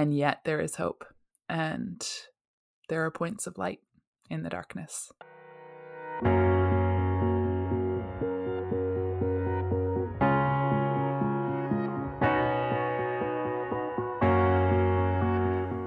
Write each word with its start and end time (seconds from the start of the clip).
And 0.00 0.16
yet 0.16 0.40
there 0.46 0.62
is 0.62 0.76
hope, 0.76 1.04
and 1.46 2.02
there 2.88 3.04
are 3.04 3.10
points 3.10 3.46
of 3.46 3.58
light 3.58 3.80
in 4.30 4.42
the 4.42 4.48
darkness. 4.48 5.12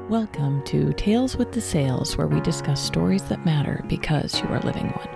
Welcome 0.08 0.64
to 0.66 0.94
Tales 0.94 1.36
with 1.36 1.52
the 1.52 1.60
Sales, 1.60 2.16
where 2.16 2.28
we 2.28 2.40
discuss 2.42 2.80
stories 2.80 3.24
that 3.24 3.44
matter 3.44 3.84
because 3.88 4.40
you 4.40 4.48
are 4.50 4.60
living 4.60 4.90
one. 4.90 5.10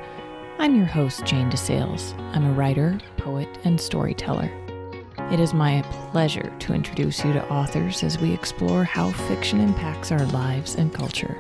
I'm 0.58 0.76
your 0.76 0.88
host, 0.88 1.24
Jane 1.24 1.52
DeSales. 1.52 2.20
I'm 2.36 2.46
a 2.46 2.54
writer, 2.54 3.00
poet, 3.18 3.60
and 3.64 3.80
storyteller. 3.80 4.50
It 5.30 5.42
is 5.42 5.54
my 5.54 5.82
pleasure 6.12 6.54
to 6.60 6.74
introduce 6.74 7.26
you 7.26 7.34
to 7.34 7.50
authors 7.50 8.02
as 8.02 8.18
we 8.18 8.34
explore 8.34 8.86
how 8.86 9.12
fiction 9.12 9.60
impacts 9.60 10.10
our 10.10 10.26
lives 10.28 10.76
and 10.76 10.94
culture. 10.94 11.38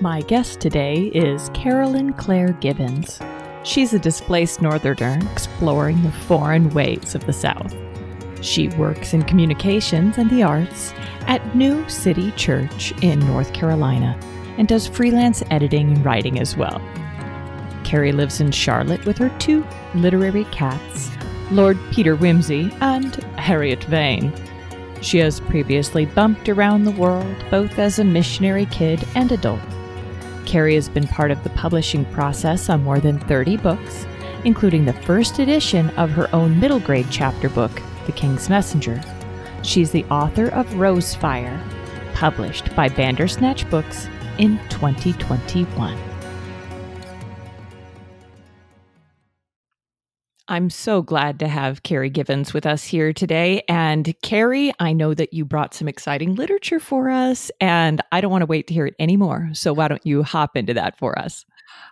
My 0.00 0.22
guest 0.22 0.58
today 0.58 1.12
is 1.14 1.48
Carolyn 1.50 2.12
Claire 2.14 2.54
Givens. 2.54 3.20
She's 3.62 3.94
a 3.94 4.00
displaced 4.00 4.60
northerner 4.60 5.20
exploring 5.30 6.02
the 6.02 6.10
foreign 6.10 6.70
ways 6.70 7.14
of 7.14 7.24
the 7.24 7.32
South. 7.32 7.72
She 8.40 8.66
works 8.70 9.14
in 9.14 9.22
communications 9.22 10.18
and 10.18 10.28
the 10.28 10.42
arts 10.42 10.92
at 11.28 11.54
New 11.54 11.88
City 11.88 12.32
Church 12.32 12.92
in 13.00 13.20
North 13.20 13.52
Carolina 13.52 14.18
and 14.58 14.66
does 14.66 14.88
freelance 14.88 15.44
editing 15.52 15.92
and 15.92 16.04
writing 16.04 16.40
as 16.40 16.56
well. 16.56 16.82
Carrie 17.84 18.10
lives 18.10 18.40
in 18.40 18.50
Charlotte 18.50 19.04
with 19.06 19.18
her 19.18 19.28
two 19.38 19.64
literary 19.94 20.46
cats, 20.46 21.10
Lord 21.50 21.78
Peter 21.90 22.16
Wimsey 22.16 22.72
and 22.80 23.14
Harriet 23.36 23.82
Vane. 23.84 24.32
She 25.02 25.18
has 25.18 25.40
previously 25.40 26.06
bumped 26.06 26.48
around 26.48 26.84
the 26.84 26.92
world 26.92 27.34
both 27.50 27.78
as 27.78 27.98
a 27.98 28.04
missionary 28.04 28.66
kid 28.66 29.04
and 29.14 29.32
adult. 29.32 29.60
Carrie 30.46 30.74
has 30.74 30.88
been 30.88 31.06
part 31.06 31.30
of 31.30 31.42
the 31.42 31.50
publishing 31.50 32.04
process 32.06 32.68
on 32.68 32.84
more 32.84 33.00
than 33.00 33.18
30 33.18 33.56
books, 33.58 34.06
including 34.44 34.84
the 34.84 34.92
first 34.92 35.38
edition 35.38 35.90
of 35.90 36.10
her 36.10 36.32
own 36.34 36.58
middle 36.60 36.80
grade 36.80 37.06
chapter 37.10 37.48
book, 37.48 37.82
The 38.06 38.12
King's 38.12 38.48
Messenger. 38.48 39.00
She's 39.62 39.90
the 39.90 40.04
author 40.04 40.48
of 40.48 40.66
Rosefire, 40.70 41.60
published 42.14 42.74
by 42.76 42.88
Bandersnatch 42.88 43.68
Books 43.70 44.08
in 44.38 44.58
2021. 44.68 46.09
I'm 50.50 50.68
so 50.68 51.00
glad 51.00 51.38
to 51.38 51.46
have 51.46 51.84
Carrie 51.84 52.10
Givens 52.10 52.52
with 52.52 52.66
us 52.66 52.82
here 52.82 53.12
today. 53.12 53.62
And 53.68 54.12
Carrie, 54.20 54.72
I 54.80 54.92
know 54.92 55.14
that 55.14 55.32
you 55.32 55.44
brought 55.44 55.74
some 55.74 55.86
exciting 55.86 56.34
literature 56.34 56.80
for 56.80 57.08
us, 57.08 57.52
and 57.60 58.00
I 58.10 58.20
don't 58.20 58.32
want 58.32 58.42
to 58.42 58.46
wait 58.46 58.66
to 58.66 58.74
hear 58.74 58.84
it 58.84 58.96
anymore. 58.98 59.50
So 59.52 59.72
why 59.72 59.86
don't 59.86 60.04
you 60.04 60.24
hop 60.24 60.56
into 60.56 60.74
that 60.74 60.98
for 60.98 61.16
us? 61.16 61.44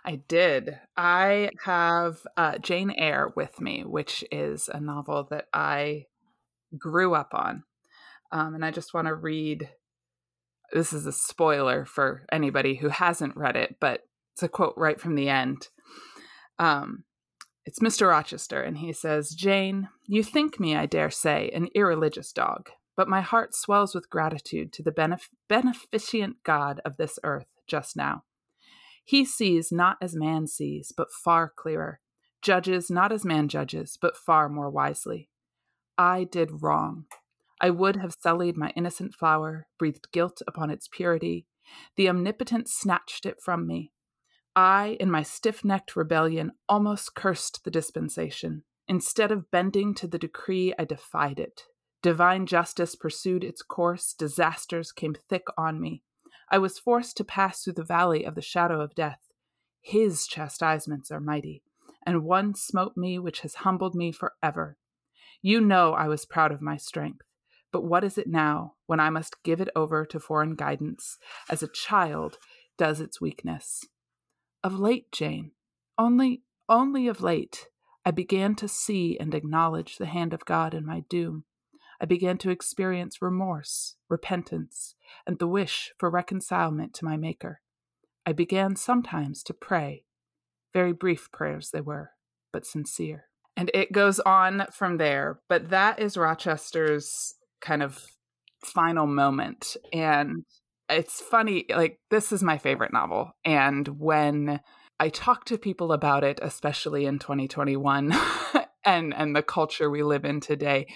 I 0.03 0.17
did. 0.27 0.77
I 0.97 1.51
have 1.63 2.27
uh, 2.35 2.57
Jane 2.57 2.91
Eyre 2.91 3.31
with 3.33 3.61
me, 3.61 3.85
which 3.85 4.25
is 4.29 4.67
a 4.67 4.81
novel 4.81 5.25
that 5.31 5.45
I 5.53 6.07
grew 6.77 7.15
up 7.15 7.29
on. 7.33 7.63
Um, 8.33 8.55
and 8.55 8.65
I 8.65 8.71
just 8.71 8.93
want 8.93 9.07
to 9.07 9.15
read 9.15 9.69
this 10.73 10.91
is 10.91 11.05
a 11.05 11.13
spoiler 11.13 11.85
for 11.85 12.25
anybody 12.29 12.75
who 12.75 12.89
hasn't 12.89 13.37
read 13.37 13.55
it, 13.55 13.77
but 13.79 14.01
it's 14.33 14.43
a 14.43 14.49
quote 14.49 14.73
right 14.75 14.99
from 14.99 15.15
the 15.15 15.29
end. 15.29 15.69
Um, 16.59 17.05
it's 17.69 17.77
Mr. 17.77 18.09
Rochester, 18.09 18.63
and 18.63 18.79
he 18.79 18.91
says, 18.91 19.35
Jane, 19.35 19.89
you 20.07 20.23
think 20.23 20.59
me, 20.59 20.75
I 20.75 20.87
dare 20.87 21.11
say, 21.11 21.51
an 21.53 21.67
irreligious 21.75 22.33
dog, 22.33 22.71
but 22.97 23.07
my 23.07 23.21
heart 23.21 23.53
swells 23.53 23.93
with 23.93 24.09
gratitude 24.09 24.73
to 24.73 24.81
the 24.81 24.91
benef- 24.91 25.29
beneficent 25.47 26.37
God 26.43 26.81
of 26.83 26.97
this 26.97 27.19
earth 27.23 27.45
just 27.67 27.95
now. 27.95 28.23
He 29.05 29.23
sees 29.23 29.71
not 29.71 29.97
as 30.01 30.15
man 30.15 30.47
sees, 30.47 30.91
but 30.97 31.11
far 31.11 31.53
clearer, 31.55 31.99
judges 32.41 32.89
not 32.89 33.11
as 33.11 33.23
man 33.23 33.47
judges, 33.47 33.99
but 34.01 34.17
far 34.17 34.49
more 34.49 34.71
wisely. 34.71 35.29
I 35.95 36.23
did 36.23 36.63
wrong. 36.63 37.05
I 37.61 37.69
would 37.69 37.97
have 37.97 38.15
sullied 38.19 38.57
my 38.57 38.73
innocent 38.75 39.13
flower, 39.13 39.67
breathed 39.77 40.11
guilt 40.11 40.41
upon 40.47 40.71
its 40.71 40.89
purity. 40.91 41.45
The 41.97 42.09
Omnipotent 42.09 42.67
snatched 42.67 43.27
it 43.27 43.39
from 43.39 43.67
me. 43.67 43.91
I, 44.59 44.97
in 44.99 45.09
my 45.09 45.23
stiff 45.23 45.63
necked 45.63 45.95
rebellion, 45.95 46.51
almost 46.67 47.15
cursed 47.15 47.63
the 47.63 47.71
dispensation. 47.71 48.63
Instead 48.89 49.31
of 49.31 49.49
bending 49.51 49.93
to 49.95 50.05
the 50.05 50.19
decree, 50.19 50.73
I 50.77 50.83
defied 50.83 51.39
it. 51.39 51.63
Divine 52.01 52.45
justice 52.45 52.93
pursued 52.93 53.45
its 53.45 53.61
course, 53.61 54.13
disasters 54.13 54.91
came 54.91 55.15
thick 55.29 55.45
on 55.57 55.79
me. 55.79 56.03
I 56.51 56.57
was 56.57 56.77
forced 56.77 57.15
to 57.17 57.23
pass 57.23 57.63
through 57.63 57.73
the 57.73 57.85
valley 57.85 58.25
of 58.25 58.35
the 58.35 58.41
shadow 58.41 58.81
of 58.81 58.95
death. 58.95 59.21
His 59.79 60.27
chastisements 60.27 61.09
are 61.09 61.21
mighty, 61.21 61.63
and 62.05 62.25
one 62.25 62.53
smote 62.53 62.97
me 62.97 63.17
which 63.17 63.39
has 63.41 63.63
humbled 63.63 63.95
me 63.95 64.11
forever. 64.11 64.77
You 65.41 65.61
know 65.61 65.93
I 65.93 66.09
was 66.09 66.25
proud 66.25 66.51
of 66.51 66.61
my 66.61 66.75
strength, 66.75 67.25
but 67.71 67.85
what 67.85 68.03
is 68.03 68.17
it 68.17 68.27
now 68.27 68.73
when 68.87 68.99
I 68.99 69.09
must 69.09 69.41
give 69.41 69.61
it 69.61 69.69
over 69.73 70.05
to 70.07 70.19
foreign 70.19 70.55
guidance, 70.55 71.17
as 71.49 71.63
a 71.63 71.69
child 71.69 72.39
does 72.77 72.99
its 72.99 73.21
weakness? 73.21 73.85
Of 74.63 74.77
late, 74.77 75.11
Jane, 75.11 75.51
only, 75.97 76.43
only 76.67 77.07
of 77.07 77.21
late, 77.21 77.67
I 78.05 78.11
began 78.11 78.55
to 78.55 78.67
see 78.67 79.17
and 79.17 79.33
acknowledge 79.33 79.97
the 79.97 80.05
hand 80.05 80.33
of 80.33 80.45
God 80.45 80.73
in 80.73 80.85
my 80.85 81.03
doom. 81.09 81.45
I 82.01 82.05
began 82.05 82.37
to 82.39 82.49
experience 82.49 83.21
remorse, 83.21 83.95
repentance, 84.09 84.95
and 85.27 85.39
the 85.39 85.47
wish 85.47 85.93
for 85.97 86.09
reconcilement 86.09 86.93
to 86.95 87.05
my 87.05 87.17
Maker. 87.17 87.61
I 88.25 88.33
began 88.33 88.75
sometimes 88.75 89.43
to 89.43 89.53
pray. 89.53 90.05
Very 90.73 90.93
brief 90.93 91.31
prayers 91.31 91.71
they 91.71 91.81
were, 91.81 92.11
but 92.53 92.65
sincere. 92.65 93.25
And 93.57 93.71
it 93.73 93.91
goes 93.91 94.19
on 94.21 94.67
from 94.71 94.97
there. 94.97 95.39
But 95.49 95.69
that 95.69 95.99
is 95.99 96.15
Rochester's 96.15 97.35
kind 97.59 97.83
of 97.83 98.05
final 98.63 99.07
moment. 99.07 99.75
And 99.91 100.45
it's 100.89 101.21
funny 101.21 101.65
like 101.69 101.99
this 102.09 102.31
is 102.31 102.43
my 102.43 102.57
favorite 102.57 102.93
novel 102.93 103.31
and 103.45 103.87
when 103.99 104.59
i 104.99 105.09
talk 105.09 105.45
to 105.45 105.57
people 105.57 105.91
about 105.91 106.23
it 106.23 106.39
especially 106.41 107.05
in 107.05 107.19
2021 107.19 108.13
and 108.85 109.13
and 109.13 109.35
the 109.35 109.43
culture 109.43 109.89
we 109.89 110.03
live 110.03 110.25
in 110.25 110.39
today 110.39 110.87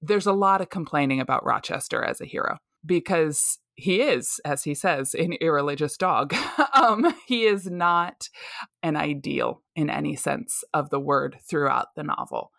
there's 0.00 0.26
a 0.26 0.32
lot 0.32 0.60
of 0.60 0.70
complaining 0.70 1.20
about 1.20 1.44
rochester 1.44 2.02
as 2.02 2.20
a 2.20 2.26
hero 2.26 2.58
because 2.84 3.58
he 3.78 4.00
is 4.00 4.40
as 4.44 4.64
he 4.64 4.74
says 4.74 5.14
an 5.14 5.34
irreligious 5.34 5.96
dog. 5.96 6.34
Um, 6.74 7.12
he 7.26 7.44
is 7.44 7.66
not 7.66 8.28
an 8.84 8.94
ideal 8.94 9.62
in 9.74 9.90
any 9.90 10.14
sense 10.14 10.62
of 10.72 10.90
the 10.90 11.00
word 11.00 11.38
throughout 11.50 11.88
the 11.96 12.04
novel. 12.04 12.52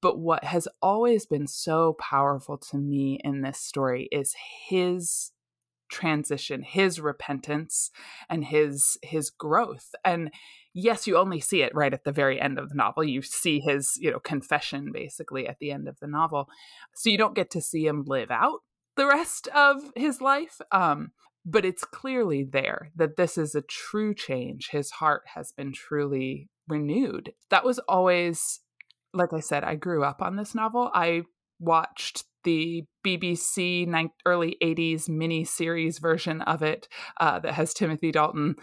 But 0.00 0.18
what 0.18 0.42
has 0.42 0.66
always 0.82 1.26
been 1.26 1.46
so 1.46 1.94
powerful 2.00 2.58
to 2.58 2.76
me 2.76 3.20
in 3.22 3.42
this 3.42 3.60
story 3.60 4.08
is 4.10 4.34
his 4.68 5.30
transition 5.92 6.62
his 6.62 6.98
repentance 6.98 7.90
and 8.28 8.44
his 8.44 8.98
his 9.02 9.30
growth. 9.30 9.94
And 10.04 10.32
yes 10.74 11.06
you 11.06 11.16
only 11.16 11.38
see 11.38 11.62
it 11.62 11.74
right 11.74 11.92
at 11.92 12.04
the 12.04 12.12
very 12.12 12.40
end 12.40 12.58
of 12.58 12.70
the 12.70 12.74
novel. 12.74 13.04
You 13.04 13.22
see 13.22 13.60
his 13.60 13.96
you 14.00 14.10
know 14.10 14.18
confession 14.18 14.90
basically 14.92 15.46
at 15.46 15.58
the 15.60 15.70
end 15.70 15.86
of 15.86 16.00
the 16.00 16.06
novel. 16.08 16.48
So 16.94 17.10
you 17.10 17.18
don't 17.18 17.36
get 17.36 17.50
to 17.50 17.60
see 17.60 17.86
him 17.86 18.04
live 18.06 18.30
out 18.30 18.60
the 18.96 19.06
rest 19.06 19.48
of 19.48 19.90
his 19.96 20.20
life 20.20 20.60
um 20.70 21.12
but 21.44 21.64
it's 21.64 21.84
clearly 21.84 22.44
there 22.44 22.90
that 22.94 23.16
this 23.16 23.36
is 23.36 23.54
a 23.54 23.62
true 23.62 24.14
change. 24.14 24.68
His 24.70 24.92
heart 24.92 25.22
has 25.34 25.50
been 25.50 25.72
truly 25.72 26.48
renewed. 26.68 27.32
That 27.50 27.64
was 27.64 27.78
always 27.80 28.60
like 29.14 29.34
i 29.34 29.40
said 29.40 29.62
i 29.62 29.74
grew 29.74 30.04
up 30.04 30.22
on 30.22 30.36
this 30.36 30.54
novel. 30.54 30.90
I 30.94 31.22
watched 31.60 32.24
the 32.44 32.84
BBC 33.04 34.10
early 34.26 34.56
80s 34.62 35.08
mini 35.08 35.44
series 35.44 35.98
version 35.98 36.42
of 36.42 36.62
it 36.62 36.88
uh, 37.20 37.38
that 37.40 37.54
has 37.54 37.74
Timothy 37.74 38.12
Dalton 38.12 38.56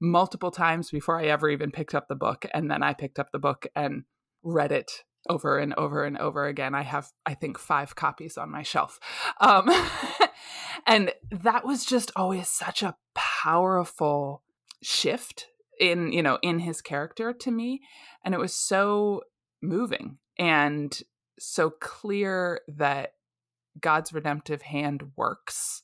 multiple 0.00 0.50
times 0.50 0.90
before 0.90 1.18
I 1.18 1.26
ever 1.26 1.48
even 1.48 1.70
picked 1.70 1.94
up 1.94 2.08
the 2.08 2.14
book. 2.14 2.46
And 2.52 2.70
then 2.70 2.82
I 2.82 2.92
picked 2.92 3.18
up 3.18 3.30
the 3.32 3.38
book 3.38 3.66
and 3.74 4.04
read 4.42 4.72
it 4.72 4.90
over 5.28 5.58
and 5.58 5.72
over 5.74 6.04
and 6.04 6.18
over 6.18 6.46
again. 6.46 6.74
I 6.74 6.82
have, 6.82 7.10
I 7.24 7.34
think, 7.34 7.58
five 7.58 7.96
copies 7.96 8.36
on 8.36 8.50
my 8.50 8.62
shelf. 8.62 8.98
Um, 9.40 9.70
and 10.86 11.12
that 11.30 11.64
was 11.64 11.84
just 11.84 12.10
always 12.14 12.48
such 12.48 12.82
a 12.82 12.96
powerful 13.14 14.42
shift 14.82 15.46
in, 15.80 16.12
you 16.12 16.22
know, 16.22 16.38
in 16.42 16.58
his 16.58 16.82
character 16.82 17.32
to 17.32 17.50
me. 17.50 17.80
And 18.24 18.34
it 18.34 18.40
was 18.40 18.54
so 18.54 19.22
moving 19.62 20.18
and 20.38 20.96
so 21.38 21.70
clear 21.70 22.60
that 22.68 23.13
God's 23.80 24.12
redemptive 24.12 24.62
hand 24.62 25.12
works 25.16 25.82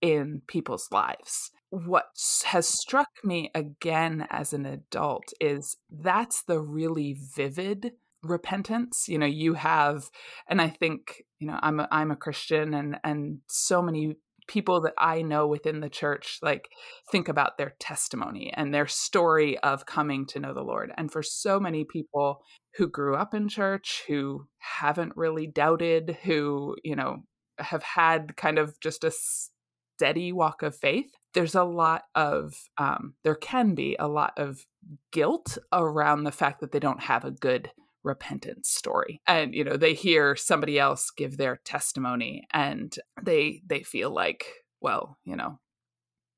in 0.00 0.42
people's 0.46 0.88
lives. 0.92 1.50
What 1.70 2.06
has 2.46 2.66
struck 2.66 3.08
me 3.24 3.50
again 3.54 4.26
as 4.30 4.52
an 4.52 4.64
adult 4.64 5.32
is 5.40 5.76
that's 5.90 6.42
the 6.44 6.60
really 6.60 7.16
vivid 7.36 7.92
repentance 8.24 9.04
you 9.06 9.16
know 9.16 9.24
you 9.24 9.54
have 9.54 10.10
and 10.48 10.60
i 10.60 10.68
think 10.68 11.22
you 11.38 11.46
know 11.46 11.56
i'm 11.62 11.78
a, 11.78 11.86
i'm 11.92 12.10
a 12.10 12.16
christian 12.16 12.74
and 12.74 12.98
and 13.04 13.38
so 13.46 13.80
many 13.80 14.16
people 14.48 14.80
that 14.80 14.94
I 14.98 15.22
know 15.22 15.46
within 15.46 15.80
the 15.80 15.88
church 15.88 16.38
like 16.42 16.68
think 17.12 17.28
about 17.28 17.58
their 17.58 17.74
testimony 17.78 18.52
and 18.54 18.74
their 18.74 18.88
story 18.88 19.58
of 19.58 19.86
coming 19.86 20.26
to 20.26 20.40
know 20.40 20.54
the 20.54 20.62
Lord. 20.62 20.90
And 20.96 21.12
for 21.12 21.22
so 21.22 21.60
many 21.60 21.84
people 21.84 22.40
who 22.76 22.88
grew 22.88 23.14
up 23.14 23.34
in 23.34 23.48
church, 23.48 24.02
who 24.08 24.46
haven't 24.58 25.16
really 25.16 25.46
doubted, 25.46 26.16
who, 26.24 26.76
you 26.82 26.96
know, 26.96 27.18
have 27.58 27.82
had 27.82 28.36
kind 28.36 28.58
of 28.58 28.78
just 28.80 29.04
a 29.04 29.12
steady 29.12 30.32
walk 30.32 30.62
of 30.62 30.76
faith, 30.76 31.10
there's 31.34 31.54
a 31.54 31.64
lot 31.64 32.04
of, 32.14 32.54
um, 32.78 33.14
there 33.24 33.34
can 33.34 33.74
be 33.74 33.96
a 33.98 34.08
lot 34.08 34.32
of 34.36 34.64
guilt 35.12 35.58
around 35.72 36.24
the 36.24 36.32
fact 36.32 36.60
that 36.60 36.72
they 36.72 36.80
don't 36.80 37.02
have 37.02 37.24
a 37.24 37.30
good 37.30 37.70
repentance 38.04 38.70
story. 38.70 39.20
And 39.26 39.54
you 39.54 39.64
know 39.64 39.76
they 39.76 39.94
hear 39.94 40.36
somebody 40.36 40.78
else 40.78 41.10
give 41.10 41.36
their 41.36 41.60
testimony 41.64 42.46
and 42.52 42.94
they 43.22 43.62
they 43.66 43.82
feel 43.82 44.10
like 44.10 44.46
well 44.80 45.18
you 45.24 45.36
know 45.36 45.58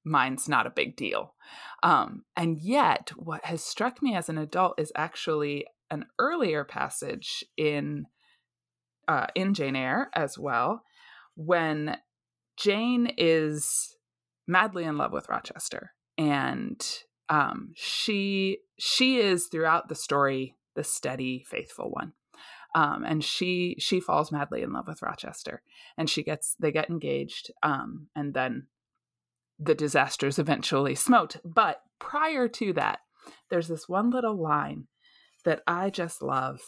mine's 0.05 0.49
not 0.49 0.67
a 0.67 0.71
big 0.71 0.97
deal. 0.97 1.35
Um 1.83 2.25
and 2.37 2.59
yet 2.59 3.13
what 3.17 3.45
has 3.45 3.63
struck 3.63 4.03
me 4.03 4.15
as 4.15 4.29
an 4.29 4.39
adult 4.39 4.79
is 4.79 4.93
actually 4.97 5.67
an 5.91 6.07
earlier 6.19 6.65
passage 6.65 7.45
in 7.57 8.07
uh 9.07 9.27
in 9.35 9.55
Jane 9.55 9.77
Eyre 9.77 10.11
as 10.15 10.39
well 10.39 10.83
when 11.47 11.97
Jane 12.57 13.13
is 13.17 13.97
madly 14.47 14.85
in 14.85 14.97
love 14.97 15.13
with 15.13 15.29
Rochester 15.29 15.93
and 16.19 16.85
um 17.29 17.73
she 17.77 18.59
she 18.79 19.19
is 19.19 19.47
throughout 19.47 19.89
the 19.89 19.95
story 19.95 20.57
the 20.75 20.85
steady, 20.85 21.45
faithful 21.49 21.91
one. 21.91 22.13
Um, 22.75 23.05
and 23.05 23.25
she 23.25 23.77
she 23.79 24.01
falls 24.01 24.31
madly 24.31 24.63
in 24.63 24.73
love 24.73 24.87
with 24.87 25.03
Rochester, 25.03 25.63
and 25.99 26.09
she 26.09 26.23
gets 26.23 26.55
they 26.61 26.71
get 26.71 26.89
engaged, 26.89 27.51
um, 27.63 28.07
and 28.15 28.33
then 28.33 28.69
the 29.59 29.75
disasters 29.75 30.39
eventually 30.39 30.95
smote. 30.95 31.37
But 31.45 31.83
prior 31.99 32.47
to 32.49 32.73
that, 32.75 33.01
there's 33.51 33.67
this 33.67 33.89
one 33.89 34.11
little 34.11 34.41
line 34.41 34.87
that 35.45 35.63
I 35.67 35.91
just 35.91 36.23
love, 36.23 36.61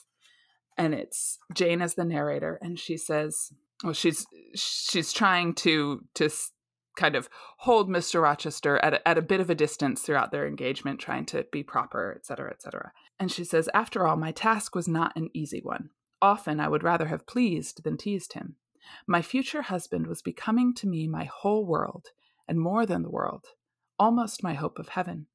and 0.76 0.92
it's 0.92 1.38
Jane 1.54 1.80
as 1.80 1.94
the 1.94 2.04
narrator, 2.04 2.58
and 2.60 2.78
she 2.78 2.96
says, 2.96 3.52
"Well, 3.82 3.92
she's 3.92 4.26
she's 4.54 5.12
trying 5.12 5.54
to 5.54 6.04
to 6.14 6.30
kind 6.96 7.16
of 7.16 7.28
hold 7.58 7.88
Mr. 7.88 8.22
Rochester 8.22 8.76
at 8.78 8.94
a, 8.94 9.08
at 9.08 9.18
a 9.18 9.22
bit 9.22 9.40
of 9.40 9.50
a 9.50 9.54
distance 9.54 10.02
throughout 10.02 10.30
their 10.30 10.46
engagement, 10.46 11.00
trying 11.00 11.24
to 11.26 11.46
be 11.50 11.62
proper, 11.62 12.12
et 12.14 12.26
cetera, 12.26 12.50
et 12.50 12.62
cetera. 12.62 12.92
And 13.18 13.30
she 13.30 13.44
says, 13.44 13.68
After 13.72 14.06
all, 14.06 14.16
my 14.16 14.32
task 14.32 14.74
was 14.74 14.88
not 14.88 15.16
an 15.16 15.30
easy 15.32 15.60
one. 15.62 15.90
Often 16.20 16.60
I 16.60 16.68
would 16.68 16.82
rather 16.82 17.06
have 17.06 17.26
pleased 17.26 17.82
than 17.84 17.96
teased 17.96 18.34
him. 18.34 18.56
My 19.06 19.22
future 19.22 19.62
husband 19.62 20.06
was 20.06 20.22
becoming 20.22 20.74
to 20.74 20.86
me 20.86 21.06
my 21.06 21.24
whole 21.24 21.64
world, 21.64 22.08
and 22.46 22.60
more 22.60 22.84
than 22.84 23.02
the 23.02 23.10
world, 23.10 23.46
almost 23.98 24.42
my 24.42 24.54
hope 24.54 24.78
of 24.78 24.90
heaven. 24.90 25.26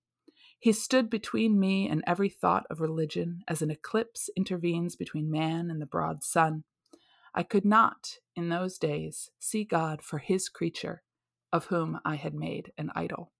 He 0.59 0.73
stood 0.73 1.09
between 1.09 1.59
me 1.59 1.87
and 1.87 2.03
every 2.07 2.29
thought 2.29 2.65
of 2.69 2.81
religion 2.81 3.41
as 3.47 3.61
an 3.61 3.71
eclipse 3.71 4.29
intervenes 4.35 4.95
between 4.95 5.31
man 5.31 5.69
and 5.69 5.81
the 5.81 5.85
broad 5.85 6.23
sun. 6.23 6.63
I 7.33 7.43
could 7.43 7.65
not, 7.65 8.17
in 8.37 8.49
those 8.49 8.77
days, 8.77 9.31
see 9.39 9.65
God 9.65 10.01
for 10.01 10.19
his 10.19 10.47
creature, 10.47 11.01
of 11.51 11.65
whom 11.65 11.99
I 12.05 12.15
had 12.15 12.33
made 12.33 12.71
an 12.77 12.91
idol. 12.95 13.33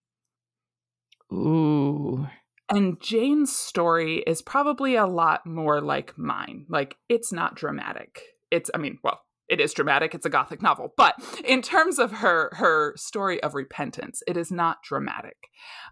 Ooh. 1.31 2.27
And 2.69 2.99
Jane's 2.99 3.55
story 3.55 4.23
is 4.27 4.41
probably 4.41 4.95
a 4.95 5.05
lot 5.05 5.45
more 5.45 5.79
like 5.79 6.17
mine. 6.17 6.65
Like, 6.67 6.97
it's 7.07 7.31
not 7.31 7.55
dramatic. 7.55 8.21
It's, 8.51 8.71
I 8.73 8.77
mean, 8.77 8.97
well, 9.03 9.21
it 9.47 9.61
is 9.61 9.73
dramatic. 9.73 10.13
It's 10.13 10.25
a 10.25 10.31
gothic 10.31 10.61
novel, 10.61 10.93
but 10.97 11.15
in 11.45 11.61
terms 11.61 11.99
of 11.99 12.11
her 12.11 12.49
her 12.55 12.93
story 12.97 13.41
of 13.41 13.53
repentance, 13.53 14.21
it 14.27 14.35
is 14.35 14.51
not 14.51 14.83
dramatic. 14.83 15.37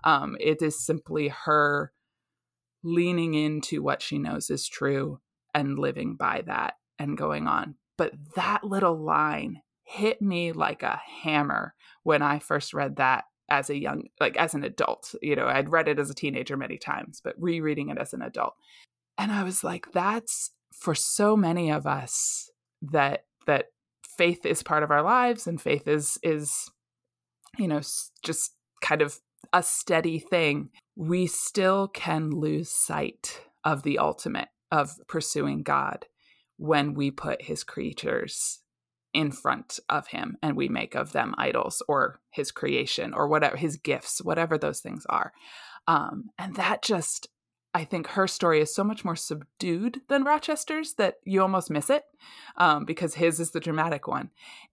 Um, 0.03 0.35
it 0.41 0.61
is 0.61 0.85
simply 0.85 1.29
her 1.45 1.93
leaning 2.83 3.33
into 3.33 3.81
what 3.81 4.01
she 4.01 4.19
knows 4.19 4.49
is 4.49 4.67
true 4.67 5.19
and 5.53 5.79
living 5.79 6.17
by 6.17 6.43
that 6.47 6.73
and 6.99 7.17
going 7.17 7.47
on. 7.47 7.75
But 7.97 8.13
that 8.36 8.63
little 8.63 8.97
line 8.97 9.62
hit 9.83 10.21
me 10.21 10.51
like 10.51 10.83
a 10.83 11.01
hammer 11.24 11.74
when 12.03 12.21
I 12.21 12.39
first 12.39 12.74
read 12.74 12.97
that 12.97 13.25
as 13.47 13.69
a 13.69 13.77
young 13.77 14.07
like 14.19 14.36
as 14.38 14.56
an 14.56 14.63
adult 14.63 15.13
you 15.21 15.36
know 15.36 15.45
i'd 15.45 15.69
read 15.69 15.88
it 15.88 16.00
as 16.00 16.09
a 16.09 16.15
teenager 16.15 16.57
many 16.57 16.80
times 16.80 17.21
but 17.24 17.36
rereading 17.38 17.89
it 17.89 17.97
as 18.00 18.12
an 18.12 18.24
adult. 18.24 18.56
And 19.19 19.31
i 19.31 19.44
was 19.44 19.63
like 19.63 19.92
that's 19.92 20.50
for 20.74 20.95
so 20.95 21.38
many 21.38 21.69
of 21.69 21.86
us 21.86 22.50
that 22.81 23.25
that 23.45 23.68
faith 24.18 24.45
is 24.45 24.63
part 24.63 24.81
of 24.81 24.89
our 24.89 25.03
lives 25.03 25.45
and 25.45 25.62
faith 25.62 25.88
is 25.88 26.18
is 26.24 26.71
you 27.59 27.68
know 27.68 27.81
just 28.24 28.53
kind 28.81 29.01
of 29.01 29.19
a 29.53 29.63
steady 29.63 30.19
thing. 30.19 30.69
We 30.95 31.27
still 31.27 31.88
can 31.88 32.30
lose 32.31 32.69
sight 32.69 33.41
of 33.63 33.83
the 33.83 34.00
ultimate 34.00 34.50
of 34.71 34.91
pursuing 35.07 35.63
god 35.63 36.06
when 36.57 36.93
we 36.93 37.11
put 37.11 37.43
his 37.43 37.63
creatures 37.63 38.59
in 39.13 39.31
front 39.31 39.79
of 39.89 40.07
him 40.07 40.37
and 40.41 40.57
we 40.57 40.67
make 40.67 40.93
of 40.95 41.13
them 41.13 41.33
idols 41.37 41.81
or 41.87 42.19
his 42.31 42.51
creation 42.51 43.13
or 43.13 43.27
whatever 43.27 43.55
his 43.55 43.77
gifts 43.77 44.21
whatever 44.21 44.57
those 44.57 44.79
things 44.81 45.05
are. 45.09 45.31
Um, 45.87 46.29
and 46.37 46.55
that 46.55 46.81
just 46.81 47.27
i 47.73 47.83
think 47.83 48.07
her 48.07 48.27
story 48.27 48.59
is 48.61 48.73
so 48.73 48.83
much 48.83 49.05
more 49.05 49.15
subdued 49.15 50.01
than 50.07 50.23
rochester's 50.23 50.93
that 50.93 51.15
you 51.25 51.41
almost 51.41 51.69
miss 51.69 51.89
it 51.89 52.05
um, 52.57 52.85
because 52.85 53.15
his 53.15 53.39
is 53.39 53.51
the 53.51 53.59
dramatic 53.59 54.07
one. 54.07 54.29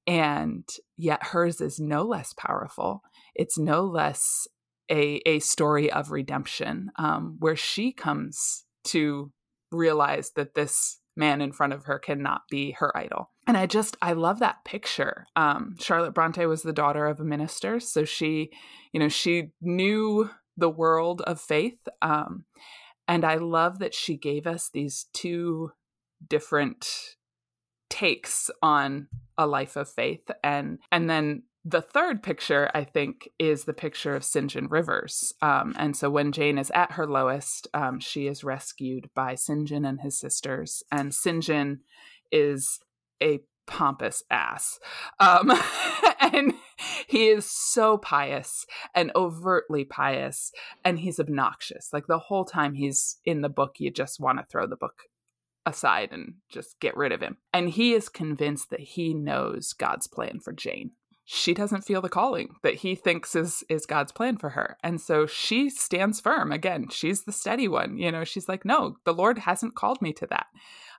And 0.06 0.68
yet 0.96 1.26
hers 1.26 1.60
is 1.60 1.78
no 1.78 2.02
less 2.02 2.32
powerful. 2.32 3.02
It's 3.34 3.58
no 3.58 3.84
less 3.84 4.46
a, 4.90 5.20
a 5.26 5.38
story 5.38 5.90
of 5.90 6.10
redemption 6.10 6.90
um, 6.96 7.36
where 7.38 7.56
she 7.56 7.92
comes 7.92 8.64
to 8.84 9.32
realize 9.70 10.32
that 10.36 10.54
this 10.54 10.98
man 11.16 11.40
in 11.40 11.52
front 11.52 11.72
of 11.72 11.84
her 11.84 11.98
cannot 11.98 12.42
be 12.50 12.72
her 12.72 12.96
idol. 12.96 13.30
And 13.46 13.56
I 13.56 13.66
just 13.66 13.96
I 14.00 14.12
love 14.12 14.38
that 14.38 14.64
picture. 14.64 15.26
Um, 15.36 15.76
Charlotte 15.78 16.14
Bronte 16.14 16.46
was 16.46 16.62
the 16.62 16.72
daughter 16.72 17.06
of 17.06 17.20
a 17.20 17.24
minister, 17.24 17.80
so 17.80 18.04
she, 18.04 18.50
you 18.92 19.00
know, 19.00 19.08
she 19.08 19.50
knew 19.60 20.30
the 20.56 20.70
world 20.70 21.22
of 21.22 21.40
faith. 21.40 21.78
Um, 22.00 22.44
and 23.08 23.24
I 23.24 23.36
love 23.36 23.80
that 23.80 23.94
she 23.94 24.16
gave 24.16 24.46
us 24.46 24.70
these 24.72 25.06
two 25.12 25.72
different 26.26 27.16
takes 27.90 28.50
on 28.62 29.08
a 29.36 29.46
life 29.46 29.76
of 29.76 29.86
faith 29.86 30.30
and 30.42 30.78
and 30.90 31.10
then 31.10 31.42
the 31.64 31.80
third 31.80 32.22
picture, 32.22 32.70
I 32.74 32.84
think, 32.84 33.28
is 33.38 33.64
the 33.64 33.72
picture 33.72 34.16
of 34.16 34.24
St. 34.24 34.50
John 34.50 34.66
Rivers. 34.66 35.32
Um, 35.40 35.74
and 35.78 35.96
so 35.96 36.10
when 36.10 36.32
Jane 36.32 36.58
is 36.58 36.72
at 36.74 36.92
her 36.92 37.06
lowest, 37.06 37.68
um, 37.72 38.00
she 38.00 38.26
is 38.26 38.42
rescued 38.42 39.10
by 39.14 39.36
St. 39.36 39.68
John 39.68 39.84
and 39.84 40.00
his 40.00 40.18
sisters. 40.18 40.82
And 40.90 41.14
St. 41.14 41.42
John 41.42 41.80
is 42.32 42.80
a 43.22 43.40
pompous 43.66 44.24
ass. 44.28 44.80
Um, 45.20 45.52
and 46.20 46.54
he 47.06 47.28
is 47.28 47.48
so 47.48 47.96
pious 47.96 48.66
and 48.92 49.12
overtly 49.14 49.84
pious, 49.84 50.50
and 50.84 50.98
he's 50.98 51.20
obnoxious. 51.20 51.90
Like 51.92 52.08
the 52.08 52.18
whole 52.18 52.44
time 52.44 52.74
he's 52.74 53.18
in 53.24 53.42
the 53.42 53.48
book, 53.48 53.76
you 53.78 53.92
just 53.92 54.18
want 54.18 54.38
to 54.38 54.46
throw 54.50 54.66
the 54.66 54.76
book 54.76 55.02
aside 55.64 56.08
and 56.10 56.34
just 56.50 56.80
get 56.80 56.96
rid 56.96 57.12
of 57.12 57.20
him. 57.20 57.36
And 57.52 57.70
he 57.70 57.92
is 57.92 58.08
convinced 58.08 58.70
that 58.70 58.80
he 58.80 59.14
knows 59.14 59.72
God's 59.72 60.08
plan 60.08 60.40
for 60.40 60.52
Jane 60.52 60.90
she 61.34 61.54
doesn't 61.54 61.80
feel 61.80 62.02
the 62.02 62.10
calling 62.10 62.56
that 62.62 62.74
he 62.74 62.94
thinks 62.94 63.34
is 63.34 63.64
is 63.70 63.86
God's 63.86 64.12
plan 64.12 64.36
for 64.36 64.50
her. 64.50 64.76
And 64.84 65.00
so 65.00 65.24
she 65.26 65.70
stands 65.70 66.20
firm. 66.20 66.52
Again, 66.52 66.88
she's 66.90 67.24
the 67.24 67.32
steady 67.32 67.68
one. 67.68 67.96
You 67.96 68.12
know, 68.12 68.22
she's 68.22 68.50
like, 68.50 68.66
"No, 68.66 68.96
the 69.06 69.14
Lord 69.14 69.38
hasn't 69.38 69.74
called 69.74 70.02
me 70.02 70.12
to 70.12 70.26
that. 70.26 70.48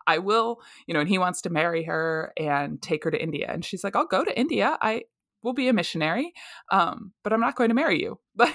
I 0.08 0.18
will, 0.18 0.60
you 0.88 0.94
know, 0.96 1.02
and 1.02 1.10
he 1.10 1.20
wants 1.20 1.42
to 1.44 1.52
marry 1.52 1.84
her 1.84 2.34
and 2.36 2.82
take 2.82 3.04
her 3.04 3.12
to 3.12 3.22
India." 3.22 3.46
And 3.48 3.64
she's 3.64 3.84
like, 3.84 3.96
"I'll 3.96 4.08
go 4.08 4.24
to 4.24 4.40
India. 4.40 4.76
I 4.82 5.04
will 5.44 5.54
be 5.54 5.68
a 5.68 5.74
missionary, 5.74 6.34
um, 6.72 7.14
but 7.24 7.32
I'm 7.32 7.40
not 7.40 7.56
going 7.56 7.70
to 7.70 7.76
marry 7.76 8.02
you." 8.02 8.20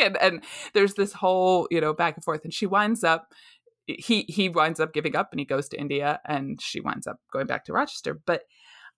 And, 0.00 0.16
and 0.18 0.44
there's 0.74 0.94
this 0.94 1.12
whole, 1.12 1.66
you 1.70 1.80
know, 1.80 1.92
back 1.92 2.14
and 2.14 2.22
forth 2.22 2.44
and 2.44 2.52
she 2.52 2.66
winds 2.66 3.02
up 3.02 3.32
he 3.86 4.26
he 4.28 4.48
winds 4.48 4.80
up 4.80 4.92
giving 4.92 5.16
up 5.16 5.28
and 5.32 5.40
he 5.40 5.46
goes 5.46 5.68
to 5.70 5.80
India 5.80 6.20
and 6.26 6.60
she 6.60 6.80
winds 6.80 7.06
up 7.06 7.18
going 7.32 7.46
back 7.46 7.64
to 7.64 7.72
Rochester. 7.72 8.20
But 8.26 8.42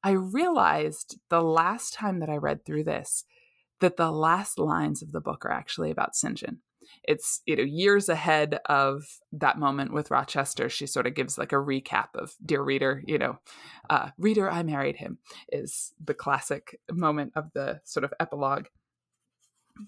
I 0.02 0.12
realized 0.12 1.18
the 1.28 1.42
last 1.42 1.94
time 1.94 2.20
that 2.20 2.30
I 2.30 2.36
read 2.36 2.64
through 2.64 2.84
this 2.84 3.24
that 3.80 3.96
the 3.96 4.10
last 4.10 4.58
lines 4.58 5.02
of 5.02 5.12
the 5.12 5.20
book 5.20 5.44
are 5.44 5.52
actually 5.52 5.90
about 5.90 6.14
St. 6.14 6.36
John. 6.36 6.58
It's 7.04 7.40
you 7.46 7.56
know 7.56 7.62
years 7.62 8.08
ahead 8.08 8.58
of 8.66 9.04
that 9.32 9.58
moment 9.58 9.92
with 9.92 10.10
Rochester. 10.10 10.68
She 10.68 10.86
sort 10.86 11.06
of 11.06 11.14
gives 11.14 11.38
like 11.38 11.52
a 11.52 11.56
recap 11.56 12.08
of 12.14 12.34
"Dear 12.44 12.62
reader, 12.62 13.02
you 13.06 13.18
know, 13.18 13.38
uh, 13.88 14.10
reader, 14.18 14.50
I 14.50 14.62
married 14.62 14.96
him" 14.96 15.18
is 15.52 15.92
the 16.02 16.14
classic 16.14 16.80
moment 16.90 17.32
of 17.36 17.52
the 17.52 17.80
sort 17.84 18.04
of 18.04 18.12
epilogue. 18.18 18.66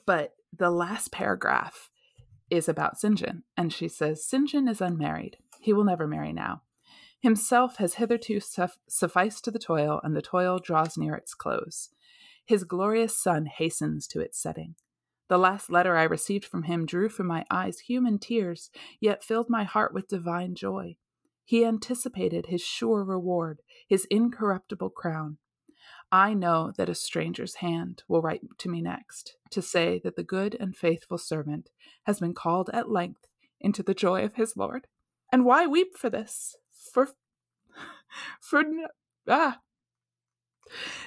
But 0.07 0.35
the 0.57 0.71
last 0.71 1.11
paragraph 1.11 1.91
is 2.51 2.69
about 2.69 2.99
St. 2.99 3.19
John, 3.19 3.43
and 3.57 3.73
she 3.73 3.89
says, 3.89 4.25
"St. 4.25 4.49
John 4.49 4.69
is 4.69 4.81
unmarried. 4.81 5.39
He 5.61 5.73
will 5.73 5.85
never 5.85 6.07
marry 6.07 6.33
now. 6.33 6.63
Himself 7.23 7.77
has 7.77 7.95
hitherto 7.95 8.41
sufficed 8.41 9.45
to 9.45 9.53
the 9.53 9.59
toil, 9.61 10.01
and 10.03 10.17
the 10.17 10.21
toil 10.21 10.59
draws 10.59 10.99
near 10.99 11.15
its 11.15 11.35
close. 11.35 11.91
His 12.45 12.65
glorious 12.65 13.17
sun 13.17 13.47
hastens 13.47 14.09
to 14.09 14.21
its 14.21 14.43
setting. 14.43 14.75
The 15.29 15.39
last 15.39 15.71
letter 15.71 15.97
I 15.97 16.03
received 16.03 16.45
from 16.45 16.65
him 16.65 16.85
drew 16.85 17.09
from 17.09 17.29
my 17.29 17.45
eyes 17.49 17.79
human 17.79 18.19
tears, 18.19 18.71
yet 19.01 19.23
filled 19.23 19.49
my 19.49 19.63
heart 19.63 19.95
with 19.95 20.09
divine 20.09 20.57
joy. 20.57 20.97
He 21.45 21.65
anticipated 21.65 22.47
his 22.47 22.61
sure 22.61 23.05
reward, 23.05 23.63
his 23.89 24.05
incorruptible 24.07 24.91
crown. 24.91 25.39
I 26.11 26.35
know 26.35 26.73
that 26.77 26.89
a 26.89 26.95
stranger's 26.95 27.57
hand 27.57 28.03
will 28.09 28.21
write 28.21 28.43
to 28.59 28.69
me 28.69 28.83
next 28.83 29.37
to 29.51 29.63
say 29.63 30.01
that 30.03 30.17
the 30.17 30.25
good 30.25 30.57
and 30.59 30.77
faithful 30.77 31.19
servant 31.19 31.71
has 32.05 32.19
been 32.19 32.35
called 32.35 32.69
at 32.73 32.91
length 32.91 33.27
into 33.61 33.85
the 33.85 33.95
joy 33.95 34.25
of 34.25 34.35
his 34.35 34.57
Lord. 34.57 34.89
And 35.31 35.45
why 35.45 35.67
weep 35.67 35.97
for 35.97 36.11
this? 36.11 36.57
For, 36.93 37.09
for, 38.41 38.65
ah. 39.29 39.61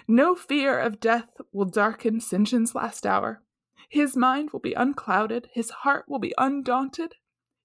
No 0.08 0.36
fear 0.36 0.80
of 0.80 1.00
death 1.00 1.30
will 1.52 1.66
darken 1.66 2.20
St. 2.20 2.76
Last 2.76 3.06
hour. 3.06 3.42
His 3.90 4.16
mind 4.16 4.52
will 4.52 4.60
be 4.60 4.74
unclouded, 4.74 5.50
his 5.54 5.70
heart 5.70 6.06
will 6.08 6.20
be 6.20 6.34
undaunted, 6.38 7.16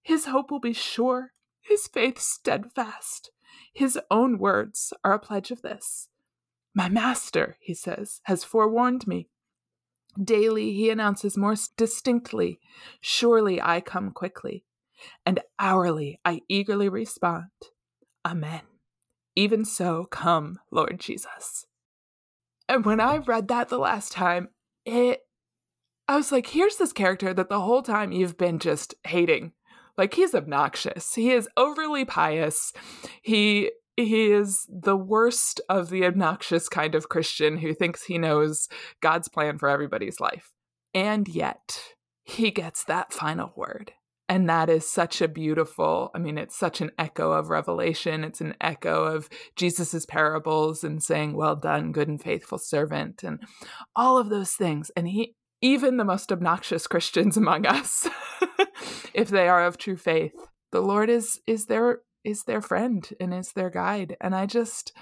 his 0.03 0.27
hope 0.27 0.51
will 0.51 0.61
be 0.61 0.73
sure, 0.73 1.33
his 1.61 1.87
faith 1.87 2.19
steadfast. 2.19 3.31
His 3.73 3.99
own 4.11 4.39
words 4.39 4.93
are 5.05 5.13
a 5.13 5.19
pledge 5.19 5.51
of 5.51 5.63
this. 5.63 6.09
My 6.75 6.89
master, 6.89 7.57
he 7.61 7.75
says, 7.75 8.21
has 8.25 8.45
forewarned 8.45 9.07
me. 9.07 9.29
Daily 10.23 10.73
he 10.73 10.91
announces 10.91 11.37
more 11.37 11.55
distinctly, 11.77 12.61
Surely 13.01 13.61
I 13.61 13.81
come 13.81 14.11
quickly. 14.11 14.65
And 15.25 15.41
hourly 15.59 16.21
I 16.25 16.43
eagerly 16.49 16.89
respond, 16.89 17.51
Amen. 18.27 18.63
Even 19.37 19.65
so, 19.65 20.05
come, 20.05 20.59
Lord 20.71 20.99
Jesus. 21.01 21.67
And 22.69 22.85
when 22.85 23.01
I 23.01 23.19
read 23.19 23.49
that 23.49 23.69
the 23.69 23.79
last 23.79 24.13
time, 24.13 24.49
it 24.85 25.23
I 26.09 26.17
was 26.17 26.33
like, 26.33 26.49
here's 26.49 26.77
this 26.77 26.93
character 26.93 27.33
that 27.33 27.49
the 27.49 27.61
whole 27.61 27.83
time 27.83 28.11
you've 28.11 28.37
been 28.37 28.59
just 28.59 28.97
hating. 29.05 29.53
Like 29.97 30.15
he's 30.15 30.35
obnoxious. 30.35 31.15
He 31.15 31.31
is 31.31 31.49
overly 31.57 32.05
pious. 32.05 32.73
He 33.23 33.71
he 33.97 34.33
is 34.33 34.67
the 34.69 34.97
worst 34.97 35.61
of 35.69 35.91
the 35.91 36.05
obnoxious 36.05 36.69
kind 36.69 36.95
of 36.95 37.09
Christian 37.09 37.59
who 37.59 37.75
thinks 37.75 38.05
he 38.05 38.19
knows 38.19 38.69
God's 39.01 39.29
plan 39.29 39.59
for 39.59 39.69
everybody's 39.69 40.19
life. 40.19 40.53
And 40.95 41.29
yet, 41.29 41.81
he 42.25 42.51
gets 42.51 42.83
that 42.85 43.13
final 43.13 43.53
word. 43.55 43.93
And 44.31 44.49
that 44.49 44.71
is 44.71 44.87
such 44.87 45.21
a 45.21 45.27
beautiful, 45.27 46.13
I 46.15 46.21
mean, 46.21 46.39
it's 46.39 46.57
such 46.57 46.81
an 46.81 46.93
echo 46.97 47.33
of 47.33 47.51
Revelation. 47.51 48.23
It's 48.23 48.41
an 48.41 48.55
echo 48.61 49.03
of 49.03 49.29
Jesus's 49.57 50.07
parables 50.07 50.85
and 50.85 51.03
saying, 51.03 51.33
Well 51.33 51.57
done, 51.57 51.91
good 51.91 52.07
and 52.07 52.23
faithful 52.23 52.59
servant, 52.59 53.25
and 53.25 53.41
all 53.97 54.19
of 54.19 54.29
those 54.29 54.53
things. 54.53 54.93
And 54.95 55.09
he 55.09 55.35
even 55.61 55.97
the 55.97 56.05
most 56.05 56.31
obnoxious 56.31 56.87
Christians 56.87 57.37
among 57.37 57.67
us, 57.67 58.09
if 59.13 59.31
they 59.31 59.49
are 59.49 59.67
of 59.67 59.79
true 59.79 59.97
faith, 59.97 60.33
the 60.71 60.81
Lord 60.81 61.11
is 61.11 61.41
is 61.49 61.67
their 61.67 62.03
is 62.23 62.45
their 62.45 62.61
friend 62.61 63.09
and 63.19 63.35
is 63.35 63.51
their 63.51 63.69
guide. 63.69 64.17
And 64.21 64.33
I 64.33 64.47
just 64.47 64.93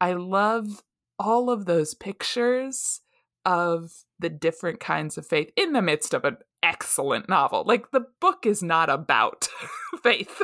I 0.00 0.12
love 0.12 0.84
all 1.18 1.50
of 1.50 1.64
those 1.64 1.94
pictures 1.94 3.00
of 3.44 4.04
the 4.20 4.30
different 4.30 4.78
kinds 4.78 5.18
of 5.18 5.26
faith 5.26 5.50
in 5.56 5.72
the 5.72 5.82
midst 5.82 6.14
of 6.14 6.24
an 6.24 6.36
excellent 6.62 7.28
novel. 7.28 7.64
Like 7.66 7.90
the 7.90 8.06
book 8.20 8.46
is 8.46 8.62
not 8.62 8.90
about 8.90 9.48
faith. 10.02 10.42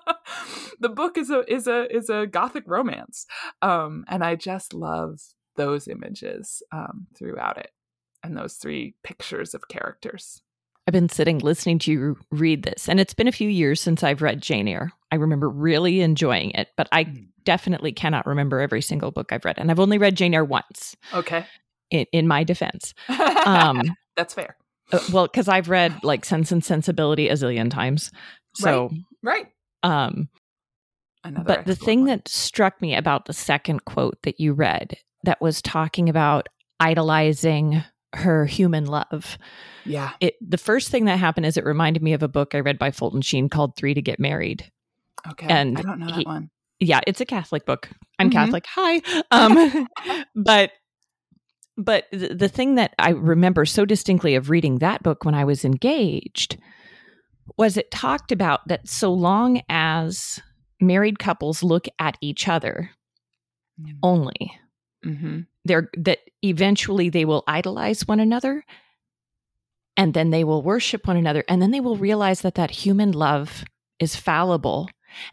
the 0.80 0.88
book 0.88 1.16
is 1.16 1.30
a 1.30 1.50
is 1.52 1.66
a 1.66 1.94
is 1.94 2.10
a 2.10 2.26
gothic 2.26 2.64
romance. 2.66 3.26
Um 3.62 4.04
and 4.08 4.24
I 4.24 4.36
just 4.36 4.74
love 4.74 5.20
those 5.56 5.88
images 5.88 6.62
um 6.72 7.06
throughout 7.16 7.58
it 7.58 7.70
and 8.22 8.36
those 8.36 8.54
three 8.54 8.94
pictures 9.02 9.54
of 9.54 9.68
characters. 9.68 10.42
I've 10.86 10.92
been 10.92 11.08
sitting 11.08 11.38
listening 11.38 11.80
to 11.80 11.92
you 11.92 12.16
read 12.30 12.62
this, 12.62 12.88
and 12.88 13.00
it's 13.00 13.14
been 13.14 13.26
a 13.26 13.32
few 13.32 13.48
years 13.48 13.80
since 13.80 14.04
I've 14.04 14.22
read 14.22 14.40
Jane 14.40 14.68
Eyre. 14.68 14.92
I 15.10 15.16
remember 15.16 15.48
really 15.48 16.00
enjoying 16.00 16.52
it, 16.52 16.68
but 16.76 16.88
I 16.92 17.04
mm. 17.04 17.26
definitely 17.42 17.90
cannot 17.90 18.24
remember 18.24 18.60
every 18.60 18.82
single 18.82 19.10
book 19.10 19.32
I've 19.32 19.44
read. 19.44 19.58
And 19.58 19.70
I've 19.70 19.80
only 19.80 19.98
read 19.98 20.16
Jane 20.16 20.32
Eyre 20.32 20.44
once. 20.44 20.96
Okay. 21.12 21.44
In, 21.90 22.06
in 22.12 22.28
my 22.28 22.44
defense. 22.44 22.94
Um, 23.46 23.80
That's 24.16 24.34
fair. 24.34 24.56
Uh, 24.92 25.00
well, 25.12 25.26
because 25.26 25.48
I've 25.48 25.68
read 25.68 26.02
like 26.02 26.24
Sense 26.24 26.52
and 26.52 26.64
Sensibility 26.64 27.28
a 27.28 27.34
zillion 27.34 27.70
times. 27.70 28.10
So, 28.54 28.90
right. 29.22 29.46
right. 29.82 30.06
Um, 30.06 30.28
Another 31.24 31.44
but 31.44 31.66
the 31.66 31.74
thing 31.74 32.00
one. 32.00 32.08
that 32.08 32.28
struck 32.28 32.80
me 32.80 32.94
about 32.94 33.26
the 33.26 33.32
second 33.32 33.84
quote 33.84 34.16
that 34.22 34.38
you 34.38 34.52
read 34.52 34.96
that 35.24 35.40
was 35.40 35.60
talking 35.60 36.08
about 36.08 36.48
idolizing 36.78 37.82
her 38.14 38.46
human 38.46 38.86
love. 38.86 39.38
Yeah. 39.84 40.12
It 40.20 40.34
the 40.40 40.58
first 40.58 40.88
thing 40.88 41.04
that 41.06 41.18
happened 41.18 41.46
is 41.46 41.56
it 41.56 41.64
reminded 41.64 42.02
me 42.02 42.12
of 42.12 42.22
a 42.22 42.28
book 42.28 42.54
I 42.54 42.60
read 42.60 42.78
by 42.78 42.90
Fulton 42.90 43.22
Sheen 43.22 43.48
called 43.48 43.76
Three 43.76 43.94
to 43.94 44.02
Get 44.02 44.20
Married. 44.20 44.70
Okay. 45.28 45.46
And 45.48 45.78
I 45.78 45.82
don't 45.82 45.98
know 45.98 46.06
that 46.06 46.16
he, 46.16 46.24
one. 46.24 46.50
Yeah, 46.78 47.00
it's 47.06 47.20
a 47.20 47.26
Catholic 47.26 47.66
book. 47.66 47.88
I'm 48.18 48.30
mm-hmm. 48.30 48.38
Catholic. 48.38 48.66
Hi. 48.68 49.02
Um 49.30 49.88
but 50.36 50.70
but 51.76 52.04
the, 52.10 52.34
the 52.34 52.48
thing 52.48 52.76
that 52.76 52.94
I 52.98 53.10
remember 53.10 53.66
so 53.66 53.84
distinctly 53.84 54.34
of 54.34 54.50
reading 54.50 54.78
that 54.78 55.02
book 55.02 55.24
when 55.24 55.34
I 55.34 55.44
was 55.44 55.64
engaged 55.64 56.56
was 57.56 57.76
it 57.76 57.90
talked 57.90 58.32
about 58.32 58.66
that 58.68 58.88
so 58.88 59.12
long 59.12 59.62
as 59.68 60.40
married 60.80 61.18
couples 61.18 61.62
look 61.62 61.86
at 61.98 62.16
each 62.20 62.48
other 62.48 62.90
mm. 63.80 63.92
only 64.02 64.52
mm-hmm. 65.04 65.40
they're 65.64 65.90
that 65.96 66.18
eventually 66.42 67.08
they 67.08 67.24
will 67.24 67.44
idolize 67.46 68.06
one 68.06 68.20
another 68.20 68.64
and 69.96 70.12
then 70.12 70.30
they 70.30 70.44
will 70.44 70.62
worship 70.62 71.06
one 71.06 71.16
another 71.16 71.44
and 71.48 71.62
then 71.62 71.70
they 71.70 71.80
will 71.80 71.96
realize 71.96 72.42
that 72.42 72.56
that 72.56 72.70
human 72.70 73.12
love 73.12 73.64
is 73.98 74.16
fallible 74.16 74.88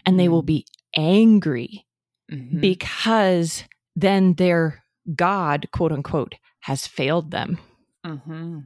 and 0.05 0.19
they 0.19 0.29
will 0.29 0.41
mm-hmm. 0.41 0.47
be 0.47 0.65
angry 0.95 1.85
mm-hmm. 2.31 2.59
because 2.59 3.63
then 3.95 4.33
their 4.35 4.82
god 5.15 5.67
quote 5.71 5.91
unquote 5.91 6.35
has 6.61 6.87
failed 6.87 7.31
them 7.31 7.57
mm-hmm. 8.05 8.59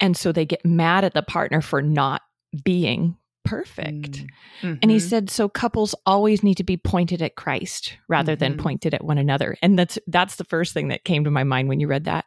and 0.00 0.16
so 0.16 0.32
they 0.32 0.44
get 0.44 0.64
mad 0.64 1.04
at 1.04 1.14
the 1.14 1.22
partner 1.22 1.60
for 1.60 1.82
not 1.82 2.22
being 2.64 3.16
perfect. 3.44 4.26
Mm-hmm. 4.60 4.74
And 4.82 4.90
he 4.90 4.98
mm-hmm. 4.98 5.08
said 5.08 5.30
so 5.30 5.48
couples 5.48 5.94
always 6.04 6.42
need 6.42 6.56
to 6.56 6.64
be 6.64 6.76
pointed 6.76 7.22
at 7.22 7.36
Christ 7.36 7.96
rather 8.06 8.32
mm-hmm. 8.32 8.40
than 8.40 8.58
pointed 8.58 8.94
at 8.94 9.04
one 9.04 9.18
another. 9.18 9.56
And 9.62 9.78
that's 9.78 9.98
that's 10.06 10.36
the 10.36 10.44
first 10.44 10.74
thing 10.74 10.88
that 10.88 11.04
came 11.04 11.24
to 11.24 11.30
my 11.30 11.44
mind 11.44 11.68
when 11.68 11.80
you 11.80 11.88
read 11.88 12.04
that. 12.04 12.26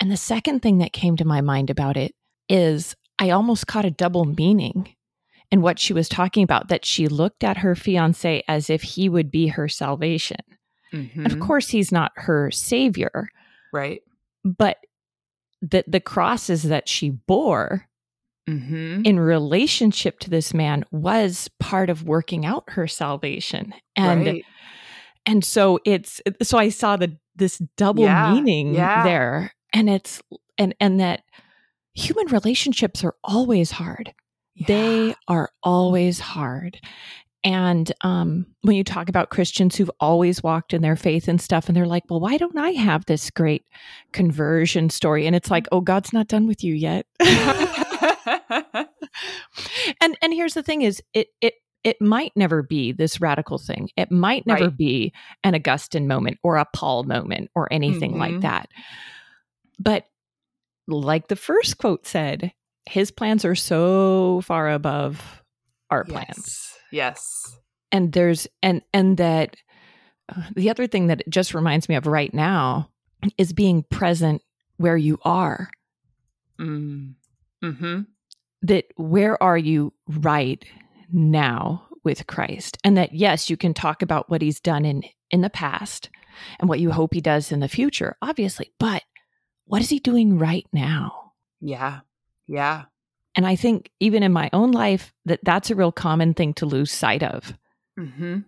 And 0.00 0.10
the 0.10 0.16
second 0.16 0.60
thing 0.60 0.78
that 0.78 0.92
came 0.92 1.16
to 1.16 1.24
my 1.24 1.40
mind 1.40 1.70
about 1.70 1.96
it 1.96 2.14
is 2.48 2.94
I 3.18 3.30
almost 3.30 3.66
caught 3.66 3.84
a 3.84 3.90
double 3.90 4.24
meaning 4.24 4.94
in 5.50 5.62
what 5.62 5.78
she 5.78 5.92
was 5.92 6.08
talking 6.08 6.42
about 6.42 6.68
that 6.68 6.84
she 6.84 7.08
looked 7.08 7.44
at 7.44 7.58
her 7.58 7.74
fiance 7.74 8.42
as 8.48 8.68
if 8.68 8.82
he 8.82 9.08
would 9.08 9.30
be 9.30 9.48
her 9.48 9.68
salvation. 9.68 10.40
Mm-hmm. 10.94 11.26
Of 11.26 11.40
course 11.40 11.68
he's 11.68 11.92
not 11.92 12.12
her 12.16 12.50
savior. 12.50 13.28
Right. 13.72 14.02
But 14.44 14.78
the 15.60 15.84
the 15.86 16.00
crosses 16.00 16.64
that 16.64 16.88
she 16.88 17.10
bore 17.10 17.86
mm-hmm. 18.48 19.02
in 19.04 19.18
relationship 19.18 20.20
to 20.20 20.30
this 20.30 20.54
man 20.54 20.84
was 20.90 21.48
part 21.60 21.90
of 21.90 22.04
working 22.04 22.46
out 22.46 22.64
her 22.68 22.86
salvation. 22.86 23.74
And 23.96 24.26
right. 24.26 24.44
and 25.26 25.44
so 25.44 25.80
it's 25.84 26.20
so 26.42 26.58
I 26.58 26.68
saw 26.68 26.96
the 26.96 27.16
this 27.36 27.58
double 27.76 28.04
yeah. 28.04 28.32
meaning 28.32 28.74
yeah. 28.74 29.02
there. 29.04 29.52
And 29.72 29.90
it's 29.90 30.22
and 30.58 30.74
and 30.80 31.00
that 31.00 31.22
human 31.94 32.26
relationships 32.26 33.02
are 33.04 33.14
always 33.24 33.72
hard. 33.72 34.14
Yeah. 34.54 34.66
They 34.68 35.14
are 35.26 35.50
always 35.62 36.20
hard. 36.20 36.80
And 37.44 37.92
um, 38.00 38.46
when 38.62 38.74
you 38.74 38.82
talk 38.84 39.10
about 39.10 39.28
Christians 39.28 39.76
who've 39.76 39.90
always 40.00 40.42
walked 40.42 40.72
in 40.72 40.80
their 40.80 40.96
faith 40.96 41.28
and 41.28 41.40
stuff, 41.40 41.68
and 41.68 41.76
they're 41.76 41.86
like, 41.86 42.04
well, 42.08 42.20
why 42.20 42.38
don't 42.38 42.56
I 42.56 42.70
have 42.70 43.04
this 43.04 43.30
great 43.30 43.64
conversion 44.12 44.88
story? 44.88 45.26
And 45.26 45.36
it's 45.36 45.50
like, 45.50 45.66
oh, 45.70 45.82
God's 45.82 46.12
not 46.12 46.28
done 46.28 46.46
with 46.46 46.64
you 46.64 46.74
yet. 46.74 47.06
and 50.00 50.16
and 50.22 50.32
here's 50.32 50.54
the 50.54 50.62
thing 50.62 50.82
is 50.82 51.02
it 51.12 51.28
it 51.40 51.54
it 51.84 52.00
might 52.00 52.32
never 52.34 52.62
be 52.62 52.92
this 52.92 53.20
radical 53.20 53.58
thing. 53.58 53.90
It 53.96 54.10
might 54.10 54.46
never 54.46 54.64
right. 54.64 54.76
be 54.76 55.12
an 55.44 55.54
Augustine 55.54 56.08
moment 56.08 56.38
or 56.42 56.56
a 56.56 56.64
Paul 56.64 57.04
moment 57.04 57.50
or 57.54 57.70
anything 57.70 58.12
mm-hmm. 58.12 58.20
like 58.20 58.40
that. 58.40 58.70
But 59.78 60.06
like 60.88 61.28
the 61.28 61.36
first 61.36 61.76
quote 61.76 62.06
said, 62.06 62.52
his 62.86 63.10
plans 63.10 63.44
are 63.44 63.54
so 63.54 64.40
far 64.44 64.70
above 64.70 65.42
our 65.90 66.04
plans. 66.04 66.73
Yes. 66.94 67.58
And 67.90 68.12
there's 68.12 68.46
and 68.62 68.82
and 68.92 69.16
that 69.16 69.56
uh, 70.28 70.42
the 70.54 70.70
other 70.70 70.86
thing 70.86 71.08
that 71.08 71.22
it 71.22 71.28
just 71.28 71.52
reminds 71.54 71.88
me 71.88 71.96
of 71.96 72.06
right 72.06 72.32
now 72.32 72.88
is 73.36 73.52
being 73.52 73.82
present 73.82 74.42
where 74.76 74.96
you 74.96 75.18
are. 75.24 75.70
Mm. 76.60 77.14
hmm 77.62 78.00
that 78.62 78.84
where 78.96 79.42
are 79.42 79.58
you 79.58 79.92
right 80.06 80.64
now 81.12 81.84
with 82.04 82.28
Christ? 82.28 82.78
And 82.84 82.96
that 82.96 83.12
yes, 83.12 83.50
you 83.50 83.56
can 83.56 83.74
talk 83.74 84.00
about 84.00 84.30
what 84.30 84.40
he's 84.40 84.60
done 84.60 84.84
in 84.84 85.02
in 85.30 85.40
the 85.40 85.50
past 85.50 86.10
and 86.60 86.68
what 86.68 86.80
you 86.80 86.92
hope 86.92 87.12
he 87.12 87.20
does 87.20 87.50
in 87.50 87.58
the 87.58 87.68
future, 87.68 88.16
obviously, 88.22 88.72
but 88.78 89.02
what 89.66 89.82
is 89.82 89.88
he 89.88 89.98
doing 89.98 90.38
right 90.38 90.66
now? 90.72 91.32
Yeah. 91.60 92.00
Yeah. 92.46 92.84
And 93.36 93.46
I 93.46 93.56
think 93.56 93.90
even 94.00 94.22
in 94.22 94.32
my 94.32 94.50
own 94.52 94.70
life 94.70 95.12
that 95.24 95.40
that's 95.42 95.70
a 95.70 95.74
real 95.74 95.92
common 95.92 96.34
thing 96.34 96.54
to 96.54 96.66
lose 96.66 96.92
sight 96.92 97.22
of. 97.22 97.56
Mm-hmm. 97.98 98.40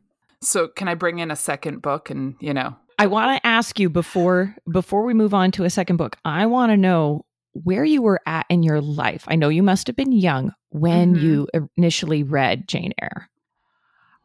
So 0.43 0.69
can 0.69 0.89
I 0.89 0.95
bring 0.95 1.19
in 1.19 1.31
a 1.31 1.37
second 1.37 1.83
book 1.83 2.11
and, 2.11 2.37
you 2.41 2.55
know, 2.55 2.77
I 2.99 3.07
want 3.07 3.37
to 3.37 3.47
ask 3.47 3.79
you 3.79 3.91
before 3.91 4.57
before 4.71 5.05
we 5.05 5.13
move 5.13 5.35
on 5.35 5.51
to 5.53 5.65
a 5.65 5.71
second 5.71 5.97
book. 5.97 6.17
I 6.25 6.47
want 6.47 6.73
to 6.73 6.77
know 6.77 7.27
where 7.53 7.85
you 7.85 8.03
were 8.03 8.21
at 8.27 8.47
in 8.49 8.63
your 8.63 8.81
life. 8.81 9.25
I 9.29 9.37
know 9.37 9.49
you 9.49 9.63
must 9.63 9.87
have 9.87 9.97
been 9.97 10.13
young 10.13 10.53
when 10.71 11.15
mm-hmm. 11.15 11.25
you 11.25 11.49
initially 11.77 12.23
read 12.23 12.69
Jane 12.69 12.93
Eyre. 13.01 13.29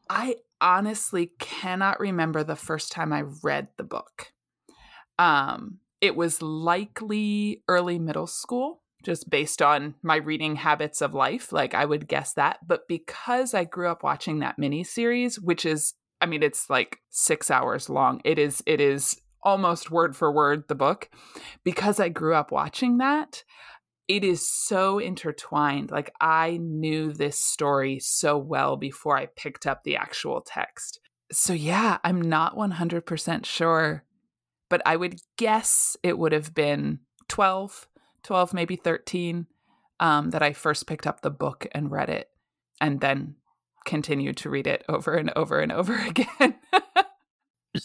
I 0.10 0.38
honestly 0.60 1.32
cannot 1.40 2.00
remember 2.00 2.44
the 2.44 2.56
first 2.56 2.92
time 2.92 3.12
I 3.12 3.24
read 3.44 3.70
the 3.78 3.84
book. 3.84 4.32
Um, 5.18 5.80
it 6.02 6.16
was 6.16 6.42
likely 6.42 7.64
early 7.68 8.00
middle 8.00 8.28
school, 8.28 8.81
just 9.04 9.30
based 9.30 9.62
on 9.62 9.96
my 10.04 10.18
reading 10.18 10.56
habits 10.56 11.02
of 11.02 11.14
life. 11.14 11.52
Like 11.52 11.74
I 11.74 11.86
would 11.86 12.08
guess 12.08 12.34
that. 12.34 12.60
But 12.66 12.88
because 12.88 13.54
I 13.54 13.64
grew 13.64 13.90
up 13.90 14.04
watching 14.04 14.40
that 14.40 14.60
mini 14.60 14.84
series, 14.84 15.40
which 15.40 15.66
is, 15.66 15.94
I 16.20 16.26
mean, 16.26 16.44
it's 16.44 16.70
like 16.70 17.00
six 17.10 17.50
hours 17.50 17.90
long. 17.90 18.22
It 18.24 18.38
is, 18.38 18.62
it 18.66 18.80
is 18.80 19.20
almost 19.44 19.92
word 19.92 20.16
for 20.16 20.32
word 20.32 20.66
the 20.68 20.76
book. 20.76 21.10
Because 21.64 22.00
I 22.00 22.10
grew 22.10 22.36
up 22.36 22.52
watching 22.52 22.98
that, 22.98 23.44
it 24.08 24.24
is 24.24 24.48
so 24.48 25.00
intertwined. 25.00 25.90
Like 25.92 26.12
I 26.20 26.58
knew 26.62 27.14
this 27.14 27.38
story 27.38 28.00
so 28.00 28.38
well 28.38 28.76
before 28.76 29.18
I 29.18 29.28
picked 29.36 29.66
up 29.66 29.84
the 29.84 29.96
actual 29.96 30.42
text. 30.42 31.00
So 31.32 31.54
yeah, 31.54 31.98
I'm 32.04 32.22
not 32.22 32.58
100% 32.58 33.46
sure, 33.46 34.04
but 34.70 34.82
I 34.86 34.98
would 34.98 35.22
guess 35.38 35.96
it 36.04 36.18
would 36.18 36.34
have 36.34 36.54
been 36.54 37.00
12, 37.30 37.88
12 38.24 38.54
maybe 38.54 38.76
13 38.76 39.48
um, 40.00 40.32
that 40.32 40.42
I 40.42 40.54
first 40.54 40.88
picked 40.88 41.08
up 41.08 41.22
the 41.22 41.30
book 41.30 41.68
and 41.72 41.92
read 41.92 42.10
it 42.10 42.30
and 42.80 43.00
then 43.00 43.36
continued 43.86 44.38
to 44.38 44.50
read 44.50 44.68
it 44.68 44.84
over 44.90 45.16
and 45.16 45.32
over 45.36 45.60
and 45.60 45.72
over 45.72 45.96
again. 46.08 46.56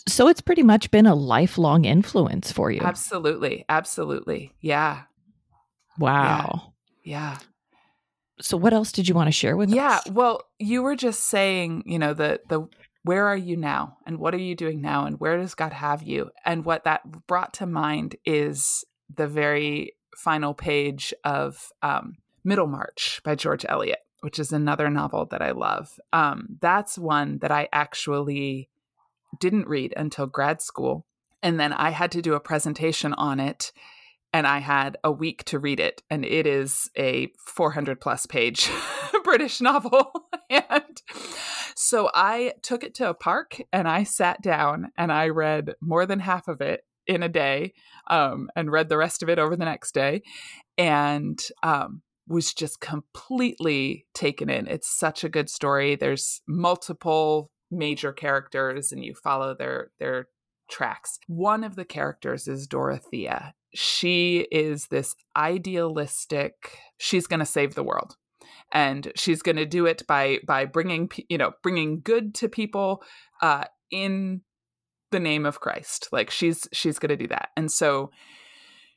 so 0.09 0.29
it's 0.29 0.41
pretty 0.41 0.63
much 0.63 0.91
been 0.91 1.07
a 1.07 1.15
lifelong 1.15 1.85
influence 1.85 2.53
for 2.53 2.71
you. 2.71 2.81
Absolutely. 2.81 3.65
Absolutely. 3.69 4.53
Yeah. 4.61 5.03
Wow. 5.99 6.73
Yeah. 7.05 7.33
yeah. 7.33 7.39
So 8.41 8.57
what 8.57 8.75
else 8.75 8.93
did 8.93 9.09
you 9.09 9.15
want 9.15 9.29
to 9.29 9.33
share 9.33 9.57
with 9.57 9.71
yeah, 9.71 9.97
us? 9.97 10.03
Yeah, 10.07 10.13
well, 10.13 10.43
you 10.59 10.83
were 10.83 10.97
just 10.97 11.25
saying, 11.25 11.85
you 11.87 11.99
know, 11.99 12.13
the 12.13 12.41
the 12.49 12.69
where 13.03 13.27
are 13.27 13.37
you 13.37 13.57
now 13.57 13.97
and 14.05 14.19
what 14.19 14.35
are 14.35 14.39
you 14.39 14.55
doing 14.55 14.83
now 14.83 15.07
and 15.07 15.19
where 15.21 15.39
does 15.39 15.55
God 15.55 15.73
have 15.73 16.03
you? 16.03 16.31
And 16.45 16.65
what 16.65 16.85
that 16.85 17.27
brought 17.27 17.55
to 17.55 17.67
mind 17.67 18.17
is 18.27 18.85
the 19.15 19.29
very 19.29 19.93
final 20.17 20.55
page 20.55 21.15
of 21.25 21.71
um, 21.83 22.17
Middlemarch 22.45 23.21
by 23.25 23.35
George 23.35 23.65
Eliot, 23.69 24.01
which 24.21 24.39
is 24.39 24.53
another 24.53 24.89
novel 24.91 25.27
that 25.27 25.43
I 25.43 25.53
love. 25.53 25.99
Um, 26.13 26.59
that's 26.61 26.99
one 26.99 27.39
that 27.39 27.51
I 27.51 27.69
actually 27.73 28.69
didn't 29.41 29.69
read 29.69 29.93
until 29.97 30.27
grad 30.27 30.63
school. 30.63 31.07
And 31.43 31.61
then 31.61 31.73
I 31.73 31.91
had 31.91 32.13
to 32.13 32.23
do 32.23 32.35
a 32.35 32.41
presentation 32.41 33.13
on 33.15 33.41
it 33.41 33.73
and 34.33 34.47
I 34.47 34.59
had 34.59 34.97
a 35.05 35.13
week 35.13 35.45
to 35.45 35.59
read 35.59 35.81
it. 35.81 36.03
And 36.11 36.25
it 36.25 36.47
is 36.47 36.91
a 36.97 37.33
400 37.47 38.01
plus 38.01 38.27
page 38.27 38.71
British 39.25 39.61
novel. 39.61 40.13
and 40.51 41.03
so 41.75 42.11
I 42.15 42.55
took 42.63 42.85
it 42.85 42.95
to 42.97 43.11
a 43.11 43.15
park 43.15 43.61
and 43.73 43.87
I 43.87 44.05
sat 44.05 44.41
down 44.41 44.93
and 44.97 45.13
I 45.13 45.29
read 45.29 45.75
more 45.81 46.07
than 46.07 46.21
half 46.21 46.49
of 46.49 46.61
it 46.61 46.85
in 47.07 47.23
a 47.23 47.29
day 47.29 47.73
um, 48.09 48.49
and 48.57 48.71
read 48.71 48.89
the 48.89 48.97
rest 48.97 49.23
of 49.23 49.29
it 49.29 49.39
over 49.39 49.57
the 49.57 49.65
next 49.65 49.93
day 49.93 50.23
and 50.79 51.41
um, 51.63 52.03
was 52.29 52.53
just 52.53 52.81
completely 52.81 54.07
taken 54.15 54.51
in. 54.51 54.67
It's 54.67 54.89
such 54.89 55.25
a 55.25 55.29
good 55.29 55.49
story. 55.49 55.97
There's 55.97 56.41
multiple 56.47 57.51
major 57.71 58.13
characters 58.13 58.93
and 58.93 59.05
you 59.05 59.15
follow 59.15 59.55
their 59.55 59.91
their 59.99 60.29
tracks. 60.69 61.19
One 61.27 61.65
of 61.65 61.77
the 61.77 61.85
characters 61.85 62.49
is 62.49 62.67
Dorothea 62.67 63.55
she 63.77 64.47
is 64.51 64.87
this 64.87 65.15
idealistic 65.37 66.79
she's 66.99 67.27
going 67.27 67.41
to 67.41 67.47
save 67.47 67.75
the 67.75 67.83
world 67.83 68.17
and 68.73 69.13
she's 69.17 69.43
going 69.43 69.57
to 69.57 69.67
do 69.67 69.87
it 69.87 70.07
by 70.07 70.39
by 70.47 70.65
bringing 70.65 71.11
you 71.29 71.37
know 71.39 71.53
bringing 71.63 72.01
good 72.01 72.35
to 72.35 72.49
people 72.49 73.03
uh 73.43 73.65
in 73.91 74.41
the 75.11 75.21
name 75.21 75.47
of 75.47 75.61
Christ. 75.61 76.09
Like 76.13 76.31
she's 76.31 76.69
she's 76.73 76.99
going 76.99 77.11
to 77.11 77.17
do 77.17 77.29
that. 77.29 77.51
And 77.57 77.71
so 77.71 78.11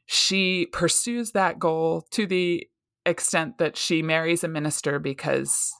she 0.06 0.68
pursues 0.72 1.32
that 1.32 1.60
goal 1.60 2.06
to 2.12 2.26
the 2.26 2.68
extent 3.06 3.58
that 3.60 3.78
she 3.78 4.02
marries 4.02 4.44
a 4.44 4.48
minister 4.48 5.00
because 5.00 5.74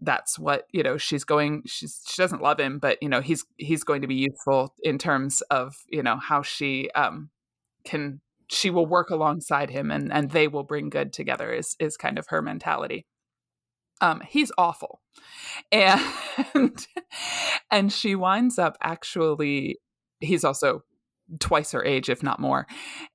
that's 0.00 0.38
what 0.38 0.64
you 0.72 0.82
know 0.82 0.96
she's 0.98 1.24
going 1.24 1.62
she's 1.66 2.02
she 2.06 2.20
doesn't 2.20 2.42
love 2.42 2.58
him 2.58 2.78
but 2.78 2.98
you 3.02 3.08
know 3.08 3.20
he's 3.20 3.44
he's 3.56 3.84
going 3.84 4.02
to 4.02 4.08
be 4.08 4.14
useful 4.14 4.74
in 4.82 4.98
terms 4.98 5.40
of 5.50 5.74
you 5.88 6.02
know 6.02 6.16
how 6.16 6.42
she 6.42 6.90
um 6.94 7.30
can 7.84 8.20
she 8.48 8.70
will 8.70 8.86
work 8.86 9.10
alongside 9.10 9.70
him 9.70 9.90
and 9.90 10.12
and 10.12 10.30
they 10.30 10.48
will 10.48 10.64
bring 10.64 10.90
good 10.90 11.12
together 11.12 11.52
is 11.52 11.76
is 11.78 11.96
kind 11.96 12.18
of 12.18 12.26
her 12.28 12.42
mentality 12.42 13.06
um 14.00 14.22
he's 14.28 14.52
awful 14.58 15.00
and 15.72 16.86
and 17.70 17.92
she 17.92 18.14
winds 18.14 18.58
up 18.58 18.76
actually 18.82 19.78
he's 20.20 20.44
also 20.44 20.82
twice 21.38 21.72
her 21.72 21.84
age 21.84 22.08
if 22.08 22.22
not 22.22 22.40
more 22.40 22.66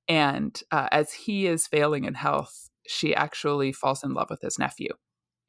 and 0.08 0.62
uh, 0.72 0.88
as 0.92 1.14
he 1.14 1.46
is 1.46 1.68
failing 1.68 2.06
in 2.06 2.16
health 2.16 2.70
she 2.88 3.14
actually 3.14 3.72
falls 3.72 4.04
in 4.04 4.14
love 4.14 4.28
with 4.30 4.42
his 4.42 4.58
nephew 4.58 4.90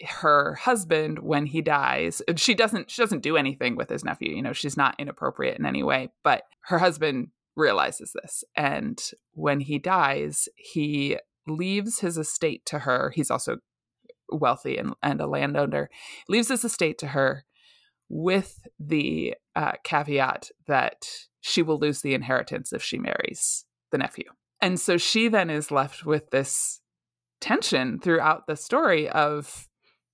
her 0.08 0.54
husband 0.54 1.18
when 1.20 1.46
he 1.46 1.60
dies 1.60 2.22
she 2.36 2.54
doesn't 2.54 2.90
she 2.90 3.02
doesn't 3.02 3.22
do 3.22 3.36
anything 3.36 3.76
with 3.76 3.88
his 3.88 4.04
nephew 4.04 4.34
you 4.34 4.42
know 4.42 4.52
she's 4.52 4.76
not 4.76 4.94
inappropriate 4.98 5.58
in 5.58 5.66
any 5.66 5.82
way 5.82 6.08
but 6.22 6.42
her 6.62 6.78
husband 6.78 7.28
realizes 7.56 8.12
this. 8.12 8.42
And 8.56 9.00
when 9.32 9.60
he 9.60 9.78
dies, 9.78 10.48
he 10.56 11.18
leaves 11.46 12.00
his 12.00 12.16
estate 12.16 12.64
to 12.66 12.80
her. 12.80 13.12
He's 13.14 13.30
also 13.30 13.58
wealthy 14.32 14.76
and, 14.76 14.94
and 15.02 15.20
a 15.20 15.26
landowner, 15.26 15.90
leaves 16.28 16.48
his 16.48 16.64
estate 16.64 16.98
to 16.98 17.08
her 17.08 17.44
with 18.08 18.60
the 18.78 19.34
uh, 19.54 19.72
caveat 19.84 20.50
that 20.66 21.06
she 21.40 21.62
will 21.62 21.78
lose 21.78 22.02
the 22.02 22.14
inheritance 22.14 22.72
if 22.72 22.82
she 22.82 22.98
marries 22.98 23.64
the 23.92 23.98
nephew. 23.98 24.24
And 24.60 24.78
so 24.78 24.98
she 24.98 25.28
then 25.28 25.48
is 25.48 25.70
left 25.70 26.04
with 26.04 26.30
this 26.30 26.80
tension 27.40 27.98
throughout 27.98 28.46
the 28.46 28.56
story 28.56 29.08
of 29.08 29.68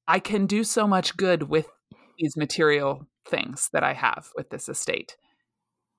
I 0.07 0.21
can 0.21 0.47
do 0.47 0.63
so 0.63 0.87
much 0.87 1.17
good 1.17 1.45
with 1.45 1.67
these 2.19 2.37
material 2.37 3.09
things 3.27 3.69
that 3.73 3.83
I 3.83 3.93
have 3.93 4.29
with 4.37 4.51
this 4.51 4.69
estate. 4.69 5.17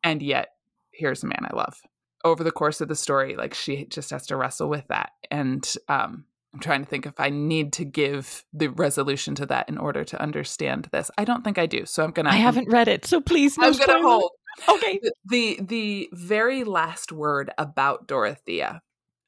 And 0.04 0.22
yet 0.22 0.50
here's 0.92 1.24
a 1.24 1.28
man 1.28 1.46
I 1.52 1.56
love. 1.56 1.82
Over 2.24 2.44
the 2.44 2.52
course 2.52 2.80
of 2.82 2.88
the 2.88 2.96
story, 2.96 3.36
like 3.36 3.54
she 3.54 3.86
just 3.86 4.10
has 4.12 4.26
to 4.28 4.38
wrestle 4.38 4.70
with 4.70 4.88
that. 4.88 5.12
And 5.30 5.68
um, 5.90 6.26
I'm 6.58 6.62
trying 6.62 6.84
to 6.84 6.90
think 6.90 7.06
if 7.06 7.20
I 7.20 7.30
need 7.30 7.74
to 7.74 7.86
give 7.86 8.44
the 8.52 8.68
resolution 8.68 9.36
to 9.36 9.46
that 9.46 9.70
in 9.70 9.78
order 9.78 10.04
to 10.04 10.22
understand 10.22 10.90
this. 10.92 11.12
I 11.18 11.24
don't 11.24 11.44
think 11.44 11.58
I 11.58 11.68
do. 11.68 11.86
So 11.86 12.04
I'm 12.04 12.12
gonna. 12.12 12.30
I 12.30 12.38
haven't 12.38 12.72
read 12.72 12.88
it, 12.88 13.06
so 13.06 13.22
please. 13.22 13.58
No 13.58 13.68
I'm 13.68 13.78
gonna 13.78 14.02
hold. 14.02 14.32
Okay. 14.68 15.00
The, 15.02 15.12
the, 15.26 15.60
the 15.62 16.10
very 16.14 16.64
last 16.64 17.12
word 17.12 17.52
about 17.60 18.08
Dorothea 18.08 18.82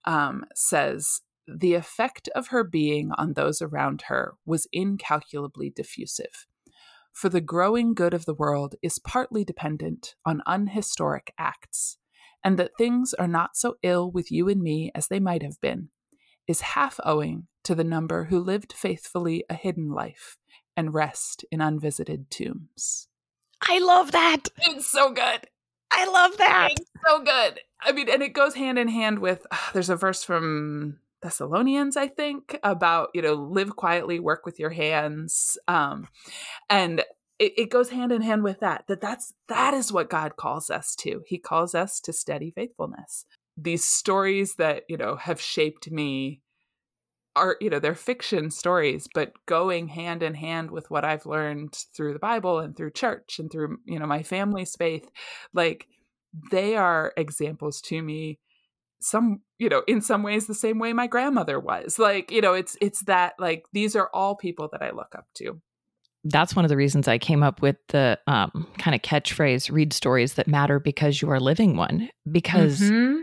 um, 0.05 0.43
says 0.55 1.21
the 1.47 1.75
effect 1.75 2.29
of 2.33 2.47
her 2.47 2.63
being 2.63 3.11
on 3.15 3.33
those 3.33 3.61
around 3.61 4.05
her 4.07 4.33
was 4.45 4.67
incalculably 4.71 5.69
diffusive 5.69 6.47
for 7.19 7.27
the 7.27 7.41
growing 7.41 7.93
good 7.93 8.13
of 8.13 8.25
the 8.25 8.33
world 8.33 8.75
is 8.81 8.97
partly 8.97 9.43
dependent 9.43 10.15
on 10.25 10.41
unhistoric 10.45 11.33
acts, 11.37 11.97
and 12.43 12.57
that 12.57 12.71
things 12.77 13.13
are 13.13 13.27
not 13.27 13.57
so 13.57 13.75
ill 13.83 14.09
with 14.09 14.31
you 14.31 14.47
and 14.47 14.61
me 14.61 14.89
as 14.95 15.07
they 15.07 15.19
might 15.19 15.43
have 15.43 15.59
been, 15.59 15.89
is 16.49 16.61
half 16.61 16.99
owing 17.05 17.45
to 17.63 17.75
the 17.75 17.83
number 17.83 18.25
who 18.25 18.39
lived 18.39 18.73
faithfully 18.73 19.45
a 19.51 19.53
hidden 19.53 19.91
life 19.91 20.35
and 20.75 20.95
rest 20.95 21.45
in 21.51 21.61
unvisited 21.61 22.31
tombs. 22.31 23.07
I 23.61 23.77
love 23.77 24.13
that. 24.13 24.45
It's 24.63 24.87
so 24.87 25.11
good. 25.11 25.47
I 25.91 26.05
love 26.07 26.37
that. 26.37 26.69
It's 26.71 26.89
so 27.07 27.19
good. 27.19 27.59
I 27.81 27.91
mean, 27.91 28.09
and 28.09 28.23
it 28.23 28.33
goes 28.33 28.55
hand 28.55 28.79
in 28.79 28.87
hand 28.87 29.19
with 29.19 29.45
uh, 29.51 29.57
there's 29.73 29.91
a 29.91 29.95
verse 29.95 30.23
from 30.23 30.97
Thessalonians, 31.21 31.95
I 31.95 32.07
think, 32.07 32.57
about, 32.63 33.09
you 33.13 33.21
know, 33.21 33.33
live 33.35 33.75
quietly, 33.75 34.19
work 34.19 34.45
with 34.45 34.57
your 34.59 34.71
hands. 34.71 35.55
Um, 35.67 36.07
and 36.67 37.01
it, 37.37 37.53
it 37.57 37.69
goes 37.69 37.89
hand 37.89 38.11
in 38.11 38.23
hand 38.23 38.43
with 38.43 38.61
that, 38.61 38.85
that 38.87 39.01
that's, 39.01 39.33
that 39.49 39.75
is 39.75 39.91
what 39.91 40.09
God 40.09 40.35
calls 40.35 40.71
us 40.71 40.95
to. 40.97 41.21
He 41.27 41.37
calls 41.37 41.75
us 41.75 41.99
to 42.01 42.13
steady 42.13 42.51
faithfulness. 42.51 43.25
These 43.59 43.83
stories 43.83 44.55
that, 44.55 44.83
you 44.87 44.97
know, 44.97 45.15
have 45.15 45.41
shaped 45.41 45.91
me 45.91 46.41
are, 47.35 47.57
you 47.61 47.69
know, 47.69 47.79
they're 47.79 47.95
fiction 47.95 48.51
stories, 48.51 49.07
but 49.13 49.33
going 49.45 49.87
hand 49.87 50.23
in 50.23 50.35
hand 50.35 50.71
with 50.71 50.89
what 50.89 51.05
I've 51.05 51.25
learned 51.25 51.73
through 51.95 52.13
the 52.13 52.19
Bible 52.19 52.59
and 52.59 52.75
through 52.75 52.91
church 52.91 53.39
and 53.39 53.51
through, 53.51 53.77
you 53.85 53.99
know, 53.99 54.07
my 54.07 54.23
family's 54.23 54.75
faith, 54.75 55.09
like 55.53 55.87
they 56.51 56.75
are 56.75 57.13
examples 57.17 57.81
to 57.81 58.01
me 58.01 58.39
some 59.01 59.41
you 59.57 59.69
know 59.69 59.81
in 59.87 60.01
some 60.01 60.23
ways 60.23 60.47
the 60.47 60.53
same 60.53 60.77
way 60.79 60.93
my 60.93 61.07
grandmother 61.07 61.59
was 61.59 61.97
like 61.97 62.31
you 62.31 62.41
know 62.41 62.53
it's 62.53 62.75
it's 62.81 63.03
that 63.05 63.33
like 63.39 63.65
these 63.73 63.95
are 63.95 64.09
all 64.13 64.35
people 64.35 64.67
that 64.71 64.81
i 64.81 64.91
look 64.91 65.13
up 65.15 65.25
to 65.33 65.59
that's 66.25 66.55
one 66.55 66.65
of 66.65 66.69
the 66.69 66.75
reasons 66.75 67.07
i 67.07 67.17
came 67.17 67.41
up 67.41 67.61
with 67.61 67.77
the 67.89 68.19
um, 68.27 68.67
kind 68.77 68.93
of 68.93 69.01
catchphrase 69.01 69.71
read 69.71 69.93
stories 69.93 70.33
that 70.33 70.47
matter 70.47 70.79
because 70.79 71.21
you 71.21 71.29
are 71.29 71.39
living 71.39 71.77
one 71.77 72.09
because 72.29 72.81
mm-hmm. 72.81 73.21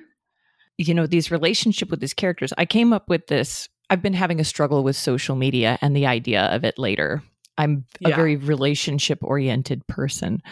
You 0.79 0.95
know 0.95 1.07
these 1.07 1.31
relationship 1.31 1.91
with 1.91 2.01
these 2.01 2.15
characters 2.15 2.53
i 2.59 2.65
came 2.65 2.93
up 2.93 3.09
with 3.09 3.27
this 3.29 3.69
i've 3.91 4.03
been 4.03 4.15
having 4.15 4.41
a 4.41 4.45
struggle 4.45 4.83
with 4.83 4.97
social 4.97 5.37
media 5.37 5.79
and 5.81 5.97
the 5.97 6.07
idea 6.07 6.43
of 6.47 6.65
it 6.65 6.79
later 6.79 7.23
i'm 7.59 7.85
a 8.05 8.11
yeah. 8.11 8.17
very 8.17 8.37
relationship 8.37 9.19
oriented 9.23 9.87
person 9.87 10.43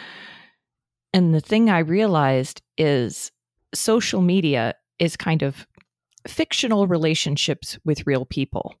and 1.13 1.33
the 1.33 1.41
thing 1.41 1.69
i 1.69 1.79
realized 1.79 2.61
is 2.77 3.31
social 3.73 4.21
media 4.21 4.73
is 4.99 5.17
kind 5.17 5.43
of 5.43 5.67
fictional 6.27 6.87
relationships 6.87 7.77
with 7.85 8.05
real 8.07 8.25
people. 8.25 8.75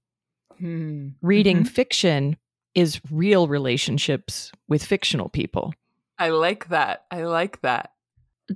Hmm. 0.59 1.09
Reading 1.21 1.57
mm-hmm. 1.57 1.65
fiction 1.65 2.37
is 2.73 3.01
real 3.11 3.47
relationships 3.47 4.51
with 4.67 4.83
fictional 4.83 5.29
people. 5.29 5.73
I 6.17 6.29
like 6.29 6.69
that. 6.69 7.05
I 7.11 7.23
like 7.23 7.61
that. 7.61 7.91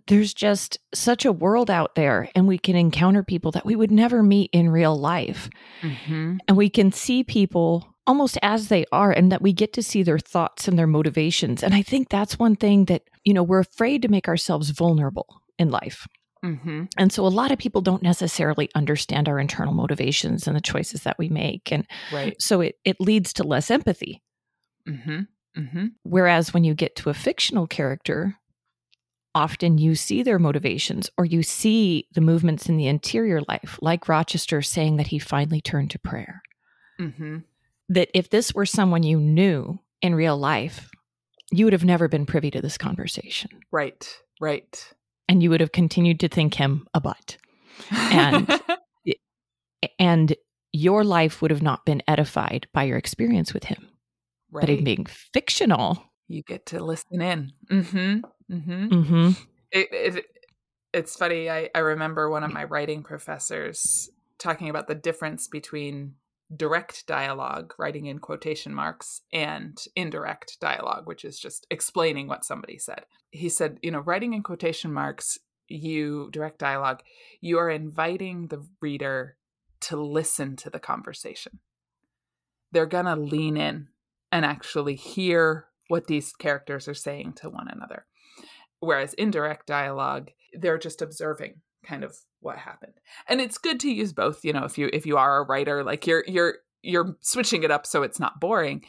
There's 0.08 0.34
just 0.34 0.78
such 0.94 1.26
a 1.26 1.32
world 1.32 1.72
out 1.72 1.96
there, 1.96 2.30
and 2.36 2.48
we 2.48 2.58
can 2.58 2.76
encounter 2.76 3.24
people 3.24 3.52
that 3.52 3.66
we 3.66 3.76
would 3.76 3.92
never 3.92 4.22
meet 4.22 4.50
in 4.54 4.70
real 4.70 4.96
life. 4.96 5.50
Mm-hmm. 5.82 6.38
And 6.48 6.58
we 6.58 6.70
can 6.70 6.92
see 6.92 7.24
people 7.24 7.88
almost 8.06 8.38
as 8.42 8.68
they 8.68 8.86
are, 8.92 9.12
and 9.12 9.32
that 9.32 9.42
we 9.42 9.54
get 9.54 9.74
to 9.74 9.84
see 9.84 10.04
their 10.04 10.20
thoughts 10.20 10.68
and 10.68 10.78
their 10.78 10.88
motivations. 10.88 11.64
And 11.64 11.74
I 11.74 11.82
think 11.82 12.10
that's 12.10 12.40
one 12.40 12.56
thing 12.56 12.86
that, 12.86 13.04
you 13.24 13.34
know, 13.34 13.44
we're 13.44 13.60
afraid 13.60 14.02
to 14.04 14.08
make 14.08 14.28
ourselves 14.28 14.70
vulnerable 14.72 15.42
in 15.58 15.70
life. 15.70 16.08
Mm-hmm. 16.44 16.86
And 16.98 17.12
so 17.12 17.26
a 17.26 17.28
lot 17.28 17.52
of 17.52 17.60
people 17.60 17.82
don't 17.82 18.02
necessarily 18.02 18.70
understand 18.74 19.28
our 19.28 19.40
internal 19.40 19.74
motivations 19.74 20.48
and 20.48 20.56
the 20.56 20.62
choices 20.62 21.04
that 21.04 21.18
we 21.20 21.30
make. 21.30 21.72
And 21.72 21.86
right. 22.14 22.40
so 22.42 22.62
it, 22.62 22.76
it 22.86 23.02
leads 23.02 23.34
to 23.34 23.44
less 23.44 23.70
empathy. 23.70 24.22
Mm-hmm. 24.88 25.20
Mm-hmm. 25.58 25.86
Whereas 26.04 26.54
when 26.54 26.64
you 26.64 26.74
get 26.74 26.96
to 26.98 27.10
a 27.10 27.14
fictional 27.14 27.68
character, 27.68 28.36
often 29.40 29.78
you 29.78 29.96
see 29.96 30.24
their 30.24 30.40
motivations 30.40 31.10
or 31.18 31.26
you 31.26 31.44
see 31.44 32.08
the 32.14 32.22
movements 32.22 32.68
in 32.68 32.78
the 32.78 32.88
interior 32.88 33.42
life, 33.48 33.80
like 33.82 34.10
Rochester 34.10 34.62
saying 34.62 34.98
that 34.98 35.08
he 35.08 35.20
finally 35.20 35.62
turned 35.62 35.92
to 35.92 36.00
prayer. 36.00 36.42
Mm-hmm. 37.00 37.38
That 37.90 38.10
if 38.14 38.30
this 38.30 38.54
were 38.54 38.66
someone 38.66 39.04
you 39.04 39.20
knew 39.20 39.80
in 40.02 40.14
real 40.14 40.38
life, 40.38 40.90
you 41.52 41.66
would 41.66 41.74
have 41.74 41.86
never 41.86 42.08
been 42.08 42.26
privy 42.26 42.52
to 42.52 42.62
this 42.62 42.78
conversation. 42.78 43.50
Right, 43.72 44.08
right 44.40 44.94
and 45.30 45.44
you 45.44 45.52
would 45.52 45.62
have 45.62 45.72
continued 45.72 46.20
to 46.20 46.28
think 46.28 46.56
him 46.56 46.88
a 46.94 47.00
butt. 47.00 47.38
And 47.92 48.62
and 50.00 50.36
your 50.74 51.04
life 51.04 51.42
would 51.42 51.52
have 51.52 51.62
not 51.62 51.86
been 51.86 52.02
edified 52.08 52.68
by 52.74 52.84
your 52.84 52.98
experience 52.98 53.54
with 53.54 53.64
him. 53.64 53.88
Right. 54.52 54.62
But 54.62 54.70
in 54.72 54.84
being 54.84 55.06
fictional, 55.06 56.04
you 56.30 56.44
get 56.44 56.68
to 56.68 56.82
listen 56.82 57.22
in. 57.22 57.52
Mm-hmm. 57.70 58.54
Mm-hmm. 58.54 58.88
mm-hmm. 58.88 59.32
It, 59.72 59.88
it, 59.92 60.26
it's 60.94 61.16
funny. 61.16 61.50
I, 61.50 61.70
I 61.76 61.80
remember 61.80 62.30
one 62.30 62.44
of 62.44 62.54
my 62.54 62.64
writing 62.64 63.04
professors 63.04 64.10
talking 64.38 64.70
about 64.70 64.88
the 64.88 64.96
difference 64.96 65.48
between 65.48 66.14
direct 66.56 67.06
dialogue, 67.06 67.74
writing 67.78 68.06
in 68.06 68.20
quotation 68.20 68.74
marks, 68.74 69.22
and 69.34 69.78
indirect 69.96 70.60
dialogue, 70.60 71.06
which 71.06 71.26
is 71.26 71.40
just 71.40 71.68
explaining 71.70 72.28
what 72.28 72.46
somebody 72.46 72.78
said. 72.78 73.06
He 73.32 73.50
said, 73.50 73.78
you 73.82 73.92
know, 73.92 74.00
writing 74.00 74.34
in 74.34 74.42
quotation 74.42 74.94
marks, 74.94 75.38
you 75.68 76.30
direct 76.32 76.60
dialogue, 76.60 77.02
you 77.42 77.60
are 77.60 77.70
inviting 77.70 78.48
the 78.48 78.66
reader 78.82 79.36
to 79.82 80.02
listen 80.02 80.56
to 80.58 80.70
the 80.70 80.80
conversation. 80.80 81.60
They're 82.72 82.86
going 82.86 83.06
to 83.06 83.16
lean 83.16 83.58
in 83.58 83.90
and 84.32 84.46
actually 84.46 84.96
hear 84.96 85.69
what 85.90 86.08
these 86.08 86.32
characters 86.32 86.88
are 86.88 86.94
saying 86.94 87.34
to 87.34 87.50
one 87.50 87.68
another. 87.68 88.06
Whereas 88.80 89.14
indirect 89.16 89.68
dialogue, 89.68 90.32
they're 90.54 90.78
just 90.78 91.02
observing 91.02 91.56
kind 91.84 92.04
of 92.04 92.16
what 92.40 92.58
happened. 92.58 92.94
And 93.28 93.42
it's 93.42 93.58
good 93.58 93.80
to 93.82 93.92
use 93.92 94.14
both, 94.14 94.46
you 94.46 94.54
know, 94.54 94.64
if 94.64 94.78
you 94.78 94.90
if 94.94 95.06
you 95.06 95.18
are 95.18 95.40
a 95.40 95.46
writer, 95.46 95.84
like 95.84 96.08
you're 96.08 96.24
you're 96.28 96.56
you're 96.82 97.18
switching 97.22 97.64
it 97.64 97.72
up 97.72 97.86
so 97.86 98.04
it's 98.04 98.20
not 98.20 98.40
boring. 98.40 98.86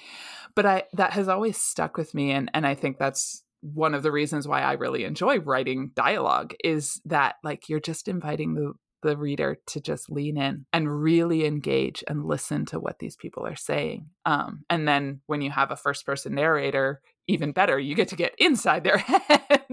But 0.55 0.67
I 0.67 0.85
that 0.93 1.13
has 1.15 1.29
always 1.29 1.57
stuck 1.57 1.97
with 1.97 2.15
me 2.15 2.31
and 2.31 2.51
and 2.55 2.67
I 2.67 2.75
think 2.75 2.99
that's 2.99 3.43
one 3.63 3.95
of 3.95 4.03
the 4.03 4.13
reasons 4.13 4.47
why 4.49 4.63
I 4.63 4.73
really 4.73 5.05
enjoy 5.05 5.39
writing 5.39 5.91
dialogue 5.95 6.55
is 6.65 7.01
that 7.05 7.37
like 7.43 7.69
you're 7.69 7.81
just 7.81 8.09
inviting 8.09 8.55
the 8.55 8.73
the 9.03 9.17
reader 9.17 9.59
to 9.67 9.81
just 9.81 10.11
lean 10.11 10.37
in 10.37 10.67
and 10.73 11.03
really 11.03 11.45
engage 11.45 12.05
and 12.09 12.25
listen 12.25 12.67
to 12.67 12.81
what 12.81 12.99
these 12.99 13.17
people 13.17 13.47
are 13.47 13.57
saying. 13.57 14.07
Um, 14.27 14.65
and 14.69 14.87
then 14.87 15.21
when 15.27 15.43
you 15.43 15.51
have 15.51 15.71
a 15.71 15.77
first 15.77 16.07
person 16.07 16.35
narrator, 16.35 17.01
even 17.27 17.53
better, 17.53 17.79
you 17.79 17.95
get 17.95 18.09
to 18.09 18.17
get 18.17 18.35
inside 18.39 18.85
their 18.85 18.99
head. 18.99 19.67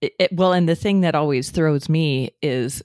it, 0.00 0.12
it, 0.18 0.32
well, 0.32 0.52
and 0.52 0.68
the 0.68 0.76
thing 0.76 1.00
that 1.02 1.14
always 1.14 1.50
throws 1.50 1.88
me 1.88 2.34
is 2.42 2.82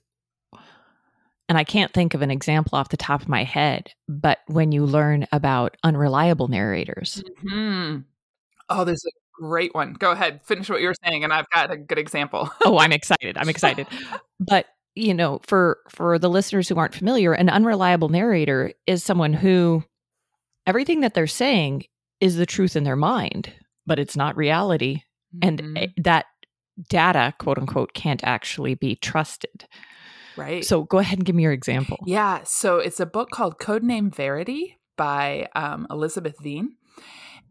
and 1.50 1.58
I 1.58 1.64
can't 1.64 1.94
think 1.94 2.14
of 2.14 2.22
an 2.22 2.32
example 2.32 2.78
off 2.78 2.90
the 2.90 2.98
top 2.98 3.22
of 3.22 3.30
my 3.30 3.44
head, 3.44 3.94
but 4.10 4.40
when 4.48 4.72
you 4.72 4.86
learn 4.86 5.28
about 5.32 5.78
unreliable 5.84 6.50
narrators. 6.50 7.24
Mm-hmm. 7.46 8.00
Oh, 8.70 8.84
there's 8.84 9.06
a 9.06 9.42
great 9.42 9.74
one. 9.74 9.94
Go 9.94 10.12
ahead, 10.12 10.42
finish 10.44 10.70
what 10.70 10.82
you 10.82 10.88
were 10.88 10.96
saying, 11.06 11.24
and 11.24 11.32
I've 11.32 11.50
got 11.50 11.72
a 11.72 11.78
good 11.78 11.98
example. 11.98 12.50
oh, 12.66 12.78
I'm 12.80 12.92
excited. 12.92 13.38
I'm 13.38 13.50
excited. 13.50 13.88
but 14.40 14.66
you 14.98 15.14
know, 15.14 15.40
for 15.44 15.80
for 15.90 16.18
the 16.18 16.30
listeners 16.30 16.68
who 16.68 16.78
aren't 16.78 16.96
familiar, 16.96 17.34
an 17.34 17.50
unreliable 17.50 18.10
narrator 18.10 18.74
is 18.86 19.04
someone 19.04 19.34
who 19.34 19.84
everything 20.66 21.02
that 21.02 21.14
they're 21.14 21.28
saying 21.28 21.86
is 22.20 22.36
the 22.36 22.46
truth 22.46 22.76
in 22.76 22.84
their 22.84 22.96
mind, 22.96 23.54
but 23.86 24.00
it's 24.00 24.18
not 24.18 24.36
reality, 24.36 25.02
mm-hmm. 25.36 25.48
and 25.48 25.94
that 25.98 26.26
data, 26.90 27.34
quote 27.40 27.58
unquote, 27.58 27.94
can't 27.94 28.24
actually 28.24 28.76
be 28.76 28.96
trusted. 28.96 29.66
Right. 30.36 30.64
So 30.64 30.84
go 30.84 31.00
ahead 31.00 31.18
and 31.18 31.26
give 31.26 31.36
me 31.36 31.44
your 31.44 31.52
example. 31.52 31.98
Yeah. 32.06 32.42
So 32.44 32.78
it's 32.78 33.00
a 33.00 33.08
book 33.08 33.32
called 33.32 33.58
Codename 33.58 34.14
Verity 34.14 34.78
by 34.96 35.48
um, 35.56 35.88
Elizabeth 35.90 36.36
Wein. 36.44 36.76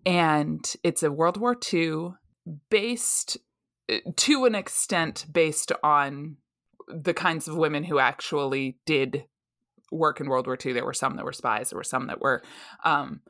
And 0.04 0.64
it's 0.84 1.02
a 1.02 1.10
World 1.10 1.36
War 1.36 1.56
II 1.72 2.10
based, 2.70 3.38
uh, 3.90 3.96
to 4.14 4.44
an 4.44 4.54
extent, 4.54 5.26
based 5.32 5.72
on 5.82 6.36
the 6.88 7.14
kinds 7.14 7.48
of 7.48 7.56
women 7.56 7.84
who 7.84 7.98
actually 7.98 8.78
did 8.86 9.24
work 9.90 10.20
in 10.20 10.28
World 10.28 10.46
War 10.46 10.58
II. 10.64 10.72
There 10.72 10.84
were 10.84 10.92
some 10.92 11.16
that 11.16 11.24
were 11.24 11.32
spies, 11.32 11.70
there 11.70 11.78
were 11.78 11.84
some 11.84 12.06
that 12.08 12.20
were 12.20 12.42
um, 12.84 13.20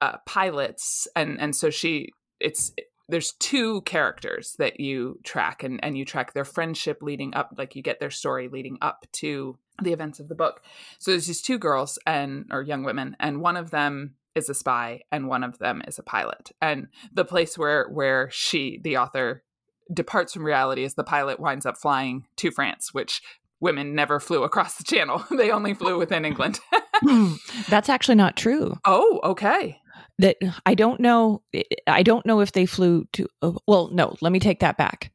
uh, 0.00 0.18
pilots. 0.26 1.08
And, 1.14 1.40
and 1.40 1.54
so 1.54 1.70
she, 1.70 2.10
it's 2.40 2.72
there's 3.08 3.32
two 3.32 3.80
characters 3.82 4.54
that 4.58 4.80
you 4.80 5.18
track 5.24 5.62
and, 5.62 5.82
and 5.82 5.96
you 5.96 6.04
track 6.04 6.34
their 6.34 6.44
friendship 6.44 6.98
leading 7.00 7.34
up 7.34 7.54
like 7.56 7.74
you 7.74 7.82
get 7.82 8.00
their 8.00 8.10
story 8.10 8.48
leading 8.48 8.78
up 8.82 9.06
to 9.12 9.58
the 9.82 9.92
events 9.92 10.20
of 10.20 10.28
the 10.28 10.34
book 10.34 10.62
so 10.98 11.10
there's 11.10 11.26
these 11.26 11.42
two 11.42 11.58
girls 11.58 11.98
and 12.06 12.46
or 12.50 12.62
young 12.62 12.82
women 12.82 13.16
and 13.20 13.40
one 13.40 13.56
of 13.56 13.70
them 13.70 14.14
is 14.34 14.48
a 14.48 14.54
spy 14.54 15.00
and 15.10 15.28
one 15.28 15.42
of 15.42 15.58
them 15.58 15.82
is 15.86 15.98
a 15.98 16.02
pilot 16.02 16.50
and 16.60 16.88
the 17.12 17.24
place 17.24 17.56
where 17.56 17.88
where 17.88 18.28
she 18.30 18.80
the 18.82 18.96
author 18.96 19.42
departs 19.92 20.32
from 20.32 20.44
reality 20.44 20.84
as 20.84 20.94
the 20.94 21.04
pilot 21.04 21.40
winds 21.40 21.66
up 21.66 21.76
flying 21.76 22.26
to 22.36 22.50
france 22.50 22.92
which 22.92 23.22
women 23.60 23.94
never 23.94 24.20
flew 24.20 24.42
across 24.42 24.76
the 24.76 24.84
channel 24.84 25.24
they 25.36 25.50
only 25.50 25.74
flew 25.74 25.98
within 25.98 26.24
england 26.24 26.58
that's 27.68 27.88
actually 27.88 28.14
not 28.14 28.36
true 28.36 28.74
oh 28.84 29.20
okay 29.24 29.80
that 30.18 30.36
I 30.66 30.74
don't 30.74 31.00
know. 31.00 31.42
I 31.86 32.02
don't 32.02 32.26
know 32.26 32.40
if 32.40 32.52
they 32.52 32.66
flew 32.66 33.06
to. 33.12 33.28
Uh, 33.40 33.52
well, 33.66 33.90
no. 33.92 34.16
Let 34.20 34.32
me 34.32 34.40
take 34.40 34.60
that 34.60 34.76
back. 34.76 35.12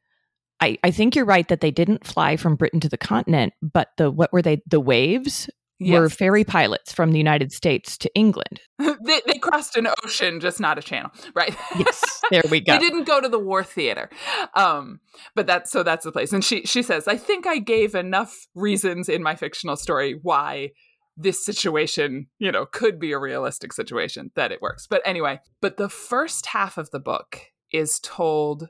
I, 0.60 0.78
I 0.84 0.92
think 0.92 1.16
you're 1.16 1.26
right 1.26 1.48
that 1.50 1.60
they 1.60 1.72
didn't 1.72 2.08
fly 2.08 2.38
from 2.38 2.56
Britain 2.56 2.80
to 2.82 2.90
the 2.90 2.98
continent, 2.98 3.54
but 3.62 3.90
the 3.98 4.10
what 4.10 4.32
were 4.32 4.42
they? 4.42 4.62
The 4.68 4.80
waves 4.80 5.50
yes. 5.80 6.00
were 6.00 6.10
ferry 6.10 6.44
pilots 6.44 6.94
from 6.94 7.12
the 7.12 7.18
United 7.18 7.52
States 7.52 7.98
to 8.00 8.14
England. 8.16 8.62
they, 8.80 9.22
they, 9.26 9.40
crossed 9.40 9.76
an 9.76 9.88
ocean, 10.04 10.40
just 10.40 10.60
not 10.60 10.78
a 10.78 10.82
channel, 10.82 11.12
right? 11.36 11.56
yes, 11.78 12.22
there 12.32 12.44
we 12.50 12.60
go. 12.60 12.74
they 12.74 12.80
didn't 12.80 13.06
go 13.06 13.22
to 13.22 13.30
the 13.30 13.40
war 13.40 13.64
theater, 13.64 14.10
um, 14.56 15.00
but 15.36 15.48
that's 15.48 15.72
so 15.72 15.84
that's 15.84 16.06
the 16.06 16.12
place. 16.12 16.34
And 16.34 16.44
she 16.44 16.64
she 16.64 16.82
says, 16.82 17.08
I 17.08 17.18
think 17.18 17.48
I 17.48 17.60
gave 17.60 17.96
enough 17.96 18.48
reasons 18.56 19.10
in 19.10 19.24
my 19.24 19.36
fictional 19.36 19.76
story 19.76 20.20
why 20.22 20.72
this 21.16 21.46
situation, 21.46 22.28
you 22.40 22.52
know, 22.52 22.66
could 22.66 23.00
be 23.00 23.12
a 23.12 23.20
realistic 23.20 23.74
situation 23.74 24.32
that 24.36 24.52
it 24.52 24.62
works. 24.62 24.88
But 24.88 25.02
anyway, 25.06 25.40
but 25.62 25.78
the 25.78 25.90
first 25.90 26.48
half 26.48 26.78
of 26.78 26.90
the 26.92 27.00
book 27.00 27.40
is 27.72 28.00
told 28.00 28.70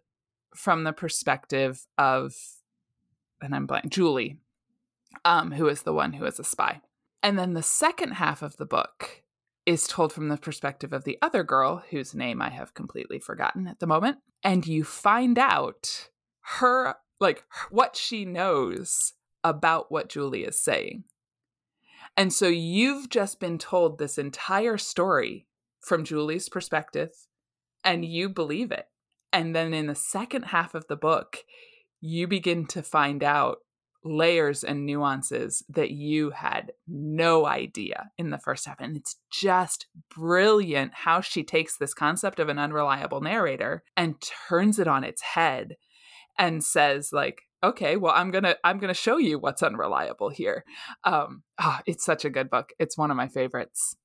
from 0.56 0.84
the 0.84 0.94
perspective 0.94 1.86
of, 1.98 2.34
and 3.42 3.56
I'm 3.56 3.66
blank, 3.66 3.90
Julie, 3.90 4.38
um, 5.26 5.52
who 5.52 5.68
is 5.68 5.84
the 5.84 5.94
one 5.94 6.14
who 6.14 6.26
is 6.26 6.40
a 6.40 6.44
spy. 6.44 6.82
And 7.24 7.40
then 7.40 7.54
the 7.54 7.64
second 7.64 8.12
half 8.12 8.42
of 8.42 8.58
the 8.58 8.66
book 8.66 9.24
is 9.66 9.88
told 9.88 10.12
from 10.12 10.28
the 10.28 10.38
perspective 10.38 10.92
of 10.92 11.06
the 11.06 11.18
other 11.22 11.42
girl, 11.42 11.82
whose 11.90 12.14
name 12.14 12.42
I 12.42 12.50
have 12.50 12.74
completely 12.74 13.18
forgotten 13.18 13.66
at 13.66 13.80
the 13.80 13.88
moment. 13.88 14.18
And 14.44 14.68
you 14.68 14.84
find 14.84 15.40
out 15.40 16.10
her, 16.58 16.96
like, 17.22 17.46
what 17.72 17.96
she 17.96 18.26
knows 18.26 19.14
about 19.42 19.90
what 19.90 20.10
Julie 20.10 20.44
is 20.44 20.60
saying. 20.60 21.06
And 22.18 22.34
so 22.34 22.48
you've 22.48 23.10
just 23.10 23.40
been 23.40 23.58
told 23.58 23.98
this 23.98 24.18
entire 24.18 24.78
story 24.78 25.48
from 25.80 26.04
Julie's 26.04 26.50
perspective, 26.50 27.12
and 27.84 28.04
you 28.04 28.28
believe 28.30 28.72
it. 28.72 28.88
And 29.32 29.56
then 29.56 29.74
in 29.74 29.88
the 29.88 29.96
second 29.96 30.44
half 30.44 30.76
of 30.76 30.88
the 30.88 30.96
book, 30.98 31.40
you 32.02 32.28
begin 32.28 32.68
to 32.68 32.84
find 32.84 33.24
out 33.24 33.60
layers 34.04 34.64
and 34.64 34.86
nuances 34.86 35.64
that 35.70 35.92
you 35.92 36.32
had 36.32 36.72
no 36.88 37.46
idea 37.46 38.12
in 38.18 38.30
the 38.30 38.38
first 38.38 38.66
half. 38.66 38.80
And 38.80 38.98
it's 38.98 39.16
just 39.32 39.88
brilliant 40.14 40.94
how 40.94 41.22
she 41.22 41.44
takes 41.44 41.78
this 41.78 41.94
concept 41.94 42.40
of 42.40 42.50
an 42.50 42.60
unreliable 42.60 43.22
narrator 43.22 43.84
and 43.96 44.22
turns 44.50 44.80
it 44.80 44.88
on 44.88 45.04
its 45.04 45.22
head 45.22 45.76
and 46.38 46.64
says, 46.64 47.12
like, 47.14 47.44
okay, 47.64 47.96
well, 47.96 48.14
I'm 48.16 48.32
gonna 48.32 48.56
I'm 48.64 48.80
gonna 48.80 48.94
show 48.94 49.18
you 49.18 49.40
what's 49.40 49.64
unreliable 49.64 50.30
here. 50.30 50.66
Um, 51.04 51.44
oh, 51.60 51.80
it's 51.86 52.04
such 52.04 52.26
a 52.26 52.30
good 52.30 52.50
book. 52.50 52.74
It's 52.80 52.98
one 52.98 53.12
of 53.12 53.18
my 53.18 53.28
favorites. 53.28 53.96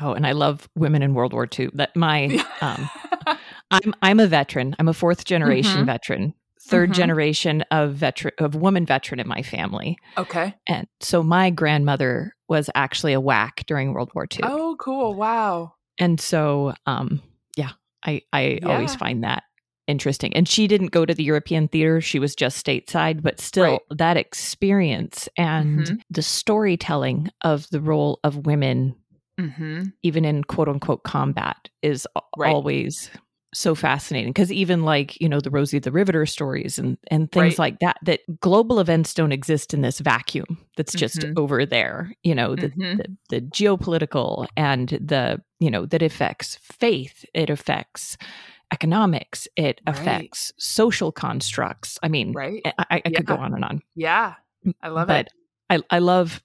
Oh, 0.00 0.12
and 0.12 0.26
I 0.26 0.32
love 0.32 0.68
women 0.74 1.02
in 1.02 1.14
World 1.14 1.32
War 1.32 1.46
II. 1.56 1.70
That 1.74 1.94
my 1.94 2.44
um, 2.60 2.90
I'm 3.70 3.94
I'm 4.02 4.20
a 4.20 4.26
veteran. 4.26 4.74
I'm 4.78 4.88
a 4.88 4.94
fourth 4.94 5.24
generation 5.24 5.76
mm-hmm. 5.76 5.86
veteran 5.86 6.34
3rd 6.66 6.84
mm-hmm. 6.84 6.92
generation 6.92 7.64
of 7.70 7.94
veteran 7.94 8.34
of 8.38 8.54
woman 8.54 8.86
veteran 8.86 9.20
in 9.20 9.28
my 9.28 9.42
family. 9.42 9.96
Okay. 10.16 10.54
And 10.66 10.86
so 11.00 11.22
my 11.22 11.50
grandmother 11.50 12.34
was 12.48 12.70
actually 12.74 13.12
a 13.12 13.20
WAC 13.20 13.66
during 13.66 13.92
World 13.92 14.10
War 14.14 14.26
II. 14.30 14.40
Oh, 14.42 14.76
cool. 14.78 15.14
Wow. 15.14 15.74
And 15.98 16.20
so 16.20 16.74
um 16.86 17.22
yeah, 17.56 17.72
I 18.04 18.22
I 18.32 18.58
yeah. 18.62 18.68
always 18.68 18.94
find 18.94 19.24
that 19.24 19.42
interesting. 19.86 20.34
And 20.34 20.48
she 20.48 20.66
didn't 20.66 20.92
go 20.92 21.04
to 21.04 21.14
the 21.14 21.24
European 21.24 21.68
theater, 21.68 22.00
she 22.00 22.18
was 22.18 22.34
just 22.34 22.64
stateside, 22.64 23.22
but 23.22 23.40
still 23.40 23.64
right. 23.64 23.80
that 23.90 24.16
experience 24.16 25.28
and 25.36 25.80
mm-hmm. 25.80 25.94
the 26.10 26.22
storytelling 26.22 27.28
of 27.42 27.68
the 27.70 27.80
role 27.80 28.18
of 28.24 28.46
women 28.46 28.96
mm-hmm. 29.38 29.84
even 30.02 30.24
in 30.24 30.44
quote 30.44 30.68
unquote 30.68 31.02
combat 31.02 31.68
is 31.82 32.06
right. 32.36 32.52
always 32.52 33.10
so 33.54 33.74
fascinating 33.74 34.30
because 34.30 34.52
even 34.52 34.82
like 34.82 35.20
you 35.20 35.28
know 35.28 35.40
the 35.40 35.50
rosie 35.50 35.78
the 35.78 35.92
riveter 35.92 36.26
stories 36.26 36.78
and 36.78 36.98
and 37.08 37.30
things 37.32 37.52
right. 37.52 37.58
like 37.58 37.78
that 37.78 37.96
that 38.02 38.20
global 38.40 38.80
events 38.80 39.14
don't 39.14 39.32
exist 39.32 39.72
in 39.72 39.80
this 39.80 40.00
vacuum 40.00 40.58
that's 40.76 40.92
just 40.92 41.20
mm-hmm. 41.20 41.38
over 41.38 41.64
there 41.64 42.12
you 42.22 42.34
know 42.34 42.54
the, 42.54 42.68
mm-hmm. 42.70 42.96
the, 42.96 43.16
the 43.30 43.40
geopolitical 43.40 44.46
and 44.56 44.88
the 44.88 45.40
you 45.60 45.70
know 45.70 45.86
that 45.86 46.02
affects 46.02 46.58
faith 46.62 47.24
it 47.32 47.48
affects 47.48 48.16
economics 48.72 49.46
it 49.56 49.80
right. 49.86 49.96
affects 49.96 50.52
social 50.58 51.12
constructs 51.12 51.98
i 52.02 52.08
mean 52.08 52.32
right 52.32 52.62
i, 52.64 52.72
I 52.90 53.02
yeah. 53.04 53.16
could 53.18 53.26
go 53.26 53.36
on 53.36 53.54
and 53.54 53.64
on 53.64 53.82
yeah 53.94 54.34
i 54.82 54.88
love 54.88 55.08
but 55.08 55.26
it 55.26 55.32
I, 55.70 55.80
I 55.90 55.98
love 55.98 56.42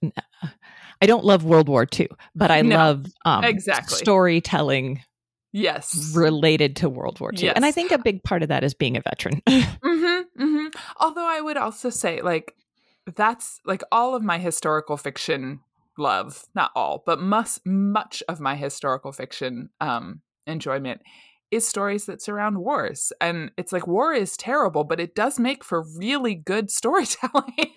I 1.02 1.06
don't 1.06 1.24
love 1.24 1.44
World 1.44 1.70
War 1.70 1.88
II, 1.98 2.10
but 2.36 2.52
I 2.52 2.62
no, 2.64 2.76
love 2.76 3.06
um, 3.26 3.44
exactly 3.44 3.98
storytelling 3.98 5.02
Yes. 5.52 6.14
Related 6.16 6.76
to 6.78 6.90
World 6.90 7.20
War 7.20 7.32
II. 7.34 7.46
Yes. 7.46 7.54
And 7.56 7.66
I 7.66 7.72
think 7.72 7.92
a 7.92 7.98
big 7.98 8.24
part 8.24 8.44
of 8.44 8.50
that 8.50 8.64
is 8.64 8.74
being 8.74 8.98
a 8.98 9.02
veteran. 9.02 9.42
mm-hmm, 9.48 10.44
mm-hmm. 10.44 10.68
Although 11.00 11.28
I 11.28 11.42
would 11.42 11.58
also 11.58 11.90
say, 11.90 12.22
like, 12.22 12.56
that's 13.16 13.60
like 13.66 13.82
all 13.92 14.16
of 14.16 14.24
my 14.24 14.38
historical 14.38 14.98
fiction 14.98 15.62
love, 15.98 16.46
not 16.56 16.72
all, 16.76 17.04
but 17.06 17.20
much, 17.20 17.60
much 17.66 18.22
of 18.30 18.40
my 18.40 18.56
historical 18.56 19.12
fiction 19.12 19.70
um, 19.82 20.22
enjoyment 20.46 21.02
is 21.52 21.68
stories 21.68 22.06
that 22.06 22.22
surround 22.22 22.60
wars. 22.60 23.12
And 23.20 23.52
it's 23.58 23.74
like 23.74 23.88
war 23.88 24.14
is 24.14 24.38
terrible, 24.38 24.84
but 24.84 25.00
it 25.00 25.16
does 25.16 25.40
make 25.40 25.64
for 25.64 25.84
really 25.98 26.36
good 26.36 26.70
storytelling. 26.72 27.74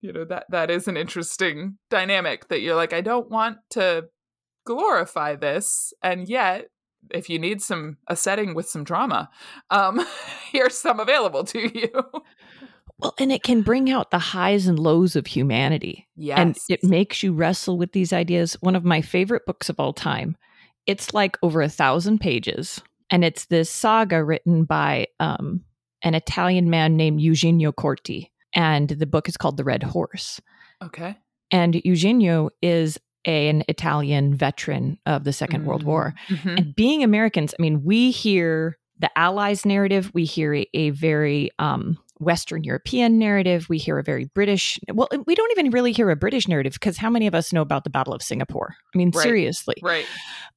you 0.00 0.12
know, 0.12 0.24
that 0.26 0.46
that 0.50 0.70
is 0.70 0.88
an 0.88 0.96
interesting 0.96 1.78
dynamic 1.90 2.48
that 2.48 2.60
you're 2.60 2.76
like, 2.76 2.92
I 2.92 3.00
don't 3.00 3.30
want 3.30 3.58
to 3.70 4.06
glorify 4.66 5.34
this, 5.36 5.92
and 6.02 6.28
yet 6.28 6.66
if 7.10 7.28
you 7.28 7.38
need 7.38 7.62
some 7.62 7.98
a 8.08 8.16
setting 8.16 8.54
with 8.54 8.68
some 8.68 8.84
drama, 8.84 9.30
um, 9.70 10.04
here's 10.50 10.76
some 10.76 11.00
available 11.00 11.44
to 11.44 11.60
you. 11.60 12.22
Well, 12.98 13.14
and 13.18 13.32
it 13.32 13.42
can 13.42 13.62
bring 13.62 13.90
out 13.90 14.10
the 14.10 14.18
highs 14.18 14.66
and 14.66 14.78
lows 14.78 15.16
of 15.16 15.26
humanity. 15.26 16.08
Yes. 16.16 16.38
And 16.38 16.56
it 16.68 16.84
makes 16.84 17.22
you 17.22 17.32
wrestle 17.32 17.76
with 17.76 17.92
these 17.92 18.12
ideas. 18.12 18.56
One 18.60 18.76
of 18.76 18.84
my 18.84 19.00
favorite 19.00 19.44
books 19.46 19.68
of 19.68 19.80
all 19.80 19.92
time. 19.92 20.36
It's 20.86 21.12
like 21.12 21.36
over 21.42 21.62
a 21.62 21.68
thousand 21.68 22.20
pages. 22.20 22.80
And 23.10 23.24
it's 23.24 23.46
this 23.46 23.70
saga 23.70 24.22
written 24.24 24.64
by 24.64 25.08
um, 25.20 25.64
an 26.02 26.14
Italian 26.14 26.70
man 26.70 26.96
named 26.96 27.20
Eugenio 27.20 27.72
Corti. 27.72 28.30
And 28.54 28.88
the 28.88 29.06
book 29.06 29.28
is 29.28 29.36
called 29.36 29.56
The 29.56 29.64
Red 29.64 29.82
Horse. 29.82 30.40
Okay. 30.82 31.16
And 31.50 31.80
Eugenio 31.84 32.50
is 32.60 32.98
a, 33.26 33.48
an 33.48 33.64
Italian 33.68 34.34
veteran 34.34 34.98
of 35.06 35.24
the 35.24 35.30
2nd 35.30 35.48
mm-hmm. 35.48 35.66
World 35.66 35.82
War. 35.84 36.14
Mm-hmm. 36.28 36.48
And 36.48 36.74
being 36.74 37.02
Americans, 37.02 37.54
I 37.58 37.62
mean, 37.62 37.84
we 37.84 38.10
hear 38.10 38.78
the 38.98 39.10
Allies 39.18 39.66
narrative, 39.66 40.10
we 40.14 40.24
hear 40.24 40.54
a, 40.54 40.66
a 40.74 40.90
very 40.90 41.50
um, 41.58 41.98
Western 42.20 42.62
European 42.62 43.18
narrative, 43.18 43.68
we 43.68 43.78
hear 43.78 43.98
a 43.98 44.02
very 44.02 44.26
British, 44.34 44.78
well, 44.92 45.08
we 45.26 45.34
don't 45.34 45.50
even 45.52 45.70
really 45.70 45.92
hear 45.92 46.08
a 46.10 46.16
British 46.16 46.46
narrative 46.46 46.74
because 46.74 46.96
how 46.96 47.10
many 47.10 47.26
of 47.26 47.34
us 47.34 47.52
know 47.52 47.62
about 47.62 47.84
the 47.84 47.90
Battle 47.90 48.14
of 48.14 48.22
Singapore? 48.22 48.76
I 48.94 48.98
mean, 48.98 49.10
right. 49.10 49.22
seriously. 49.22 49.74
Right. 49.82 50.06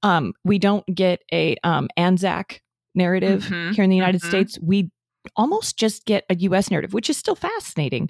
Um, 0.04 0.34
we 0.44 0.60
don't 0.60 0.86
get 0.94 1.22
a 1.34 1.58
um, 1.64 1.90
Anzac 1.98 2.62
narrative 2.94 3.46
mm-hmm. 3.46 3.74
here 3.74 3.84
in 3.84 3.90
the 3.90 3.96
United 3.96 4.22
mm-hmm. 4.22 4.30
States. 4.30 4.60
We 4.62 4.92
almost 5.36 5.78
just 5.78 6.06
get 6.06 6.24
a 6.30 6.36
US 6.36 6.70
narrative, 6.70 6.94
which 6.94 7.10
is 7.10 7.18
still 7.18 7.36
fascinating. 7.36 8.10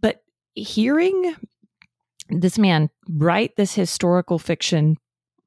But 0.00 0.22
hearing 0.54 1.34
this 2.40 2.58
man 2.58 2.90
write 3.08 3.56
this 3.56 3.74
historical 3.74 4.38
fiction 4.38 4.96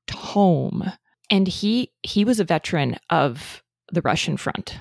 tome 0.08 0.92
and 1.30 1.48
he 1.48 1.92
he 2.04 2.26
was 2.26 2.40
a 2.40 2.44
veteran 2.44 2.98
of 3.10 3.64
the 3.92 4.02
Russian 4.02 4.38
front. 4.38 4.78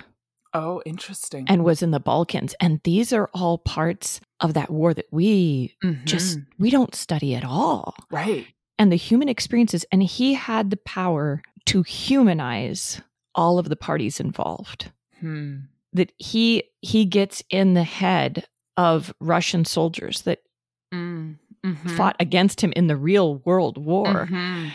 Oh, 0.53 0.81
interesting. 0.87 1.47
And 1.49 1.65
was 1.65 1.83
in 1.83 1.91
the 1.91 2.01
Balkans 2.01 2.55
and 2.61 2.81
these 2.85 3.13
are 3.13 3.29
all 3.35 3.59
parts 3.59 4.21
of 4.41 4.55
that 4.55 4.71
war 4.71 4.95
that 4.95 5.07
we 5.11 5.75
mm-hmm. 5.83 6.05
just 6.05 6.39
we 6.59 6.71
don't 6.71 6.95
study 6.95 7.35
at 7.35 7.45
all. 7.45 7.95
Right. 8.11 8.47
And 8.79 8.93
the 8.93 8.97
human 8.97 9.29
experiences 9.29 9.85
and 9.91 10.03
he 10.03 10.35
had 10.35 10.71
the 10.71 10.77
power 10.77 11.43
to 11.67 11.83
humanize 11.83 13.01
all 13.35 13.59
of 13.59 13.69
the 13.69 13.77
parties 13.77 14.21
involved. 14.21 14.93
Hmm. 15.21 15.57
That 15.93 16.13
he 16.19 16.65
he 16.81 17.05
gets 17.05 17.43
in 17.51 17.75
the 17.75 17.85
head 17.85 18.47
of 18.77 19.15
Russian 19.21 19.65
soldiers 19.65 20.23
that 20.23 20.41
mm 20.93 21.37
mm-hmm. 21.65 21.97
fought 21.97 22.17
against 22.21 22.61
him 22.61 22.73
in 22.77 22.87
the 22.87 22.97
real 22.97 23.37
world 23.39 23.79
war. 23.79 24.07
Mm-hmm. 24.07 24.69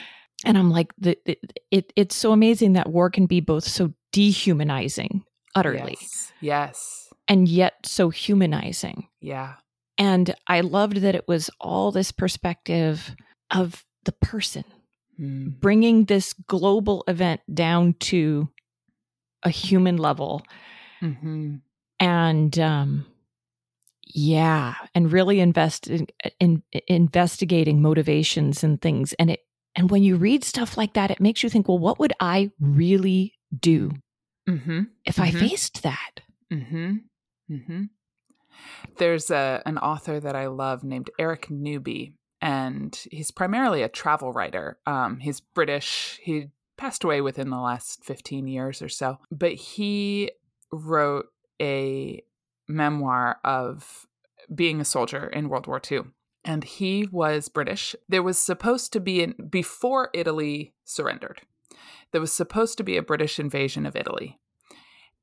And 0.46 0.58
I'm 0.58 0.70
like, 0.70 0.94
the, 0.98 1.18
the, 1.26 1.38
it, 1.70 1.92
it's 1.96 2.16
so 2.16 2.32
amazing 2.32 2.74
that 2.74 2.90
war 2.90 3.10
can 3.10 3.26
be 3.26 3.42
both 3.42 3.66
so 3.66 3.94
dehumanizing, 4.12 5.24
utterly. 5.54 5.98
Yes. 6.00 6.34
yes. 6.42 7.10
And 7.28 7.48
yet 7.48 7.74
so 7.86 8.10
humanizing. 8.10 9.08
Yeah. 9.22 9.56
And 9.98 10.34
I 10.48 10.62
loved 10.62 10.98
that 10.98 11.16
it 11.16 11.28
was 11.28 11.50
all 11.60 11.92
this 11.92 12.12
perspective 12.12 13.16
of 13.52 13.84
the 14.06 14.14
person, 14.14 14.64
mm. 15.20 15.60
bringing 15.60 16.06
this 16.06 16.34
global 16.48 17.04
event 17.08 17.42
down 17.54 17.96
to 18.00 18.50
a 19.44 19.50
human 19.50 19.98
level. 19.98 20.46
Mm-hmm. 21.02 21.56
And 22.00 22.60
um, 22.60 23.06
yeah, 24.10 24.76
and 24.96 25.12
really 25.12 25.40
invest 25.40 25.88
in, 25.88 26.08
in, 26.40 26.64
investigating 26.88 27.82
motivations 27.82 28.64
and 28.64 28.82
things. 28.82 29.14
And 29.14 29.32
it 29.32 29.42
and 29.76 29.92
when 29.92 30.04
you 30.04 30.16
read 30.18 30.44
stuff 30.44 30.78
like 30.78 30.94
that, 30.94 31.12
it 31.12 31.22
makes 31.22 31.44
you 31.44 31.50
think, 31.50 31.68
well, 31.68 31.78
what 31.78 32.00
would 32.00 32.14
I 32.20 32.52
really 32.60 33.36
do 33.58 33.92
mm-hmm. 34.48 34.82
if 35.06 35.16
mm-hmm. 35.16 35.38
I 35.38 35.40
faced 35.40 35.84
that? 35.84 36.22
Mm-hmm. 36.52 36.96
mm-hmm. 37.52 37.84
There's 38.98 39.32
a, 39.32 39.62
an 39.66 39.78
author 39.78 40.20
that 40.20 40.36
I 40.36 40.48
love 40.48 40.84
named 40.84 41.10
Eric 41.18 41.50
Newby, 41.50 42.16
and 42.42 43.00
he's 43.10 43.32
primarily 43.32 43.84
a 43.84 43.90
travel 43.90 44.34
writer. 44.34 44.80
Um, 44.86 45.20
he's 45.20 45.40
British. 45.40 46.20
He 46.22 46.48
passed 46.78 47.04
away 47.04 47.22
within 47.22 47.50
the 47.50 47.60
last 47.60 48.04
15 48.04 48.48
years 48.48 48.82
or 48.82 48.90
so, 48.90 49.20
but 49.32 49.54
he 49.54 50.32
wrote 50.74 51.28
a 51.62 52.22
memoir 52.70 53.40
of 53.44 54.06
being 54.54 54.80
a 54.80 54.86
soldier 54.86 55.28
in 55.28 55.50
World 55.50 55.68
War 55.68 55.82
II. 55.90 56.02
And 56.46 56.64
he 56.64 57.08
was 57.12 57.50
British. 57.50 57.96
There 58.08 58.24
was 58.24 58.40
supposed 58.40 58.94
to 58.94 59.00
be, 59.00 59.24
an, 59.24 59.36
before 59.50 60.10
Italy 60.14 60.74
surrendered, 60.86 61.42
there 62.12 62.22
was 62.22 62.32
supposed 62.32 62.78
to 62.78 62.84
be 62.84 62.98
a 62.98 63.04
British 63.04 63.40
invasion 63.40 63.86
of 63.86 63.96
Italy. 63.96 64.40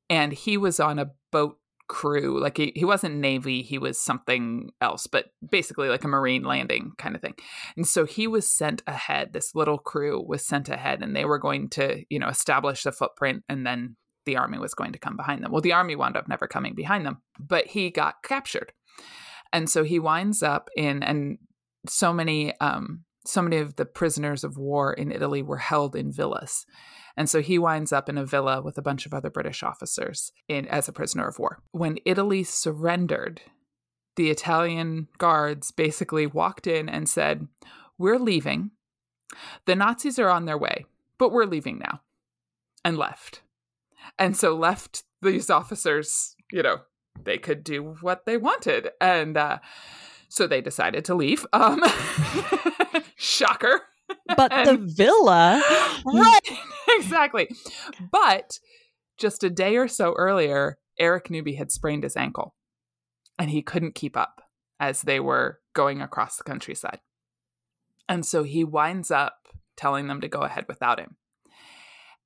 And 0.09 0.31
he 0.31 0.57
was 0.57 0.79
on 0.79 0.99
a 0.99 1.11
boat 1.31 1.57
crew. 1.87 2.39
Like 2.41 2.57
he, 2.57 2.71
he 2.75 2.85
wasn't 2.85 3.15
Navy, 3.15 3.61
he 3.61 3.77
was 3.77 3.99
something 3.99 4.71
else, 4.81 5.07
but 5.07 5.31
basically 5.49 5.89
like 5.89 6.03
a 6.03 6.09
Marine 6.09 6.43
landing 6.43 6.91
kind 6.97 7.15
of 7.15 7.21
thing. 7.21 7.33
And 7.75 7.87
so 7.87 8.05
he 8.05 8.27
was 8.27 8.47
sent 8.47 8.83
ahead. 8.87 9.33
This 9.33 9.55
little 9.55 9.77
crew 9.77 10.23
was 10.25 10.45
sent 10.45 10.69
ahead 10.69 11.01
and 11.01 11.15
they 11.15 11.25
were 11.25 11.39
going 11.39 11.69
to, 11.69 12.03
you 12.09 12.19
know, 12.19 12.27
establish 12.27 12.83
the 12.83 12.91
footprint 12.91 13.43
and 13.49 13.65
then 13.65 13.95
the 14.27 14.37
army 14.37 14.59
was 14.59 14.75
going 14.75 14.91
to 14.91 14.99
come 14.99 15.17
behind 15.17 15.43
them. 15.43 15.51
Well, 15.51 15.61
the 15.61 15.73
army 15.73 15.95
wound 15.95 16.15
up 16.15 16.27
never 16.27 16.47
coming 16.47 16.75
behind 16.75 17.05
them, 17.05 17.21
but 17.39 17.65
he 17.65 17.89
got 17.89 18.21
captured. 18.21 18.73
And 19.51 19.69
so 19.69 19.83
he 19.83 19.97
winds 19.97 20.43
up 20.43 20.69
in, 20.75 21.01
and 21.01 21.39
so 21.87 22.13
many, 22.13 22.53
um, 22.59 23.05
so 23.25 23.41
many 23.41 23.57
of 23.57 23.77
the 23.77 23.85
prisoners 23.85 24.43
of 24.43 24.57
war 24.57 24.93
in 24.93 25.11
Italy 25.11 25.41
were 25.41 25.57
held 25.57 25.95
in 25.95 26.11
villas. 26.11 26.65
And 27.15 27.29
so 27.29 27.41
he 27.41 27.57
winds 27.57 27.91
up 27.91 28.09
in 28.09 28.17
a 28.17 28.25
villa 28.25 28.61
with 28.61 28.77
a 28.77 28.81
bunch 28.81 29.05
of 29.05 29.13
other 29.13 29.29
British 29.29 29.63
officers 29.63 30.31
in, 30.47 30.67
as 30.67 30.87
a 30.87 30.93
prisoner 30.93 31.27
of 31.27 31.39
war. 31.39 31.63
When 31.71 31.97
Italy 32.05 32.43
surrendered, 32.43 33.41
the 34.17 34.29
Italian 34.29 35.07
guards 35.17 35.71
basically 35.71 36.27
walked 36.27 36.67
in 36.67 36.89
and 36.89 37.07
said, 37.07 37.47
We're 37.97 38.19
leaving. 38.19 38.71
The 39.65 39.75
Nazis 39.75 40.19
are 40.19 40.29
on 40.29 40.45
their 40.45 40.57
way, 40.57 40.85
but 41.17 41.31
we're 41.31 41.45
leaving 41.45 41.79
now. 41.79 42.01
And 42.83 42.97
left. 42.97 43.41
And 44.19 44.35
so 44.35 44.55
left 44.55 45.03
these 45.21 45.49
officers, 45.49 46.35
you 46.51 46.63
know, 46.63 46.77
they 47.23 47.37
could 47.37 47.63
do 47.63 47.95
what 48.01 48.25
they 48.25 48.37
wanted. 48.37 48.89
And 49.01 49.37
uh, 49.37 49.59
so 50.29 50.47
they 50.47 50.61
decided 50.61 51.05
to 51.05 51.15
leave. 51.15 51.45
Um, 51.53 51.83
shocker. 53.15 53.81
But 54.35 54.51
and, 54.53 54.67
the 54.67 54.77
villa. 54.77 55.61
right. 56.05 56.39
exactly. 56.89 57.49
But 58.11 58.59
just 59.17 59.43
a 59.43 59.49
day 59.49 59.77
or 59.77 59.87
so 59.87 60.13
earlier, 60.17 60.77
Eric 60.99 61.29
Newby 61.29 61.55
had 61.55 61.71
sprained 61.71 62.03
his 62.03 62.15
ankle 62.15 62.55
and 63.37 63.49
he 63.49 63.61
couldn't 63.61 63.95
keep 63.95 64.17
up 64.17 64.41
as 64.79 65.01
they 65.01 65.19
were 65.19 65.59
going 65.73 66.01
across 66.01 66.37
the 66.37 66.43
countryside. 66.43 66.99
And 68.09 68.25
so 68.25 68.43
he 68.43 68.63
winds 68.63 69.11
up 69.11 69.47
telling 69.75 70.07
them 70.07 70.21
to 70.21 70.27
go 70.27 70.39
ahead 70.39 70.65
without 70.67 70.99
him. 70.99 71.17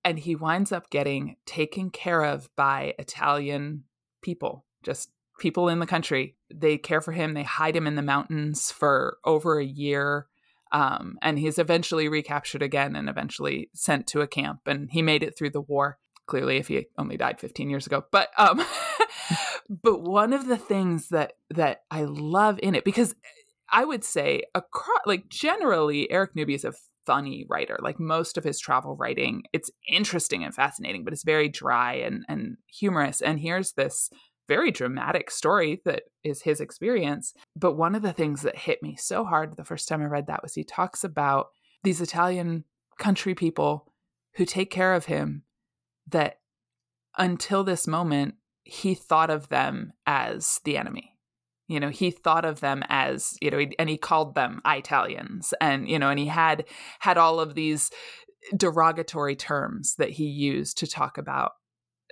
And 0.03 0.17
he 0.19 0.35
winds 0.35 0.71
up 0.71 0.89
getting 0.89 1.35
taken 1.45 1.89
care 1.89 2.23
of 2.23 2.49
by 2.55 2.95
Italian 2.97 3.83
people, 4.21 4.65
just 4.83 5.11
people 5.39 5.69
in 5.69 5.79
the 5.79 5.85
country. 5.85 6.35
They 6.53 6.77
care 6.77 7.01
for 7.01 7.11
him, 7.11 7.33
they 7.33 7.43
hide 7.43 7.75
him 7.75 7.87
in 7.87 7.95
the 7.95 8.01
mountains 8.01 8.71
for 8.71 9.17
over 9.25 9.59
a 9.59 9.65
year. 9.65 10.27
Um, 10.71 11.17
and 11.21 11.37
he's 11.37 11.59
eventually 11.59 12.07
recaptured 12.07 12.61
again 12.61 12.95
and 12.95 13.09
eventually 13.09 13.69
sent 13.73 14.07
to 14.07 14.21
a 14.21 14.27
camp. 14.27 14.61
And 14.65 14.89
he 14.89 15.01
made 15.01 15.21
it 15.21 15.37
through 15.37 15.49
the 15.51 15.61
war. 15.61 15.97
Clearly, 16.27 16.57
if 16.57 16.69
he 16.69 16.85
only 16.97 17.17
died 17.17 17.41
15 17.41 17.69
years 17.69 17.85
ago, 17.85 18.05
but 18.09 18.29
um, 18.37 18.63
but 19.69 20.01
one 20.01 20.31
of 20.31 20.47
the 20.47 20.55
things 20.55 21.09
that 21.09 21.33
that 21.49 21.81
I 21.89 22.03
love 22.03 22.59
in 22.63 22.73
it 22.75 22.85
because 22.85 23.15
I 23.69 23.83
would 23.83 24.03
say 24.03 24.43
across 24.53 25.01
like 25.05 25.29
generally 25.29 26.09
Eric 26.11 26.35
Newby 26.35 26.53
is 26.53 26.63
a 26.63 26.73
funny 27.05 27.45
writer. 27.49 27.77
Like 27.81 27.99
most 27.99 28.37
of 28.37 28.43
his 28.43 28.59
travel 28.59 28.95
writing, 28.95 29.43
it's 29.53 29.71
interesting 29.87 30.43
and 30.43 30.53
fascinating, 30.53 31.03
but 31.03 31.13
it's 31.13 31.23
very 31.23 31.49
dry 31.49 31.95
and 31.95 32.25
and 32.27 32.57
humorous. 32.67 33.21
And 33.21 33.39
here's 33.39 33.73
this 33.73 34.09
very 34.47 34.71
dramatic 34.71 35.31
story 35.31 35.81
that 35.85 36.03
is 36.23 36.41
his 36.41 36.59
experience. 36.59 37.33
But 37.55 37.77
one 37.77 37.95
of 37.95 38.01
the 38.01 38.13
things 38.13 38.41
that 38.41 38.57
hit 38.57 38.83
me 38.83 38.95
so 38.97 39.23
hard 39.23 39.55
the 39.55 39.63
first 39.63 39.87
time 39.87 40.01
I 40.01 40.05
read 40.05 40.27
that 40.27 40.43
was 40.43 40.53
he 40.53 40.63
talks 40.63 41.03
about 41.03 41.47
these 41.83 42.01
Italian 42.01 42.65
country 42.99 43.33
people 43.33 43.91
who 44.35 44.45
take 44.45 44.69
care 44.69 44.93
of 44.93 45.05
him 45.05 45.43
that 46.07 46.39
until 47.17 47.63
this 47.63 47.87
moment 47.87 48.35
he 48.63 48.93
thought 48.93 49.29
of 49.29 49.49
them 49.49 49.93
as 50.05 50.59
the 50.63 50.77
enemy 50.77 51.10
you 51.71 51.79
know 51.79 51.89
he 51.89 52.11
thought 52.11 52.45
of 52.45 52.59
them 52.59 52.83
as 52.89 53.37
you 53.41 53.49
know 53.49 53.65
and 53.79 53.89
he 53.89 53.97
called 53.97 54.35
them 54.35 54.61
italians 54.65 55.53
and 55.61 55.87
you 55.87 55.97
know 55.97 56.09
and 56.09 56.19
he 56.19 56.25
had 56.27 56.65
had 56.99 57.17
all 57.17 57.39
of 57.39 57.55
these 57.55 57.89
derogatory 58.55 59.35
terms 59.35 59.95
that 59.97 60.09
he 60.09 60.25
used 60.25 60.77
to 60.79 60.87
talk 60.87 61.17
about 61.17 61.53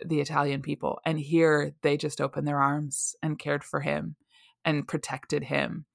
the 0.05 0.21
Italian 0.21 0.61
people. 0.61 0.99
And 1.05 1.19
here 1.19 1.73
they 1.81 1.97
just 1.97 2.21
opened 2.21 2.47
their 2.47 2.61
arms 2.61 3.15
and 3.21 3.39
cared 3.39 3.63
for 3.63 3.81
him 3.81 4.15
and 4.63 4.87
protected 4.87 5.43
him. 5.43 5.85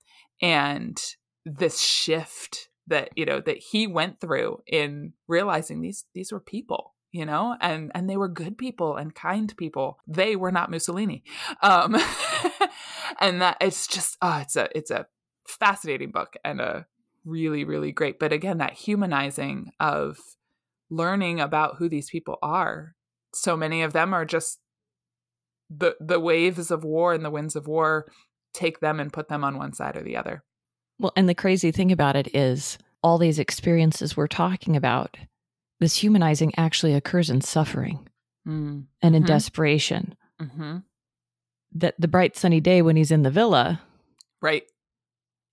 And 0.42 1.00
this 1.44 1.80
shift 1.80 2.68
that, 2.86 3.10
you 3.16 3.24
know, 3.24 3.40
that 3.40 3.58
he 3.58 3.86
went 3.86 4.20
through 4.20 4.58
in 4.66 5.12
realizing 5.28 5.80
these 5.80 6.04
these 6.14 6.32
were 6.32 6.40
people, 6.40 6.93
you 7.14 7.24
know, 7.24 7.56
and 7.60 7.90
and 7.94 8.10
they 8.10 8.16
were 8.16 8.28
good 8.28 8.58
people 8.58 8.96
and 8.96 9.14
kind 9.14 9.56
people. 9.56 9.98
They 10.06 10.36
were 10.36 10.52
not 10.52 10.70
Mussolini. 10.70 11.24
Um 11.62 11.96
and 13.20 13.40
that 13.40 13.56
it's 13.60 13.86
just 13.86 14.16
oh, 14.20 14.38
it's 14.42 14.56
a 14.56 14.68
it's 14.76 14.90
a 14.90 15.06
fascinating 15.46 16.10
book 16.10 16.36
and 16.44 16.60
a 16.60 16.86
really, 17.24 17.64
really 17.64 17.92
great. 17.92 18.18
But 18.18 18.32
again, 18.32 18.58
that 18.58 18.74
humanizing 18.74 19.72
of 19.80 20.18
learning 20.90 21.40
about 21.40 21.76
who 21.78 21.88
these 21.88 22.10
people 22.10 22.38
are 22.42 22.94
so 23.36 23.56
many 23.56 23.82
of 23.82 23.92
them 23.92 24.14
are 24.14 24.24
just 24.24 24.60
the 25.70 25.96
the 26.00 26.20
waves 26.20 26.70
of 26.70 26.84
war 26.84 27.12
and 27.12 27.24
the 27.24 27.30
winds 27.30 27.56
of 27.56 27.66
war 27.66 28.06
take 28.52 28.80
them 28.80 29.00
and 29.00 29.12
put 29.12 29.28
them 29.28 29.42
on 29.42 29.58
one 29.58 29.72
side 29.72 29.96
or 29.96 30.02
the 30.02 30.16
other. 30.16 30.44
Well, 30.98 31.12
and 31.16 31.28
the 31.28 31.34
crazy 31.34 31.72
thing 31.72 31.90
about 31.90 32.14
it 32.14 32.34
is 32.34 32.78
all 33.02 33.18
these 33.18 33.40
experiences 33.40 34.16
we're 34.16 34.28
talking 34.28 34.76
about, 34.76 35.16
this 35.80 35.96
humanizing 35.96 36.52
actually 36.56 36.94
occurs 36.94 37.30
in 37.30 37.40
suffering 37.40 38.08
mm. 38.46 38.84
and 39.02 39.16
in 39.16 39.22
mm-hmm. 39.22 39.26
desperation. 39.26 40.14
Mm-hmm. 40.40 40.78
That 41.76 41.94
the 41.98 42.08
bright 42.08 42.36
sunny 42.36 42.60
day 42.60 42.82
when 42.82 42.96
he's 42.96 43.10
in 43.10 43.22
the 43.22 43.30
villa, 43.30 43.82
right, 44.40 44.62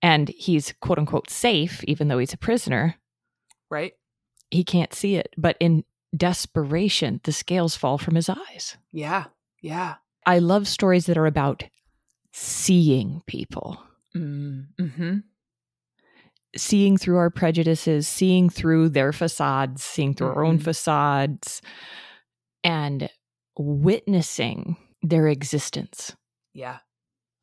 and 0.02 0.30
he's 0.30 0.74
quote 0.80 1.00
unquote 1.00 1.30
safe, 1.30 1.84
even 1.86 2.08
though 2.08 2.20
he's 2.20 2.34
a 2.34 2.38
prisoner, 2.38 2.96
right, 3.70 3.94
he 4.52 4.64
can't 4.64 4.94
see 4.94 5.16
it. 5.16 5.34
But 5.38 5.58
in 5.60 5.84
desperation, 6.16 7.22
the 7.24 7.32
scales 7.32 7.76
fall 7.76 7.98
from 7.98 8.16
his 8.16 8.30
eyes. 8.30 8.78
Yeah. 8.92 9.26
Yeah. 9.62 9.96
I 10.26 10.40
love 10.40 10.68
stories 10.68 11.06
that 11.08 11.18
are 11.18 11.26
about 11.26 11.64
seeing 12.32 13.24
people. 13.26 13.82
Mm, 14.16 14.68
mm-hmm. 14.80 15.18
Seeing 16.56 16.98
through 16.98 17.18
our 17.18 17.30
prejudices, 17.30 18.08
seeing 18.08 18.50
through 18.50 18.90
their 18.90 19.14
facades, 19.14 19.84
seeing 19.84 20.14
through 20.14 20.30
mm-hmm. 20.30 20.38
our 20.38 20.46
own 20.46 20.56
mm-hmm. 20.56 20.66
facades, 20.66 21.62
and 22.64 23.10
witnessing 23.58 24.78
their 25.02 25.28
existence. 25.28 26.16
Yeah. 26.54 26.80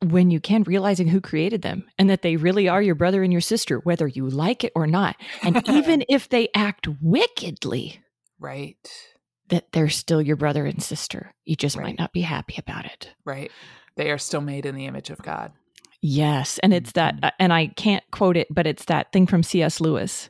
When 0.01 0.31
you 0.31 0.39
can, 0.39 0.63
realizing 0.63 1.07
who 1.09 1.19
created 1.19 1.61
them 1.61 1.85
and 1.97 2.09
that 2.09 2.21
they 2.21 2.37
really 2.37 2.69
are 2.69 2.81
your 2.81 2.95
brother 2.95 3.21
and 3.21 3.33
your 3.33 3.41
sister, 3.41 3.79
whether 3.79 4.07
you 4.07 4.29
like 4.29 4.63
it 4.63 4.71
or 4.75 4.87
not. 4.87 5.17
And 5.43 5.67
even 5.67 6.05
if 6.09 6.29
they 6.29 6.47
act 6.55 6.87
wickedly, 7.01 7.99
Right. 8.39 8.77
That 9.49 9.71
they're 9.73 9.89
still 9.89 10.21
your 10.21 10.35
brother 10.35 10.65
and 10.65 10.81
sister. 10.81 11.33
You 11.45 11.55
just 11.55 11.75
right. 11.75 11.83
might 11.83 11.99
not 11.99 12.13
be 12.13 12.21
happy 12.21 12.55
about 12.57 12.85
it. 12.85 13.13
Right. 13.25 13.51
They 13.95 14.11
are 14.11 14.17
still 14.17 14.41
made 14.41 14.65
in 14.65 14.75
the 14.75 14.85
image 14.85 15.09
of 15.09 15.21
God. 15.21 15.51
Yes. 16.01 16.59
And 16.63 16.73
it's 16.73 16.93
that, 16.93 17.15
mm-hmm. 17.15 17.29
and 17.39 17.53
I 17.53 17.67
can't 17.67 18.03
quote 18.11 18.37
it, 18.37 18.47
but 18.49 18.65
it's 18.65 18.85
that 18.85 19.11
thing 19.11 19.27
from 19.27 19.43
C.S. 19.43 19.81
Lewis 19.81 20.29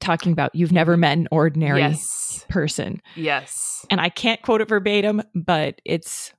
talking 0.00 0.32
about 0.32 0.54
you've 0.54 0.72
never 0.72 0.96
met 0.96 1.16
an 1.16 1.28
ordinary 1.30 1.80
yes. 1.80 2.44
person. 2.48 3.00
Yes. 3.14 3.86
And 3.90 4.00
I 4.00 4.08
can't 4.08 4.42
quote 4.42 4.60
it 4.60 4.68
verbatim, 4.68 5.22
but 5.34 5.80
it's, 5.84 6.32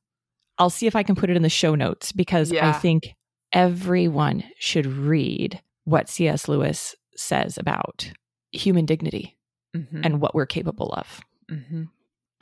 I'll 0.58 0.70
see 0.70 0.88
if 0.88 0.96
I 0.96 1.04
can 1.04 1.16
put 1.16 1.30
it 1.30 1.36
in 1.36 1.44
the 1.44 1.50
show 1.50 1.76
notes 1.76 2.12
because 2.12 2.52
yeah. 2.52 2.70
I 2.70 2.74
think 2.74 3.16
everyone 3.52 4.44
should 4.60 4.86
read 4.86 5.62
what 5.86 6.10
C.S. 6.10 6.48
Lewis 6.48 6.96
says 7.16 7.58
about 7.58 8.12
human 8.52 8.86
dignity 8.86 9.38
mm-hmm. 9.76 10.02
and 10.04 10.22
what 10.22 10.36
we're 10.36 10.46
capable 10.46 10.94
of. 10.94 11.22
Mm-hmm. 11.50 11.84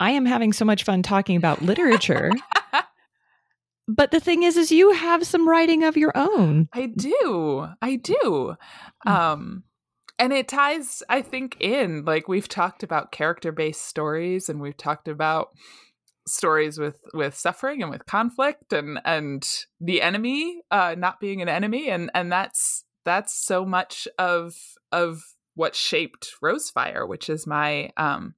I 0.00 0.10
am 0.10 0.26
having 0.26 0.52
so 0.52 0.64
much 0.64 0.84
fun 0.84 1.02
talking 1.02 1.36
about 1.36 1.62
literature. 1.62 2.30
but 3.86 4.10
the 4.10 4.20
thing 4.20 4.42
is 4.42 4.56
is 4.56 4.72
you 4.72 4.92
have 4.92 5.26
some 5.26 5.48
writing 5.48 5.84
of 5.84 5.96
your 5.96 6.12
own. 6.14 6.68
I 6.72 6.86
do. 6.86 7.68
I 7.82 7.96
do. 7.96 8.56
Hmm. 9.02 9.12
Um 9.12 9.62
and 10.18 10.32
it 10.32 10.48
ties 10.48 11.02
I 11.08 11.22
think 11.22 11.56
in 11.60 12.04
like 12.04 12.28
we've 12.28 12.48
talked 12.48 12.82
about 12.82 13.12
character-based 13.12 13.84
stories 13.84 14.48
and 14.48 14.60
we've 14.60 14.76
talked 14.76 15.08
about 15.08 15.48
stories 16.26 16.78
with 16.78 17.00
with 17.12 17.34
suffering 17.34 17.82
and 17.82 17.90
with 17.90 18.06
conflict 18.06 18.72
and 18.72 18.98
and 19.04 19.46
the 19.80 20.00
enemy 20.00 20.62
uh 20.70 20.94
not 20.96 21.20
being 21.20 21.42
an 21.42 21.50
enemy 21.50 21.90
and 21.90 22.10
and 22.14 22.32
that's 22.32 22.84
that's 23.04 23.34
so 23.34 23.66
much 23.66 24.08
of 24.18 24.54
of 24.92 25.20
what 25.54 25.74
shaped 25.74 26.32
Rosefire, 26.42 27.06
which 27.08 27.28
is 27.30 27.46
my 27.46 27.90
um 27.96 28.34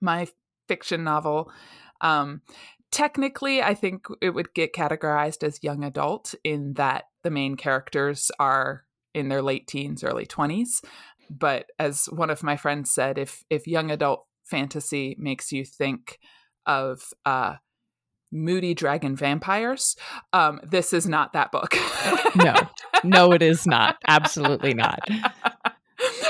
my 0.00 0.26
fiction 0.68 1.04
novel. 1.04 1.50
Um 2.00 2.42
technically 2.90 3.62
I 3.62 3.74
think 3.74 4.06
it 4.20 4.30
would 4.30 4.54
get 4.54 4.74
categorized 4.74 5.42
as 5.42 5.62
young 5.62 5.84
adult 5.84 6.34
in 6.44 6.74
that 6.74 7.04
the 7.22 7.30
main 7.30 7.56
characters 7.56 8.30
are 8.38 8.84
in 9.14 9.28
their 9.28 9.42
late 9.42 9.66
teens, 9.66 10.04
early 10.04 10.26
20s. 10.26 10.84
But 11.30 11.66
as 11.78 12.06
one 12.06 12.30
of 12.30 12.42
my 12.42 12.56
friends 12.56 12.92
said, 12.92 13.18
if 13.18 13.44
if 13.50 13.66
young 13.66 13.90
adult 13.90 14.26
fantasy 14.44 15.16
makes 15.18 15.50
you 15.50 15.64
think 15.64 16.18
of 16.66 17.02
uh 17.24 17.56
moody 18.32 18.74
dragon 18.74 19.14
vampires 19.14 19.96
um 20.32 20.60
this 20.62 20.92
is 20.92 21.06
not 21.06 21.32
that 21.32 21.50
book. 21.52 21.74
No. 22.36 22.54
No 23.02 23.32
it 23.32 23.42
is 23.42 23.66
not. 23.66 23.96
Absolutely 24.06 24.74
not 24.74 25.00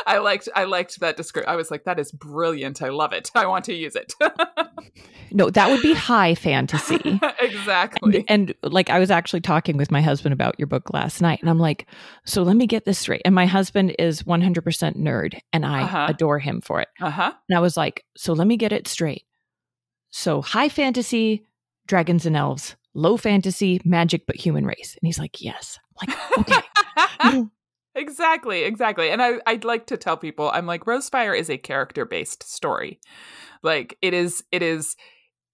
I 0.16 0.18
liked 0.18 0.48
I 0.54 0.64
liked 0.64 1.00
that 1.00 1.16
description. 1.16 1.52
I 1.52 1.56
was 1.56 1.70
like, 1.70 1.84
that 1.84 1.98
is 1.98 2.12
brilliant. 2.12 2.80
I 2.80 2.90
love 2.90 3.12
it. 3.12 3.30
I 3.34 3.46
want 3.46 3.64
to 3.66 3.74
use 3.74 3.96
it. 3.96 4.14
no, 5.32 5.50
that 5.50 5.68
would 5.68 5.82
be 5.82 5.94
high 5.94 6.34
fantasy. 6.34 7.20
exactly. 7.40 8.24
And, 8.28 8.54
and, 8.62 8.72
like 8.72 8.88
I 8.88 8.98
was 8.98 9.10
actually 9.10 9.40
talking 9.40 9.76
with 9.76 9.90
my 9.90 10.00
husband 10.00 10.32
about 10.32 10.54
your 10.58 10.66
book 10.66 10.92
last 10.92 11.20
night, 11.20 11.40
and 11.40 11.50
I'm 11.50 11.58
like, 11.58 11.86
so 12.24 12.42
let 12.42 12.56
me 12.56 12.66
get 12.66 12.84
this 12.84 12.98
straight. 12.98 13.22
And 13.24 13.34
my 13.34 13.46
husband 13.46 13.96
is 13.98 14.22
100% 14.22 14.96
nerd, 14.96 15.40
and 15.52 15.66
I 15.66 15.82
uh-huh. 15.82 16.06
adore 16.10 16.38
him 16.38 16.60
for 16.60 16.80
it. 16.80 16.88
Uh-huh. 17.00 17.32
And 17.48 17.56
I 17.56 17.60
was 17.60 17.76
like, 17.76 18.04
so 18.16 18.32
let 18.32 18.46
me 18.46 18.56
get 18.56 18.72
it 18.72 18.86
straight. 18.86 19.24
So 20.10 20.40
high 20.40 20.68
fantasy, 20.68 21.46
dragons 21.86 22.26
and 22.26 22.36
elves. 22.36 22.76
Low 22.94 23.16
fantasy, 23.18 23.80
magic 23.84 24.26
but 24.26 24.36
human 24.36 24.64
race. 24.64 24.96
And 25.00 25.06
he's 25.06 25.18
like, 25.18 25.42
yes. 25.42 25.78
I'm 26.00 26.08
like, 26.08 26.38
okay. 26.38 27.44
Exactly, 27.96 28.62
exactly. 28.64 29.10
And 29.10 29.22
I, 29.22 29.38
I'd 29.46 29.64
like 29.64 29.86
to 29.86 29.96
tell 29.96 30.18
people, 30.18 30.50
I'm 30.52 30.66
like, 30.66 30.84
Rosefire 30.84 31.36
is 31.36 31.48
a 31.48 31.56
character 31.56 32.04
based 32.04 32.42
story. 32.42 33.00
Like 33.62 33.96
it 34.02 34.12
is, 34.12 34.44
it 34.52 34.62
is 34.62 34.96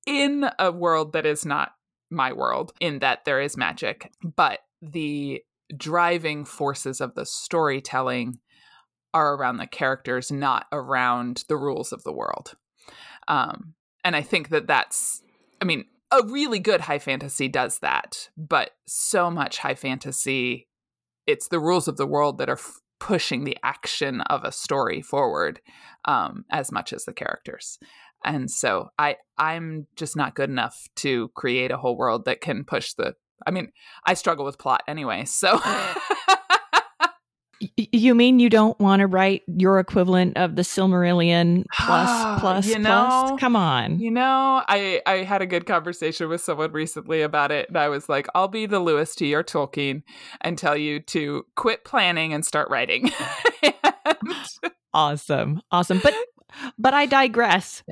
in 0.07 0.51
a 0.59 0.72
world 0.72 1.12
that 1.12 1.24
is 1.24 1.47
not 1.47 1.72
my 2.11 2.32
world, 2.32 2.72
in 2.80 2.99
that 2.99 3.24
there 3.24 3.40
is 3.40 3.57
magic, 3.57 4.11
but 4.22 4.59
the 4.82 5.40
driving 5.76 6.45
forces 6.45 7.01
of 7.01 7.14
the 7.14 7.24
storytelling 7.24 8.40
are 9.14 9.34
around 9.34 9.59
the 9.59 9.66
characters, 9.66 10.32
not 10.32 10.66
around 10.72 11.45
the 11.49 11.57
rules 11.57 11.93
of 11.93 12.03
the 12.03 12.12
world. 12.12 12.55
Um, 13.28 13.74
and 14.05 14.16
I 14.16 14.22
think 14.22 14.49
that 14.49 14.66
that's, 14.66 15.22
I 15.61 15.64
mean, 15.64 15.84
a 16.11 16.22
really 16.26 16.59
good 16.59 16.82
high 16.82 16.99
fantasy 16.99 17.47
does 17.49 17.78
that, 17.78 18.30
but 18.36 18.72
so 18.86 19.30
much 19.30 19.59
high 19.59 19.76
fantasy 19.76 20.68
it's 21.26 21.48
the 21.48 21.60
rules 21.60 21.88
of 21.88 21.96
the 21.96 22.06
world 22.06 22.38
that 22.38 22.48
are 22.48 22.54
f- 22.54 22.80
pushing 23.00 23.44
the 23.44 23.56
action 23.62 24.20
of 24.22 24.44
a 24.44 24.52
story 24.52 25.02
forward 25.02 25.60
um, 26.04 26.44
as 26.50 26.70
much 26.70 26.92
as 26.92 27.04
the 27.04 27.12
characters. 27.12 27.78
And 28.24 28.50
so 28.50 28.90
i 28.98 29.16
i'm 29.36 29.86
just 29.96 30.16
not 30.16 30.34
good 30.34 30.48
enough 30.48 30.88
to 30.96 31.28
create 31.34 31.70
a 31.70 31.76
whole 31.76 31.96
world 31.96 32.24
that 32.24 32.40
can 32.40 32.64
push 32.64 32.92
the 32.94 33.14
i 33.46 33.50
mean 33.50 33.72
i 34.06 34.14
struggle 34.14 34.44
with 34.44 34.58
plot 34.58 34.82
anyway 34.86 35.24
so 35.24 35.58
You 37.76 38.14
mean 38.14 38.38
you 38.38 38.48
don't 38.48 38.78
want 38.80 39.00
to 39.00 39.06
write 39.06 39.42
your 39.46 39.78
equivalent 39.78 40.36
of 40.36 40.56
the 40.56 40.62
Silmarillion 40.62 41.64
plus 41.72 42.40
plus 42.40 42.66
you 42.66 42.78
know, 42.78 43.26
plus? 43.28 43.40
Come 43.40 43.56
on. 43.56 43.98
You 43.98 44.10
know, 44.10 44.62
I 44.68 45.02
I 45.06 45.16
had 45.18 45.42
a 45.42 45.46
good 45.46 45.66
conversation 45.66 46.28
with 46.28 46.40
someone 46.40 46.72
recently 46.72 47.22
about 47.22 47.52
it, 47.52 47.68
and 47.68 47.76
I 47.76 47.88
was 47.88 48.08
like, 48.08 48.26
I'll 48.34 48.48
be 48.48 48.66
the 48.66 48.80
Lewis 48.80 49.14
to 49.16 49.26
your 49.26 49.44
Tolkien 49.44 50.02
and 50.40 50.58
tell 50.58 50.76
you 50.76 51.00
to 51.00 51.44
quit 51.56 51.84
planning 51.84 52.32
and 52.32 52.44
start 52.44 52.68
writing. 52.70 53.10
and... 53.62 54.16
Awesome, 54.94 55.62
awesome. 55.70 56.00
But 56.02 56.14
but 56.78 56.94
I 56.94 57.07
digress. 57.07 57.82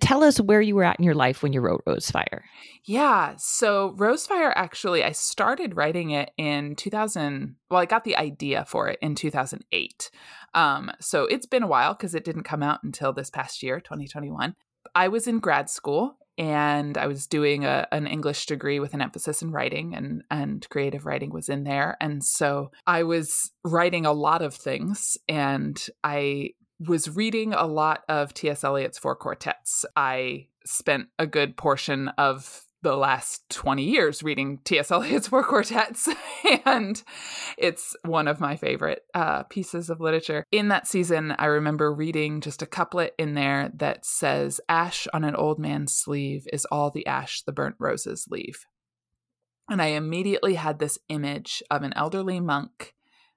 tell 0.00 0.24
us 0.24 0.40
where 0.40 0.60
you 0.60 0.74
were 0.74 0.84
at 0.84 0.98
in 0.98 1.04
your 1.04 1.14
life 1.14 1.42
when 1.42 1.52
you 1.52 1.60
wrote 1.60 1.84
Rosefire. 1.86 2.42
Yeah. 2.84 3.34
So, 3.38 3.94
Rosefire 3.96 4.52
actually, 4.54 5.04
I 5.04 5.12
started 5.12 5.76
writing 5.76 6.10
it 6.10 6.30
in 6.36 6.74
2000. 6.76 7.56
Well, 7.70 7.80
I 7.80 7.86
got 7.86 8.04
the 8.04 8.16
idea 8.16 8.64
for 8.66 8.88
it 8.88 8.98
in 9.00 9.14
2008. 9.14 10.10
Um, 10.54 10.90
so, 11.00 11.24
it's 11.24 11.46
been 11.46 11.62
a 11.62 11.68
while 11.68 11.94
because 11.94 12.14
it 12.14 12.24
didn't 12.24 12.42
come 12.42 12.62
out 12.62 12.82
until 12.82 13.12
this 13.12 13.30
past 13.30 13.62
year, 13.62 13.80
2021. 13.80 14.54
I 14.94 15.08
was 15.08 15.26
in 15.26 15.38
grad 15.38 15.70
school 15.70 16.16
and 16.38 16.96
I 16.96 17.06
was 17.06 17.26
doing 17.26 17.64
a, 17.64 17.86
an 17.92 18.06
English 18.06 18.46
degree 18.46 18.80
with 18.80 18.94
an 18.94 19.02
emphasis 19.02 19.42
in 19.42 19.50
writing, 19.50 19.94
and 19.94 20.22
and 20.30 20.66
creative 20.70 21.04
writing 21.04 21.30
was 21.30 21.48
in 21.48 21.64
there. 21.64 21.96
And 22.00 22.24
so 22.24 22.70
I 22.86 23.02
was 23.02 23.52
writing 23.64 24.06
a 24.06 24.12
lot 24.12 24.42
of 24.42 24.54
things, 24.54 25.18
and 25.28 25.80
I 26.02 26.50
was 26.86 27.14
reading 27.14 27.52
a 27.52 27.66
lot 27.66 28.02
of 28.08 28.34
T.S. 28.34 28.64
Eliot's 28.64 28.98
Four 28.98 29.16
Quartets. 29.16 29.84
I 29.96 30.48
spent 30.64 31.08
a 31.18 31.26
good 31.26 31.56
portion 31.56 32.08
of 32.18 32.64
the 32.82 32.96
last 32.96 33.48
20 33.50 33.84
years 33.84 34.22
reading 34.24 34.58
T.S. 34.64 34.90
Eliot's 34.90 35.28
Four 35.28 35.44
Quartets, 35.44 36.08
and 36.64 37.02
it's 37.56 37.94
one 38.04 38.26
of 38.26 38.40
my 38.40 38.56
favorite 38.56 39.02
uh, 39.14 39.44
pieces 39.44 39.88
of 39.88 40.00
literature. 40.00 40.44
In 40.50 40.68
that 40.68 40.88
season, 40.88 41.34
I 41.38 41.46
remember 41.46 41.92
reading 41.92 42.40
just 42.40 42.62
a 42.62 42.66
couplet 42.66 43.14
in 43.18 43.34
there 43.34 43.70
that 43.74 44.04
says, 44.04 44.60
Ash 44.68 45.06
on 45.12 45.22
an 45.22 45.36
old 45.36 45.58
man's 45.58 45.92
sleeve 45.92 46.48
is 46.52 46.64
all 46.66 46.90
the 46.90 47.06
ash 47.06 47.42
the 47.42 47.52
burnt 47.52 47.76
roses 47.78 48.26
leave. 48.28 48.66
And 49.68 49.80
I 49.80 49.86
immediately 49.86 50.54
had 50.54 50.80
this 50.80 50.98
image 51.08 51.62
of 51.70 51.82
an 51.82 51.92
elderly 51.94 52.40
monk 52.40 52.94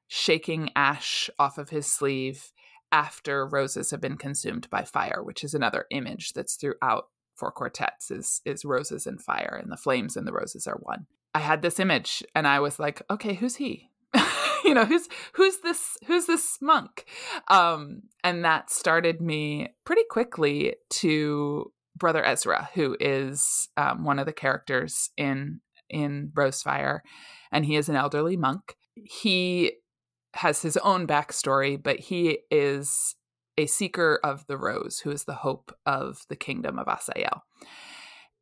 shaking 0.08 0.72
ash 0.76 1.30
off 1.40 1.58
of 1.58 1.70
his 1.70 1.86
sleeve 1.86 2.52
after 2.92 3.46
roses 3.46 3.92
have 3.92 4.02
been 4.02 4.18
consumed 4.18 4.70
by 4.70 4.84
fire, 4.84 5.22
which 5.24 5.44
is 5.44 5.54
another 5.54 5.86
image 5.92 6.34
that's 6.34 6.56
throughout 6.56 7.06
four 7.36 7.52
quartets 7.52 8.12
is 8.12 8.42
is 8.46 8.64
roses 8.64 9.06
and 9.06 9.22
fire 9.22 9.60
and 9.62 9.72
the 9.72 9.78
flames 9.78 10.16
and 10.16 10.26
the 10.28 10.34
roses 10.34 10.68
are 10.68 10.80
one. 10.82 11.06
I 11.34 11.40
had 11.40 11.62
this 11.62 11.80
image 11.80 12.24
and 12.34 12.48
I 12.48 12.60
was 12.60 12.80
like, 12.80 13.02
okay, 13.10 13.34
who's 13.34 13.58
he? 13.58 13.90
you 14.64 14.74
know, 14.74 14.86
who's 14.86 15.08
who's 15.34 15.60
this 15.60 15.98
who's 16.08 16.26
this 16.28 16.58
monk? 16.62 17.06
Um, 17.50 18.04
and 18.24 18.46
that 18.46 18.70
started 18.70 19.22
me 19.22 19.70
pretty 19.86 20.04
quickly 20.10 20.76
to 20.92 21.72
Brother 21.98 22.26
Ezra, 22.26 22.70
who 22.74 22.98
is 23.00 23.70
um, 23.78 24.04
one 24.04 24.20
of 24.20 24.26
the 24.26 24.34
characters 24.34 25.10
in 25.18 25.62
in 25.90 26.32
Rosefire, 26.34 27.00
and 27.52 27.66
he 27.66 27.76
is 27.76 27.90
an 27.90 27.96
elderly 27.96 28.38
monk. 28.38 28.76
He 28.96 29.74
has 30.36 30.62
his 30.62 30.78
own 30.78 31.08
backstory, 31.08 31.82
but 31.82 32.00
he 32.00 32.40
is 32.52 33.16
a 33.58 33.66
seeker 33.66 34.20
of 34.24 34.46
the 34.48 34.58
rose 34.58 35.00
who 35.00 35.12
is 35.12 35.24
the 35.24 35.36
hope 35.36 35.74
of 35.86 36.20
the 36.30 36.36
kingdom 36.36 36.78
of 36.78 36.88
Asael. 36.88 37.42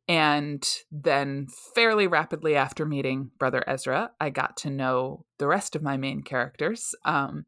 And 0.06 0.68
then, 0.90 1.46
fairly 1.74 2.06
rapidly 2.06 2.56
after 2.56 2.84
meeting 2.84 3.30
Brother 3.38 3.64
Ezra, 3.66 4.10
I 4.20 4.30
got 4.30 4.56
to 4.58 4.70
know 4.70 5.24
the 5.38 5.46
rest 5.46 5.74
of 5.74 5.82
my 5.82 5.96
main 5.96 6.22
characters. 6.22 6.94
Um, 7.06 7.46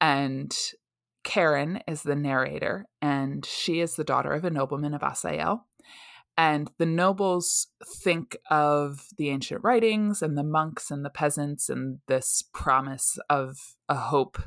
and 0.00 0.54
Karen 1.22 1.80
is 1.88 2.02
the 2.02 2.16
narrator, 2.16 2.86
and 3.00 3.46
she 3.46 3.80
is 3.80 3.96
the 3.96 4.04
daughter 4.04 4.32
of 4.32 4.44
a 4.44 4.50
nobleman 4.50 4.92
of 4.92 5.00
Asael. 5.00 5.62
And 6.36 6.70
the 6.78 6.86
nobles 6.86 7.68
think 7.86 8.36
of 8.50 9.06
the 9.18 9.30
ancient 9.30 9.62
writings 9.62 10.20
and 10.20 10.36
the 10.36 10.42
monks 10.42 10.90
and 10.90 11.04
the 11.04 11.10
peasants 11.10 11.68
and 11.68 11.98
this 12.08 12.42
promise 12.52 13.18
of 13.30 13.56
a 13.88 13.94
hope 13.94 14.38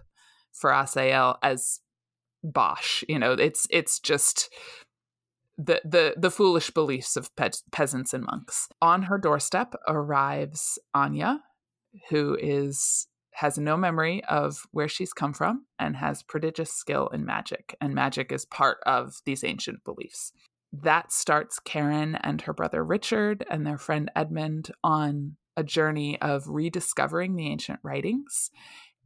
for 0.51 0.71
Asael 0.71 1.38
as 1.41 1.79
bosh. 2.43 3.03
You 3.07 3.19
know, 3.19 3.33
it's 3.33 3.67
it's 3.69 3.99
just 3.99 4.53
the 5.57 5.81
the 5.85 6.15
the 6.17 6.31
foolish 6.31 6.71
beliefs 6.71 7.15
of 7.15 7.33
pe- 7.38 7.49
peasants 7.71 8.13
and 8.13 8.25
monks. 8.25 8.67
On 8.81 9.03
her 9.03 9.17
doorstep 9.17 9.73
arrives 9.88 10.77
Anya, 10.93 11.41
who 12.09 12.38
is 12.41 13.07
has 13.35 13.57
no 13.57 13.77
memory 13.77 14.23
of 14.25 14.63
where 14.71 14.88
she's 14.89 15.13
come 15.13 15.31
from 15.31 15.65
and 15.79 15.95
has 15.95 16.23
prodigious 16.23 16.71
skill 16.73 17.07
in 17.09 17.23
magic, 17.23 17.75
and 17.79 17.93
magic 17.93 18.31
is 18.31 18.45
part 18.45 18.79
of 18.85 19.21
these 19.25 19.43
ancient 19.43 19.83
beliefs 19.85 20.33
that 20.74 21.11
starts 21.11 21.59
Karen 21.59 22.15
and 22.15 22.41
her 22.41 22.53
brother 22.53 22.84
Richard 22.84 23.45
and 23.49 23.65
their 23.65 23.78
friend 23.78 24.11
Edmund 24.15 24.72
on 24.84 25.38
a 25.55 25.63
journey 25.63 26.22
of 26.22 26.47
rediscovering 26.47 27.36
the 27.36 27.47
ancient 27.47 27.80
writings 27.84 28.51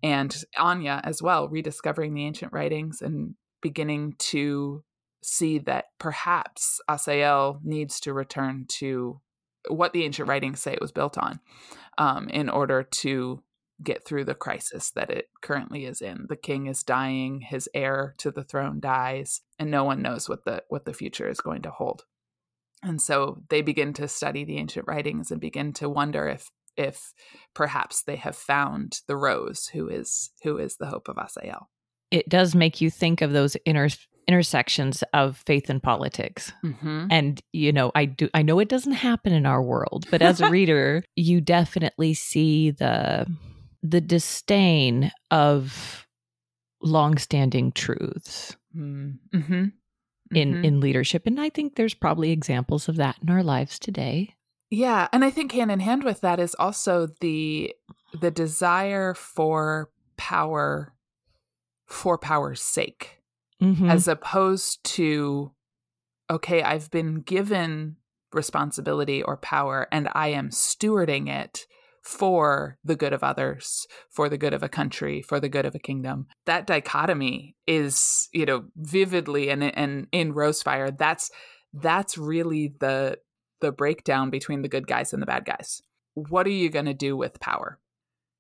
and 0.04 0.36
Anya 0.58 1.02
as 1.04 1.22
well, 1.22 1.48
rediscovering 1.48 2.14
the 2.14 2.26
ancient 2.26 2.52
writings 2.54 3.02
and 3.02 3.36
beginning 3.62 4.16
to 4.18 4.84
see 5.24 5.60
that 5.60 5.86
perhaps 6.00 6.80
Asael 6.90 7.60
needs 7.64 8.00
to 8.02 8.14
return 8.14 8.66
to 8.68 9.22
what 9.70 9.94
the 9.94 10.04
ancient 10.04 10.28
writings 10.28 10.62
say 10.62 10.74
it 10.74 10.82
was 10.82 10.92
built 10.92 11.18
on 11.18 11.40
um, 12.00 12.28
in 12.30 12.50
order 12.50 12.82
to 12.82 13.44
get 13.84 14.06
through 14.06 14.26
the 14.26 14.36
crisis 14.36 14.92
that 14.92 15.10
it 15.10 15.30
currently 15.42 15.86
is 15.86 16.02
in. 16.02 16.26
The 16.30 16.36
king 16.36 16.68
is 16.68 16.84
dying, 16.84 17.42
his 17.42 17.70
heir 17.74 18.16
to 18.20 18.32
the 18.32 18.44
throne 18.44 18.80
dies, 18.80 19.42
and 19.60 19.72
no 19.72 19.84
one 19.84 20.02
knows 20.02 20.30
what 20.30 20.46
the 20.46 20.64
what 20.70 20.86
the 20.86 20.94
future 20.94 21.30
is 21.30 21.42
going 21.42 21.62
to 21.64 21.72
hold. 21.72 22.04
And 22.84 23.02
so 23.02 23.44
they 23.50 23.62
begin 23.62 23.94
to 23.94 24.08
study 24.08 24.44
the 24.44 24.58
ancient 24.58 24.88
writings 24.88 25.32
and 25.32 25.40
begin 25.40 25.74
to 25.74 25.90
wonder 25.90 26.28
if 26.28 26.50
if 26.78 27.14
perhaps 27.54 28.04
they 28.04 28.16
have 28.16 28.36
found 28.36 29.02
the 29.08 29.18
rose 29.18 29.68
who 29.68 29.88
is 29.90 30.32
who 30.44 30.58
is 30.58 30.78
the 30.78 30.88
hope 30.88 31.08
of 31.08 31.18
Asael. 31.18 31.66
It 32.10 32.28
does 32.28 32.56
make 32.56 32.82
you 32.82 32.90
think 32.90 33.22
of 33.22 33.32
those 33.32 33.56
inner 33.66 33.90
intersections 34.28 35.04
of 35.14 35.38
faith 35.46 35.70
and 35.70 35.82
politics. 35.82 36.54
Mm-hmm. 36.64 37.08
And 37.10 37.42
you 37.52 37.72
know, 37.72 37.92
I 37.96 38.06
do 38.06 38.30
I 38.34 38.42
know 38.42 38.60
it 38.60 38.70
doesn't 38.70 38.94
happen 38.94 39.34
in 39.34 39.46
our 39.46 39.62
world, 39.62 40.06
but 40.10 40.22
as 40.22 40.42
a 40.42 40.50
reader, 40.52 41.04
you 41.16 41.42
definitely 41.42 42.14
see 42.14 42.72
the 42.72 43.28
the 43.84 44.02
disdain 44.02 45.12
of 45.32 46.08
longstanding 46.82 47.72
truths 47.72 48.56
mm, 48.76 49.18
mm-hmm. 49.34 49.54
Mm-hmm. 49.54 50.36
in 50.36 50.66
in 50.66 50.80
leadership 50.80 51.24
and 51.26 51.40
i 51.40 51.50
think 51.50 51.76
there's 51.76 51.94
probably 51.94 52.32
examples 52.32 52.88
of 52.90 52.96
that 52.98 53.18
in 53.22 53.30
our 53.30 53.44
lives 53.44 53.78
today 53.78 54.36
yeah 54.70 55.08
and 55.14 55.24
i 55.24 55.30
think 55.30 55.52
hand 55.52 55.72
in 55.72 55.80
hand 55.80 56.04
with 56.04 56.22
that 56.22 56.40
is 56.40 56.56
also 56.56 57.08
the 57.20 57.74
the 58.20 58.32
desire 58.32 59.14
for 59.14 59.92
power 60.18 60.94
for 61.86 62.18
power's 62.18 62.62
sake 62.62 63.18
Mhm. 63.62 63.92
as 63.92 64.08
opposed 64.08 64.84
to 64.96 65.52
okay 66.32 66.64
i've 66.64 66.90
been 66.90 67.22
given 67.22 67.98
responsibility 68.34 69.22
or 69.22 69.38
power 69.38 69.88
and 69.92 70.10
i 70.14 70.30
am 70.30 70.50
stewarding 70.50 71.30
it 71.30 71.68
for 72.02 72.78
the 72.84 72.96
good 72.96 73.14
of 73.14 73.24
others 73.24 73.86
for 74.10 74.28
the 74.28 74.38
good 74.38 74.54
of 74.54 74.64
a 74.64 74.70
country 74.70 75.22
for 75.22 75.40
the 75.40 75.50
good 75.50 75.66
of 75.66 75.76
a 75.76 75.80
kingdom. 75.80 76.28
That 76.46 76.68
dichotomy 76.68 77.56
is 77.68 78.30
you 78.32 78.46
know 78.46 78.66
vividly 78.76 79.50
and 79.50 79.64
and 79.64 80.08
in 80.12 80.34
rosefire 80.34 80.98
that's 80.98 81.32
that's 81.74 82.18
really 82.18 82.74
the 82.80 83.20
the 83.62 83.72
breakdown 83.72 84.30
between 84.30 84.64
the 84.64 84.70
good 84.70 84.88
guys 84.88 85.14
and 85.14 85.22
the 85.22 85.28
bad 85.28 85.46
guys. 85.46 85.82
What 86.14 86.48
are 86.48 86.52
you 86.52 86.70
going 86.70 86.88
to 86.88 86.94
do 86.94 87.16
with 87.16 87.40
power? 87.40 87.80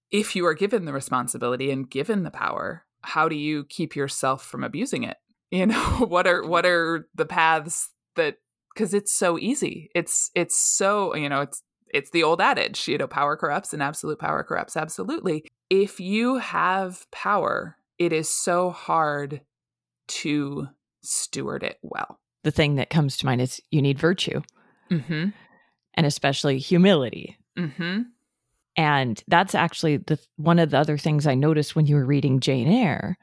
If 0.09 0.35
you 0.35 0.45
are 0.45 0.55
given 0.55 0.85
the 0.85 0.93
responsibility 0.93 1.71
and 1.71 1.89
given 1.89 2.23
the 2.23 2.31
power 2.31 2.85
how 3.03 3.27
do 3.27 3.35
you 3.35 3.65
keep 3.65 3.95
yourself 3.95 4.45
from 4.45 4.63
abusing 4.63 5.03
it? 5.03 5.17
You 5.53 5.65
know 5.65 6.05
what 6.07 6.27
are 6.27 6.47
what 6.47 6.65
are 6.65 7.09
the 7.13 7.25
paths 7.25 7.89
that 8.15 8.37
because 8.73 8.93
it's 8.93 9.11
so 9.11 9.37
easy. 9.37 9.89
It's 9.93 10.31
it's 10.33 10.57
so 10.57 11.13
you 11.13 11.27
know 11.27 11.41
it's 11.41 11.61
it's 11.93 12.11
the 12.11 12.23
old 12.23 12.41
adage 12.41 12.87
you 12.87 12.97
know 12.97 13.07
power 13.07 13.35
corrupts 13.35 13.73
and 13.73 13.83
absolute 13.83 14.19
power 14.19 14.43
corrupts 14.43 14.77
absolutely. 14.77 15.45
If 15.69 15.99
you 15.99 16.37
have 16.37 17.09
power 17.11 17.77
it 17.97 18.11
is 18.11 18.27
so 18.27 18.71
hard 18.71 19.41
to 20.07 20.67
steward 21.03 21.63
it 21.63 21.77
well. 21.83 22.19
The 22.43 22.49
thing 22.49 22.75
that 22.75 22.89
comes 22.89 23.15
to 23.17 23.27
mind 23.27 23.41
is 23.41 23.61
you 23.69 23.81
need 23.81 23.99
virtue. 23.99 24.41
Mm-hmm. 24.89 25.29
And 25.93 26.05
especially 26.05 26.57
humility. 26.57 27.37
mm-hmm. 27.57 28.01
And 28.77 29.21
that's 29.27 29.53
actually 29.53 29.97
the 29.97 30.17
one 30.37 30.57
of 30.57 30.71
the 30.71 30.79
other 30.79 30.97
things 30.97 31.27
I 31.27 31.35
noticed 31.35 31.75
when 31.75 31.85
you 31.85 31.95
were 31.95 32.05
reading 32.05 32.39
Jane 32.39 32.69
Eyre 32.69 33.17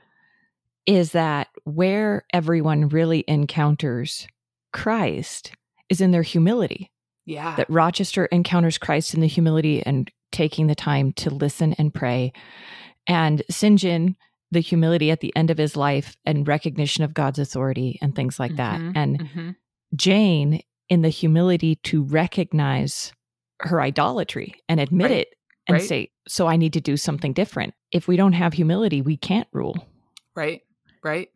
is 0.86 1.12
that 1.12 1.48
where 1.64 2.24
everyone 2.32 2.88
really 2.88 3.24
encounters 3.26 4.28
Christ 4.72 5.52
is 5.88 6.00
in 6.00 6.10
their 6.10 6.22
humility. 6.22 6.90
Yeah 7.28 7.54
That 7.56 7.70
Rochester 7.70 8.26
encounters 8.26 8.78
Christ 8.78 9.14
in 9.14 9.20
the 9.20 9.26
humility 9.26 9.82
and 9.84 10.10
taking 10.32 10.66
the 10.66 10.74
time 10.74 11.12
to 11.12 11.30
listen 11.30 11.74
and 11.78 11.92
pray. 11.92 12.32
And 13.06 13.42
St. 13.50 13.78
John, 13.78 14.16
the 14.50 14.60
humility 14.60 15.10
at 15.10 15.20
the 15.20 15.34
end 15.36 15.50
of 15.50 15.58
his 15.58 15.76
life 15.76 16.16
and 16.24 16.46
recognition 16.48 17.04
of 17.04 17.14
God's 17.14 17.38
authority 17.38 17.98
and 18.02 18.14
things 18.14 18.38
like 18.40 18.56
that. 18.56 18.80
Mhm, 18.80 18.92
And 18.94 19.18
mhm. 19.20 19.56
Jane 19.94 20.62
in 20.88 21.02
the 21.02 21.08
humility 21.08 21.76
to 21.76 22.02
recognize 22.02 23.12
her 23.60 23.80
idolatry 23.80 24.54
and 24.68 24.80
admit 24.80 25.10
Right, 25.10 25.20
it 25.20 25.28
and 25.66 25.74
right. 25.76 25.82
say, 25.88 26.10
So 26.26 26.46
I 26.46 26.56
need 26.56 26.72
to 26.74 26.80
do 26.80 26.96
something 26.96 27.32
different. 27.32 27.74
If 27.92 28.08
we 28.08 28.16
don't 28.16 28.32
have 28.34 28.52
humility, 28.54 29.02
we 29.02 29.16
can't 29.16 29.48
rule 29.52 29.86
right 30.36 30.62
right 31.02 31.28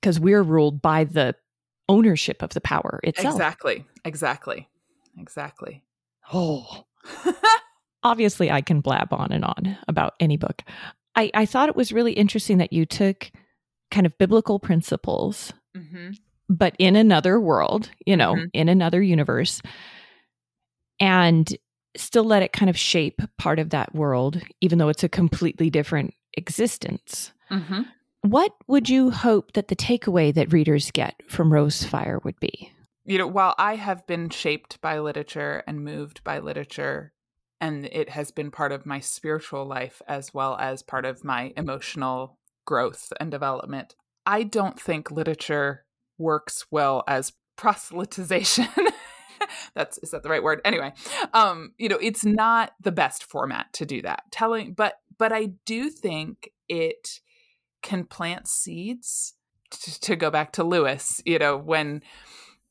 because 0.00 0.20
we're 0.20 0.42
ruled 0.42 0.80
by 0.80 1.04
the 1.04 1.34
ownership 1.88 2.40
of 2.42 2.50
the 2.50 2.60
power 2.60 3.00
itself. 3.02 3.34
exactly 3.34 3.84
exactly 4.04 4.68
exactly 5.18 5.82
Oh. 6.32 6.84
Obviously, 8.02 8.50
I 8.50 8.60
can 8.60 8.80
blab 8.80 9.12
on 9.12 9.30
and 9.32 9.44
on 9.44 9.76
about 9.88 10.14
any 10.20 10.36
book. 10.36 10.62
I, 11.16 11.30
I 11.34 11.46
thought 11.46 11.68
it 11.68 11.76
was 11.76 11.92
really 11.92 12.12
interesting 12.12 12.58
that 12.58 12.72
you 12.72 12.86
took 12.86 13.30
kind 13.90 14.06
of 14.06 14.16
biblical 14.18 14.58
principles 14.58 15.52
mm-hmm. 15.76 16.12
but 16.48 16.74
in 16.78 16.96
another 16.96 17.38
world, 17.40 17.90
you 18.06 18.16
know, 18.16 18.34
Mhm. 18.34 18.50
in 18.52 18.68
another 18.68 19.02
universe, 19.02 19.60
and 21.00 21.56
still 21.96 22.24
let 22.24 22.42
it 22.42 22.52
kind 22.52 22.68
of 22.70 22.76
shape 22.76 23.20
part 23.38 23.58
of 23.58 23.70
that 23.70 23.94
world, 23.94 24.40
even 24.60 24.78
though 24.78 24.88
it's 24.88 25.04
a 25.04 25.08
completely 25.08 25.70
different 25.70 26.14
existence. 26.36 27.32
Mm-hmm. 27.50 27.82
What 28.22 28.52
would 28.66 28.88
you 28.88 29.10
hope 29.10 29.52
that 29.52 29.68
the 29.68 29.76
takeaway 29.76 30.34
that 30.34 30.52
readers 30.52 30.90
get 30.90 31.14
from 31.28 31.50
Rosefire 31.50 32.22
would 32.24 32.38
be? 32.40 32.72
You 33.04 33.18
know, 33.18 33.26
while 33.26 33.54
I 33.58 33.76
have 33.76 34.06
been 34.06 34.30
shaped 34.30 34.80
by 34.80 34.98
literature 34.98 35.62
and 35.66 35.84
moved 35.84 36.24
by 36.24 36.38
literature, 36.38 37.12
and 37.60 37.86
it 37.86 38.10
has 38.10 38.30
been 38.30 38.50
part 38.50 38.72
of 38.72 38.86
my 38.86 39.00
spiritual 39.00 39.66
life 39.66 40.00
as 40.08 40.32
well 40.34 40.56
as 40.58 40.82
part 40.82 41.04
of 41.04 41.24
my 41.24 41.52
emotional 41.56 42.38
growth 42.64 43.12
and 43.20 43.30
development, 43.30 43.94
I 44.26 44.42
don't 44.42 44.80
think 44.80 45.10
literature 45.10 45.84
works 46.18 46.66
well 46.70 47.04
as 47.06 47.32
proselytization. 47.58 48.68
That's 49.74 49.98
is 49.98 50.10
that 50.10 50.22
the 50.22 50.30
right 50.30 50.42
word? 50.42 50.60
Anyway, 50.64 50.94
um, 51.34 51.72
you 51.76 51.88
know, 51.88 51.98
it's 52.00 52.24
not 52.24 52.72
the 52.80 52.92
best 52.92 53.24
format 53.24 53.72
to 53.74 53.84
do 53.84 54.00
that. 54.02 54.22
Telling, 54.30 54.72
but 54.72 54.94
but 55.18 55.32
I 55.32 55.50
do 55.66 55.90
think 55.90 56.50
it 56.68 57.20
can 57.82 58.04
plant 58.04 58.48
seeds. 58.48 59.34
To 60.02 60.14
go 60.14 60.30
back 60.30 60.52
to 60.52 60.62
Lewis, 60.62 61.20
you 61.24 61.36
know, 61.36 61.56
when 61.56 62.02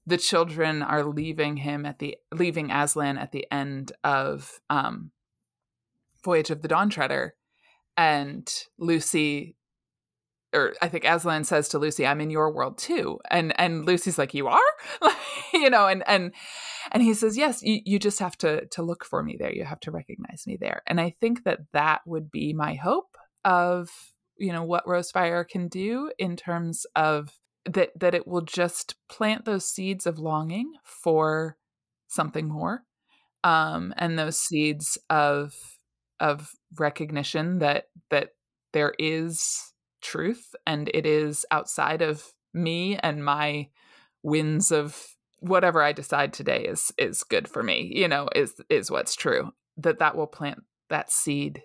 the 0.06 0.18
children 0.18 0.82
are 0.82 1.04
leaving 1.04 1.58
him 1.58 1.86
at 1.86 2.00
the 2.00 2.18
leaving 2.34 2.72
Aslan 2.72 3.18
at 3.18 3.32
the 3.32 3.46
end 3.52 3.92
of 4.04 4.60
um 4.70 5.12
Voyage 6.24 6.50
of 6.50 6.62
the 6.62 6.68
Dawn 6.68 6.90
Treader 6.90 7.36
and 7.98 8.50
Lucy 8.78 9.56
or 10.54 10.74
I 10.82 10.88
think 10.88 11.04
Aslan 11.04 11.44
says 11.46 11.68
to 11.70 11.80
Lucy, 11.80 12.06
I'm 12.06 12.22
in 12.22 12.30
your 12.30 12.52
world 12.52 12.78
too. 12.78 13.20
And 13.30 13.60
and 13.60 13.86
Lucy's 13.86 14.18
like, 14.18 14.34
You 14.34 14.48
are? 14.48 14.62
You 15.54 15.70
know, 15.70 15.86
and 15.88 16.04
and 16.08 16.34
and 16.92 17.04
he 17.04 17.14
says, 17.14 17.38
Yes, 17.38 17.62
you, 17.62 17.80
you 17.86 18.00
just 18.00 18.20
have 18.20 18.36
to 18.40 18.66
to 18.68 18.82
look 18.82 19.06
for 19.06 19.22
me 19.22 19.36
there. 19.38 19.54
You 19.54 19.66
have 19.66 19.80
to 19.82 19.92
recognize 19.92 20.46
me 20.48 20.58
there. 20.60 20.82
And 20.88 21.00
I 21.00 21.16
think 21.22 21.44
that 21.44 21.60
that 21.74 22.02
would 22.08 22.32
be 22.32 22.54
my 22.54 22.74
hope 22.74 23.18
of, 23.46 23.90
you 24.38 24.52
know, 24.52 24.64
what 24.64 24.86
Rosefire 24.86 25.48
can 25.48 25.68
do 25.68 26.12
in 26.18 26.36
terms 26.36 26.88
of 26.96 27.30
that 27.66 27.92
that 28.00 28.16
it 28.16 28.28
will 28.28 28.42
just 28.42 28.96
plant 29.10 29.46
those 29.46 29.66
seeds 29.66 30.06
of 30.06 30.20
longing 30.20 30.74
for 30.84 31.58
something 32.08 32.48
more 32.48 32.84
um 33.44 33.94
and 33.98 34.18
those 34.18 34.38
seeds 34.38 34.98
of 35.10 35.54
of 36.20 36.52
recognition 36.78 37.60
that 37.60 37.86
that 38.10 38.30
there 38.74 38.94
is 39.00 39.74
truth 40.02 40.54
and 40.68 40.90
it 40.94 41.06
is 41.06 41.46
outside 41.52 42.02
of 42.02 42.34
me 42.54 42.98
and 42.98 43.24
my 43.24 43.68
wins 44.22 44.72
of 44.72 45.16
whatever 45.40 45.82
i 45.82 45.92
decide 45.92 46.34
today 46.34 46.64
is 46.64 46.92
is 46.98 47.24
good 47.24 47.48
for 47.48 47.64
me 47.64 47.92
you 47.94 48.08
know 48.08 48.28
is 48.36 48.54
is 48.70 48.92
what's 48.92 49.16
true 49.16 49.52
that 49.78 50.00
that 50.00 50.16
will 50.16 50.28
plant 50.28 50.60
that 50.90 51.12
seed 51.12 51.62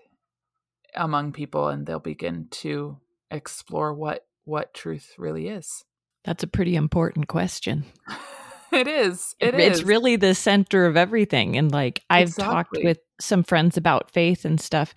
among 0.95 1.31
people 1.31 1.67
and 1.67 1.85
they'll 1.85 1.99
begin 1.99 2.47
to 2.49 2.97
explore 3.29 3.93
what 3.93 4.25
what 4.45 4.73
truth 4.73 5.13
really 5.17 5.47
is 5.47 5.85
That's 6.25 6.43
a 6.43 6.47
pretty 6.47 6.75
important 6.75 7.27
question. 7.27 7.85
it 8.71 8.87
is 8.87 9.35
it 9.39 9.55
it's 9.55 9.79
is. 9.79 9.85
really 9.85 10.15
the 10.15 10.35
center 10.35 10.85
of 10.85 10.95
everything. 10.97 11.57
And 11.57 11.71
like 11.71 12.03
I've 12.09 12.35
talked 12.35 12.77
with 12.83 12.99
some 13.19 13.43
friends 13.43 13.77
about 13.77 14.11
faith 14.11 14.45
and 14.45 14.59
stuff. 14.59 14.93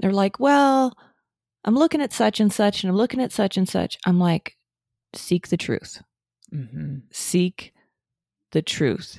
They're 0.00 0.12
like, 0.12 0.40
well, 0.40 0.96
I'm 1.64 1.74
looking 1.76 2.00
at 2.00 2.12
such 2.12 2.40
and 2.40 2.52
such 2.52 2.82
and 2.82 2.90
I'm 2.90 2.96
looking 2.96 3.20
at 3.20 3.32
such 3.32 3.56
and 3.56 3.68
such. 3.68 3.98
I'm 4.06 4.18
like, 4.18 4.56
seek 5.14 5.48
the 5.48 5.56
truth. 5.56 6.02
Mhm. 6.52 7.02
Seek 7.12 7.72
the 8.52 8.62
truth. 8.62 9.18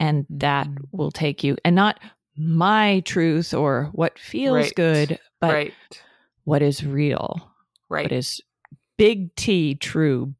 And 0.00 0.26
that 0.28 0.66
Mhm. 0.66 0.76
will 0.92 1.10
take 1.10 1.42
you, 1.42 1.56
and 1.64 1.74
not 1.74 1.98
my 2.36 3.00
truth 3.06 3.54
or 3.54 3.84
what 3.92 4.18
feels 4.18 4.56
Right. 4.56 4.74
good, 4.74 5.18
but 5.40 5.52
right 5.54 5.74
what 6.44 6.60
is 6.60 6.84
real, 6.84 7.50
right 7.88 8.04
what 8.04 8.12
is 8.12 8.42
big 8.98 9.34
T 9.36 9.74
true, 9.74 10.34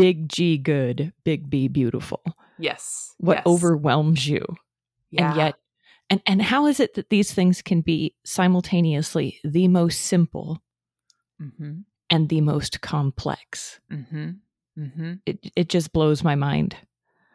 big 0.00 0.28
G 0.28 0.58
good, 0.58 1.12
big 1.24 1.50
B 1.50 1.68
beautiful. 1.68 2.22
yes 2.58 3.14
What 3.18 3.38
yes. 3.38 3.46
overwhelms 3.46 4.26
you. 4.28 4.44
yeah. 5.10 5.28
and 5.28 5.36
yet 5.36 5.54
and 6.10 6.20
and 6.26 6.42
how 6.42 6.66
is 6.66 6.80
it 6.80 6.94
that 6.94 7.10
these 7.10 7.32
things 7.32 7.62
can 7.62 7.80
be 7.82 8.14
simultaneously 8.24 9.38
the 9.44 9.68
most 9.68 10.00
simple 10.02 10.60
mm-hmm. 11.40 11.80
and 12.10 12.28
the 12.28 12.40
most 12.40 12.80
complex 12.80 13.80
Mm-hmm. 13.92 14.30
Mm-hmm. 14.78 15.12
it 15.26 15.38
it 15.56 15.68
just 15.68 15.92
blows 15.92 16.22
my 16.24 16.34
mind 16.34 16.76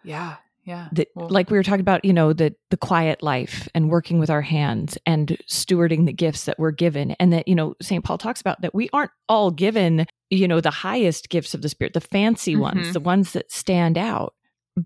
yeah 0.04 0.36
yeah 0.66 0.90
that 0.92 1.08
Well, 1.16 1.30
like 1.30 1.50
we 1.50 1.58
were 1.58 1.64
talking 1.64 1.82
about 1.82 2.04
you 2.04 2.14
know 2.14 2.34
the 2.34 2.56
the 2.72 2.78
quiet 2.78 3.24
life 3.24 3.68
and 3.74 3.90
working 3.90 4.20
with 4.20 4.30
our 4.30 4.42
hands 4.42 4.98
and 5.06 5.38
stewarding 5.48 6.06
the 6.06 6.14
gifts 6.14 6.46
that 6.46 6.60
we're 6.60 6.72
given 6.72 7.12
and 7.20 7.32
that 7.34 7.48
you 7.48 7.56
know 7.56 7.76
St 7.82 8.04
Paul 8.04 8.18
talks 8.18 8.42
about 8.42 8.62
that 8.62 8.76
we 8.76 8.90
aren't 8.92 9.12
all 9.30 9.52
given 9.52 10.06
you 10.30 10.48
know 10.48 10.60
the 10.62 10.72
highest 10.72 11.30
gifts 11.30 11.54
of 11.54 11.62
the 11.62 11.70
spirit 11.70 11.94
the 11.94 12.02
fancy 12.02 12.56
ones 12.56 12.88
Mhm. 12.88 12.94
the 12.94 13.00
ones 13.00 13.32
that 13.34 13.52
stand 13.52 13.98
out 13.98 14.34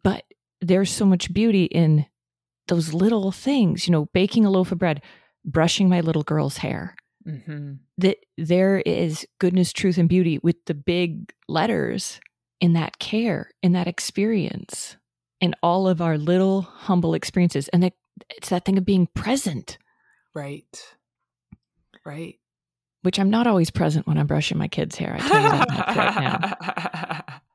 but 0.03 0.23
there's 0.61 0.91
so 0.91 1.05
much 1.05 1.33
beauty 1.33 1.65
in 1.65 2.05
those 2.67 2.93
little 2.93 3.31
things 3.31 3.87
you 3.87 3.91
know 3.91 4.09
baking 4.13 4.45
a 4.45 4.51
loaf 4.51 4.71
of 4.71 4.77
bread 4.77 5.01
brushing 5.45 5.87
my 5.89 6.01
little 6.01 6.23
girl's 6.23 6.57
hair 6.57 6.95
mm-hmm. 7.25 7.73
that 7.97 8.17
there 8.37 8.79
is 8.85 9.25
goodness, 9.39 9.71
truth, 9.71 9.97
and 9.97 10.09
beauty 10.09 10.39
with 10.43 10.57
the 10.65 10.73
big 10.73 11.31
letters 11.47 12.19
in 12.59 12.73
that 12.73 12.99
care, 12.99 13.51
in 13.63 13.71
that 13.71 13.87
experience, 13.87 14.97
in 15.41 15.55
all 15.63 15.87
of 15.87 16.01
our 16.01 16.17
little 16.17 16.61
humble 16.61 17.13
experiences. 17.13 17.67
And 17.69 17.83
that 17.83 17.93
it's 18.29 18.49
that 18.49 18.65
thing 18.65 18.77
of 18.77 18.85
being 18.85 19.07
present. 19.07 19.77
right 20.35 20.95
right 22.05 22.35
which 23.01 23.17
I'm 23.17 23.29
not 23.29 23.47
always 23.47 23.71
present 23.71 24.07
when 24.07 24.17
I'm 24.17 24.27
brushing 24.27 24.57
my 24.57 24.67
kids' 24.67 24.97
hair. 24.97 25.15
I 25.15 25.19
tell 25.19 25.41
you 25.41 25.49
that 25.49 25.69
much 25.69 25.95
right 25.95 26.15
now. 26.21 27.23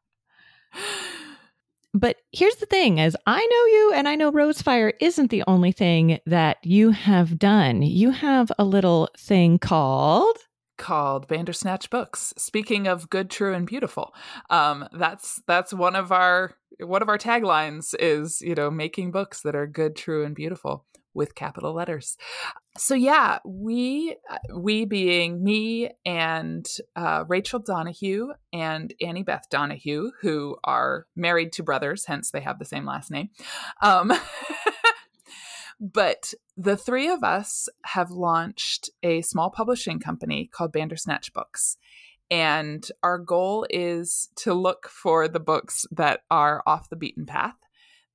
But 1.97 2.17
here's 2.33 2.57
the 2.57 2.67
thing 2.67 2.99
as 2.99 3.15
I 3.25 3.39
know 3.39 3.67
you 3.67 3.93
and 3.95 4.09
I 4.09 4.17
know 4.17 4.33
Rosefire 4.33 4.93
isn't 5.01 5.31
the 5.31 5.45
only 5.47 5.71
thing 5.71 6.19
that 6.27 6.57
you 6.65 6.91
have 6.91 7.39
done. 7.39 7.83
You 7.83 8.11
have 8.11 8.51
a 8.59 8.65
little 8.65 9.09
thing 9.17 9.59
called 9.61 10.37
called 10.77 11.29
Bandersnatch 11.29 11.89
Books. 11.91 12.35
Speaking 12.37 12.89
of 12.89 13.09
good, 13.09 13.31
true, 13.31 13.55
and 13.55 13.65
beautiful, 13.65 14.13
um, 14.51 14.89
that's 14.93 15.41
that's 15.47 15.73
one 15.73 15.95
of 15.95 16.11
our 16.11 16.55
one 16.81 17.03
of 17.03 17.09
our 17.09 17.19
taglines 17.19 17.95
is 17.99 18.41
you 18.41 18.55
know 18.55 18.71
making 18.71 19.11
books 19.11 19.43
that 19.43 19.55
are 19.55 19.67
good, 19.67 19.97
true, 19.97 20.25
and 20.25 20.35
beautiful 20.35 20.87
with 21.15 21.35
capital 21.35 21.73
letters. 21.73 22.17
So 22.77 22.95
yeah, 22.95 23.39
we 23.45 24.17
uh, 24.29 24.39
we 24.57 24.85
being 24.85 25.43
me 25.43 25.91
and 26.05 26.67
uh, 26.97 27.25
Rachel 27.29 27.61
Donahue 27.61 28.33
and 28.53 28.93
Annie 29.01 29.23
Beth 29.23 29.47
Donahue, 29.49 30.11
who 30.21 30.57
are 30.65 31.07
married 31.15 31.53
to 31.53 31.63
brothers, 31.63 32.05
hence 32.07 32.31
they 32.31 32.41
have 32.41 32.59
the 32.59 32.65
same 32.65 32.85
last 32.85 33.11
name. 33.11 33.31
Um, 33.81 34.13
but 35.81 36.35
the 36.57 36.77
three 36.77 37.09
of 37.09 37.23
us 37.23 37.69
have 37.85 38.11
launched 38.11 38.91
a 39.03 39.23
small 39.23 39.51
publishing 39.51 40.01
company 40.01 40.51
called 40.53 40.73
Bandersnatch 40.73 41.33
Books. 41.33 41.77
And 42.35 42.85
our 43.05 43.17
goal 43.17 43.65
is 43.71 44.29
to 44.39 44.55
look 44.55 44.89
for 44.89 45.29
the 45.29 45.39
books 45.39 45.87
that 45.93 46.23
are 46.33 46.65
off 46.67 46.89
the 46.89 46.97
beaten 46.97 47.27
path 47.27 47.55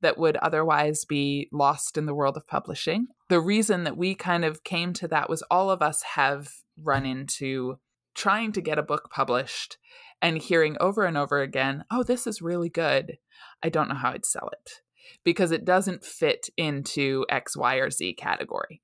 that 0.01 0.17
would 0.17 0.35
otherwise 0.35 1.05
be 1.05 1.47
lost 1.53 1.97
in 1.97 2.05
the 2.05 2.13
world 2.13 2.35
of 2.35 2.45
publishing. 2.45 3.07
The 3.29 3.39
reason 3.39 3.85
that 3.85 3.95
we 3.95 4.15
kind 4.15 4.43
of 4.43 4.65
came 4.65 4.91
to 4.95 5.07
that 5.07 5.29
was 5.29 5.41
all 5.43 5.71
of 5.71 5.81
us 5.81 6.03
have 6.03 6.49
run 6.75 7.05
into 7.05 7.79
trying 8.13 8.51
to 8.51 8.61
get 8.61 8.77
a 8.77 8.83
book 8.83 9.09
published 9.09 9.77
and 10.21 10.37
hearing 10.37 10.75
over 10.81 11.05
and 11.05 11.17
over 11.17 11.39
again, 11.41 11.85
oh, 11.89 12.03
this 12.03 12.27
is 12.27 12.41
really 12.41 12.67
good. 12.67 13.19
I 13.63 13.69
don't 13.69 13.87
know 13.87 13.95
how 13.95 14.09
I'd 14.09 14.25
sell 14.25 14.49
it 14.51 14.81
because 15.23 15.53
it 15.53 15.63
doesn't 15.63 16.03
fit 16.03 16.49
into 16.57 17.25
X, 17.29 17.55
Y, 17.55 17.75
or 17.75 17.89
Z 17.89 18.15
category. 18.15 18.81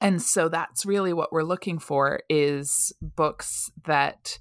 And 0.00 0.20
so 0.20 0.48
that's 0.48 0.84
really 0.84 1.12
what 1.12 1.32
we're 1.32 1.42
looking 1.42 1.78
for 1.78 2.20
is 2.28 2.92
books 3.00 3.70
that 3.86 4.38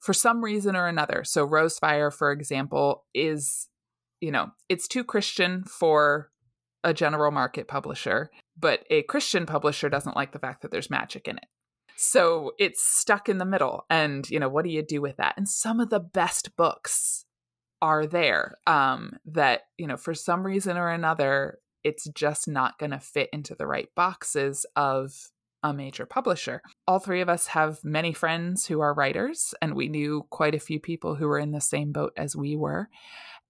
for 0.00 0.12
some 0.12 0.42
reason 0.42 0.76
or 0.76 0.86
another. 0.86 1.22
So 1.24 1.46
Rosefire, 1.46 2.12
for 2.12 2.32
example, 2.32 3.04
is 3.14 3.68
you 4.20 4.30
know, 4.30 4.50
it's 4.68 4.88
too 4.88 5.04
Christian 5.04 5.64
for 5.64 6.30
a 6.84 6.94
general 6.94 7.30
market 7.30 7.68
publisher, 7.68 8.30
but 8.58 8.84
a 8.90 9.02
Christian 9.02 9.46
publisher 9.46 9.88
doesn't 9.88 10.16
like 10.16 10.32
the 10.32 10.38
fact 10.38 10.62
that 10.62 10.70
there's 10.70 10.90
magic 10.90 11.28
in 11.28 11.36
it. 11.36 11.46
So 11.96 12.52
it's 12.58 12.84
stuck 12.84 13.28
in 13.28 13.38
the 13.38 13.44
middle. 13.44 13.84
And, 13.88 14.28
you 14.28 14.38
know, 14.38 14.48
what 14.48 14.64
do 14.64 14.70
you 14.70 14.82
do 14.82 15.00
with 15.00 15.16
that? 15.16 15.34
And 15.36 15.48
some 15.48 15.80
of 15.80 15.90
the 15.90 16.00
best 16.00 16.56
books 16.56 17.24
are 17.82 18.06
there 18.06 18.56
um, 18.66 19.14
that, 19.26 19.62
you 19.78 19.86
know, 19.86 19.96
for 19.96 20.14
some 20.14 20.44
reason 20.44 20.76
or 20.76 20.90
another, 20.90 21.58
it's 21.86 22.04
just 22.08 22.48
not 22.48 22.78
going 22.78 22.90
to 22.90 23.00
fit 23.00 23.30
into 23.32 23.54
the 23.54 23.66
right 23.66 23.88
boxes 23.94 24.66
of 24.74 25.30
a 25.62 25.72
major 25.72 26.06
publisher. 26.06 26.60
All 26.86 26.98
three 26.98 27.20
of 27.20 27.28
us 27.28 27.48
have 27.48 27.82
many 27.82 28.12
friends 28.12 28.66
who 28.66 28.80
are 28.80 28.94
writers, 28.94 29.54
and 29.62 29.74
we 29.74 29.88
knew 29.88 30.26
quite 30.30 30.54
a 30.54 30.60
few 30.60 30.78
people 30.78 31.14
who 31.14 31.26
were 31.26 31.38
in 31.38 31.52
the 31.52 31.60
same 31.60 31.92
boat 31.92 32.12
as 32.16 32.36
we 32.36 32.56
were 32.56 32.88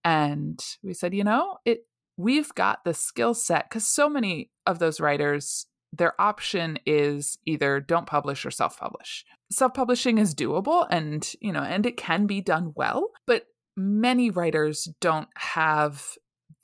and 0.07 0.64
we 0.84 0.95
said 0.95 1.12
you 1.12 1.24
know 1.24 1.59
it 1.64 1.84
we've 2.16 2.55
got 2.55 2.84
the 2.84 2.95
skill 2.95 3.34
set 3.34 3.68
because 3.68 3.84
so 3.84 4.09
many 4.09 4.51
of 4.64 4.78
those 4.78 5.01
writers 5.01 5.66
their 5.93 6.18
option 6.20 6.78
is 6.87 7.39
either 7.45 7.80
don't 7.80 8.07
publish 8.07 8.47
or 8.47 8.51
self-publish 8.51 9.24
self-publishing 9.51 10.18
is 10.18 10.34
doable 10.34 10.87
and 10.91 11.32
you 11.41 11.53
know 11.53 11.62
and 11.62 11.84
it 11.84 11.97
can 11.97 12.26
be 12.26 12.41
done 12.41 12.72
well 12.76 13.11
but 13.26 13.47
many 13.76 14.30
writers 14.30 14.89
don't 15.01 15.28
have 15.34 16.14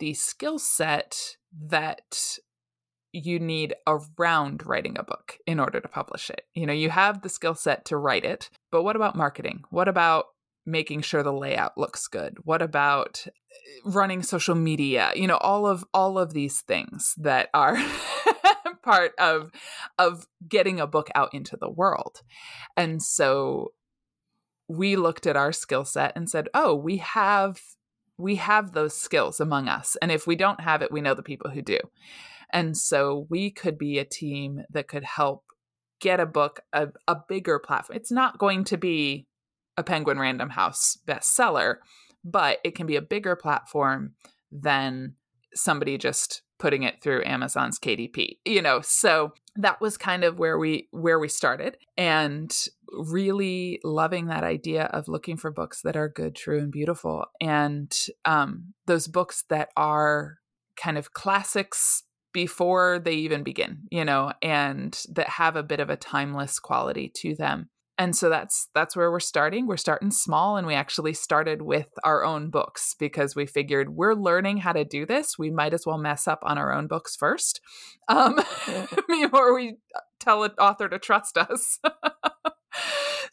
the 0.02 0.14
skill 0.14 0.58
set 0.58 1.36
that 1.68 2.36
you 3.12 3.38
need 3.38 3.72
around 3.86 4.66
writing 4.66 4.98
a 4.98 5.04
book 5.04 5.38
in 5.46 5.60
order 5.60 5.80
to 5.80 5.86
publish 5.86 6.28
it. 6.28 6.40
You 6.54 6.66
know, 6.66 6.72
you 6.72 6.90
have 6.90 7.22
the 7.22 7.28
skill 7.28 7.54
set 7.54 7.84
to 7.84 7.96
write 7.96 8.24
it, 8.24 8.50
but 8.72 8.82
what 8.82 8.96
about 8.96 9.14
marketing? 9.14 9.62
What 9.70 9.86
about 9.86 10.24
making 10.66 11.02
sure 11.02 11.22
the 11.22 11.32
layout 11.32 11.76
looks 11.76 12.06
good 12.06 12.36
what 12.44 12.62
about 12.62 13.26
eh, 13.26 13.30
running 13.84 14.22
social 14.22 14.54
media 14.54 15.10
you 15.16 15.26
know 15.26 15.38
all 15.38 15.66
of 15.66 15.84
all 15.92 16.16
of 16.16 16.34
these 16.34 16.60
things 16.60 17.16
that 17.16 17.48
are 17.52 17.76
part 18.84 19.10
of 19.18 19.50
of 19.98 20.28
getting 20.48 20.78
a 20.78 20.86
book 20.86 21.08
out 21.16 21.34
into 21.34 21.56
the 21.56 21.68
world 21.68 22.20
and 22.76 23.02
so 23.02 23.72
we 24.68 24.94
looked 24.94 25.26
at 25.26 25.36
our 25.36 25.50
skill 25.50 25.84
set 25.84 26.12
and 26.14 26.30
said 26.30 26.48
oh 26.54 26.76
we 26.76 26.98
have 26.98 27.60
we 28.18 28.36
have 28.36 28.72
those 28.72 28.94
skills 28.94 29.40
among 29.40 29.68
us 29.68 29.96
and 30.00 30.12
if 30.12 30.26
we 30.26 30.36
don't 30.36 30.60
have 30.60 30.82
it 30.82 30.92
we 30.92 31.00
know 31.00 31.14
the 31.14 31.22
people 31.22 31.50
who 31.50 31.62
do. 31.62 31.78
And 32.52 32.76
so 32.76 33.26
we 33.30 33.50
could 33.50 33.78
be 33.78 33.98
a 33.98 34.04
team 34.04 34.62
that 34.70 34.88
could 34.88 35.04
help 35.04 35.44
get 36.00 36.20
a 36.20 36.26
book 36.26 36.60
a, 36.72 36.88
a 37.08 37.16
bigger 37.28 37.58
platform. 37.58 37.96
It's 37.96 38.12
not 38.12 38.38
going 38.38 38.64
to 38.64 38.76
be 38.76 39.26
a 39.76 39.82
Penguin 39.82 40.18
Random 40.18 40.50
House 40.50 40.98
bestseller, 41.06 41.76
but 42.24 42.58
it 42.64 42.74
can 42.74 42.86
be 42.86 42.96
a 42.96 43.02
bigger 43.02 43.36
platform 43.36 44.12
than 44.50 45.14
somebody 45.54 45.96
just 45.96 46.42
putting 46.62 46.84
it 46.84 47.02
through 47.02 47.24
Amazon's 47.24 47.80
KDP. 47.80 48.38
You 48.44 48.62
know, 48.62 48.80
so 48.82 49.32
that 49.56 49.80
was 49.80 49.98
kind 49.98 50.22
of 50.22 50.38
where 50.38 50.56
we 50.56 50.88
where 50.92 51.18
we 51.18 51.28
started. 51.28 51.76
And 51.98 52.56
really 52.92 53.80
loving 53.82 54.26
that 54.26 54.44
idea 54.44 54.84
of 54.84 55.08
looking 55.08 55.36
for 55.36 55.50
books 55.50 55.82
that 55.82 55.96
are 55.96 56.08
good, 56.08 56.36
true 56.36 56.60
and 56.60 56.70
beautiful. 56.70 57.26
And 57.40 57.92
um 58.24 58.74
those 58.86 59.08
books 59.08 59.44
that 59.50 59.70
are 59.76 60.38
kind 60.76 60.96
of 60.96 61.12
classics 61.12 62.04
before 62.32 63.00
they 63.04 63.14
even 63.14 63.42
begin, 63.42 63.80
you 63.90 64.04
know, 64.04 64.32
and 64.40 65.02
that 65.10 65.28
have 65.28 65.56
a 65.56 65.62
bit 65.64 65.80
of 65.80 65.90
a 65.90 65.96
timeless 65.96 66.60
quality 66.60 67.10
to 67.16 67.34
them 67.34 67.70
and 68.02 68.16
so 68.16 68.28
that's 68.28 68.68
that's 68.74 68.96
where 68.96 69.12
we're 69.12 69.20
starting. 69.20 69.68
We're 69.68 69.76
starting 69.76 70.10
small 70.10 70.56
and 70.56 70.66
we 70.66 70.74
actually 70.74 71.14
started 71.14 71.62
with 71.62 71.86
our 72.02 72.24
own 72.24 72.50
books 72.50 72.96
because 72.98 73.36
we 73.36 73.46
figured 73.46 73.90
we're 73.90 74.16
learning 74.16 74.56
how 74.56 74.72
to 74.72 74.84
do 74.84 75.06
this. 75.06 75.38
We 75.38 75.52
might 75.52 75.72
as 75.72 75.86
well 75.86 75.98
mess 75.98 76.26
up 76.26 76.40
on 76.42 76.58
our 76.58 76.72
own 76.72 76.88
books 76.88 77.14
first 77.14 77.60
um, 78.08 78.40
before 79.08 79.54
we 79.54 79.76
tell 80.18 80.42
an 80.42 80.50
author 80.58 80.88
to 80.88 80.98
trust 80.98 81.38
us. 81.38 81.78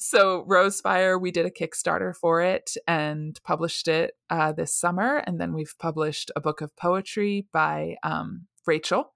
So 0.02 0.46
rosefire 0.50 1.20
we 1.20 1.30
did 1.30 1.46
a 1.46 1.52
kickstarter 1.52 2.16
for 2.16 2.42
it 2.42 2.72
and 2.88 3.38
published 3.44 3.90
it 3.90 4.14
uh, 4.30 4.54
this 4.54 4.74
summer. 4.74 5.18
And 5.28 5.42
then 5.42 5.54
we've 5.54 5.76
published 5.78 6.32
a 6.38 6.42
book 6.42 6.62
of 6.62 6.76
poetry 6.78 7.48
by 7.52 7.98
um, 8.02 8.48
rachel. 8.66 9.14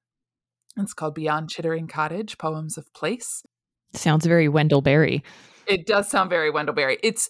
It's 0.76 0.94
called 0.94 1.16
beyond 1.16 1.50
chittering 1.50 1.88
cottage 1.88 2.38
poems 2.38 2.78
of 2.78 2.94
place 2.94 3.44
Sounds 3.94 4.26
very 4.26 4.48
Wendell 4.48 4.82
Berry. 4.82 5.24
It 5.68 5.86
does 5.86 6.10
sound 6.10 6.30
very 6.30 6.50
Wendell 6.50 6.76
Berry. 6.76 6.98
It's, 7.04 7.30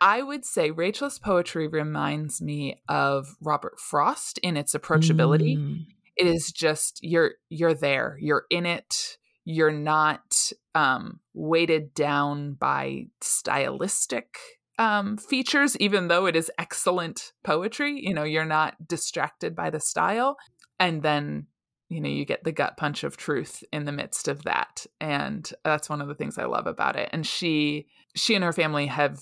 I 0.00 0.22
would 0.22 0.44
say, 0.44 0.70
Rachel's 0.70 1.18
poetry 1.18 1.68
reminds 1.68 2.42
me 2.42 2.80
of 2.88 3.36
Robert 3.40 3.78
Frost 3.78 4.38
in 4.38 4.56
its 4.56 4.74
approachability. 4.74 5.56
Mm. 5.56 5.86
It 6.16 6.26
is 6.26 6.50
just 6.50 6.98
you're 7.02 7.32
you're 7.48 7.74
there, 7.74 8.16
you're 8.20 8.44
in 8.50 8.66
it. 8.66 9.18
You're 9.44 9.70
not 9.70 10.52
um, 10.74 11.20
weighted 11.32 11.94
down 11.94 12.54
by 12.54 13.06
stylistic 13.22 14.36
um, 14.78 15.16
features, 15.16 15.76
even 15.78 16.08
though 16.08 16.26
it 16.26 16.36
is 16.36 16.50
excellent 16.58 17.32
poetry. 17.44 18.00
You 18.00 18.12
know, 18.14 18.24
you're 18.24 18.44
not 18.44 18.86
distracted 18.86 19.54
by 19.54 19.70
the 19.70 19.80
style. 19.80 20.36
And 20.78 21.02
then 21.02 21.46
you 21.88 22.00
know 22.00 22.08
you 22.08 22.24
get 22.24 22.44
the 22.44 22.52
gut 22.52 22.76
punch 22.76 23.04
of 23.04 23.16
truth 23.16 23.64
in 23.72 23.84
the 23.84 23.92
midst 23.92 24.28
of 24.28 24.42
that 24.44 24.86
and 25.00 25.52
that's 25.64 25.88
one 25.88 26.00
of 26.00 26.08
the 26.08 26.14
things 26.14 26.38
i 26.38 26.44
love 26.44 26.66
about 26.66 26.96
it 26.96 27.08
and 27.12 27.26
she 27.26 27.86
she 28.14 28.34
and 28.34 28.44
her 28.44 28.52
family 28.52 28.86
have 28.86 29.20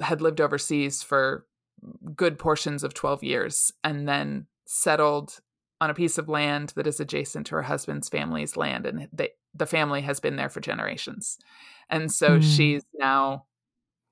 had 0.00 0.20
lived 0.20 0.40
overseas 0.40 1.02
for 1.02 1.46
good 2.14 2.38
portions 2.38 2.82
of 2.82 2.94
12 2.94 3.22
years 3.22 3.72
and 3.84 4.08
then 4.08 4.46
settled 4.66 5.40
on 5.80 5.90
a 5.90 5.94
piece 5.94 6.18
of 6.18 6.28
land 6.28 6.72
that 6.76 6.86
is 6.86 7.00
adjacent 7.00 7.46
to 7.46 7.54
her 7.54 7.62
husband's 7.62 8.08
family's 8.08 8.56
land 8.56 8.86
and 8.86 9.08
they, 9.12 9.30
the 9.54 9.66
family 9.66 10.02
has 10.02 10.20
been 10.20 10.36
there 10.36 10.48
for 10.48 10.60
generations 10.60 11.36
and 11.90 12.12
so 12.12 12.38
mm. 12.38 12.56
she's 12.56 12.82
now 12.98 13.44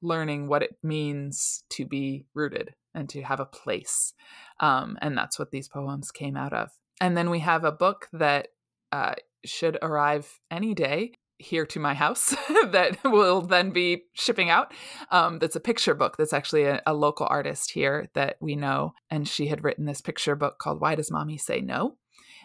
learning 0.02 0.46
what 0.46 0.62
it 0.62 0.76
means 0.82 1.64
to 1.70 1.86
be 1.86 2.26
rooted 2.34 2.74
and 2.94 3.08
to 3.08 3.22
have 3.22 3.40
a 3.40 3.46
place 3.46 4.12
um, 4.60 4.98
and 5.00 5.16
that's 5.16 5.38
what 5.38 5.50
these 5.50 5.68
poems 5.68 6.10
came 6.10 6.36
out 6.36 6.52
of 6.52 6.70
and 7.00 7.16
then 7.16 7.30
we 7.30 7.40
have 7.40 7.64
a 7.64 7.72
book 7.72 8.08
that 8.12 8.48
uh, 8.92 9.14
should 9.44 9.78
arrive 9.82 10.40
any 10.50 10.74
day 10.74 11.12
here 11.38 11.66
to 11.66 11.80
my 11.80 11.94
house 11.94 12.30
that 12.66 12.96
will 13.04 13.40
then 13.40 13.70
be 13.70 14.04
shipping 14.14 14.50
out. 14.50 14.72
Um, 15.10 15.38
that's 15.40 15.56
a 15.56 15.60
picture 15.60 15.94
book 15.94 16.16
that's 16.16 16.32
actually 16.32 16.64
a, 16.64 16.80
a, 16.86 16.94
local 16.94 17.26
artist 17.28 17.72
here 17.72 18.08
that 18.14 18.36
we 18.40 18.54
know. 18.54 18.94
And 19.10 19.26
she 19.26 19.48
had 19.48 19.64
written 19.64 19.84
this 19.84 20.00
picture 20.00 20.36
book 20.36 20.58
called 20.58 20.80
Why 20.80 20.94
Does 20.94 21.10
Mommy 21.10 21.36
Say 21.36 21.60
No? 21.60 21.96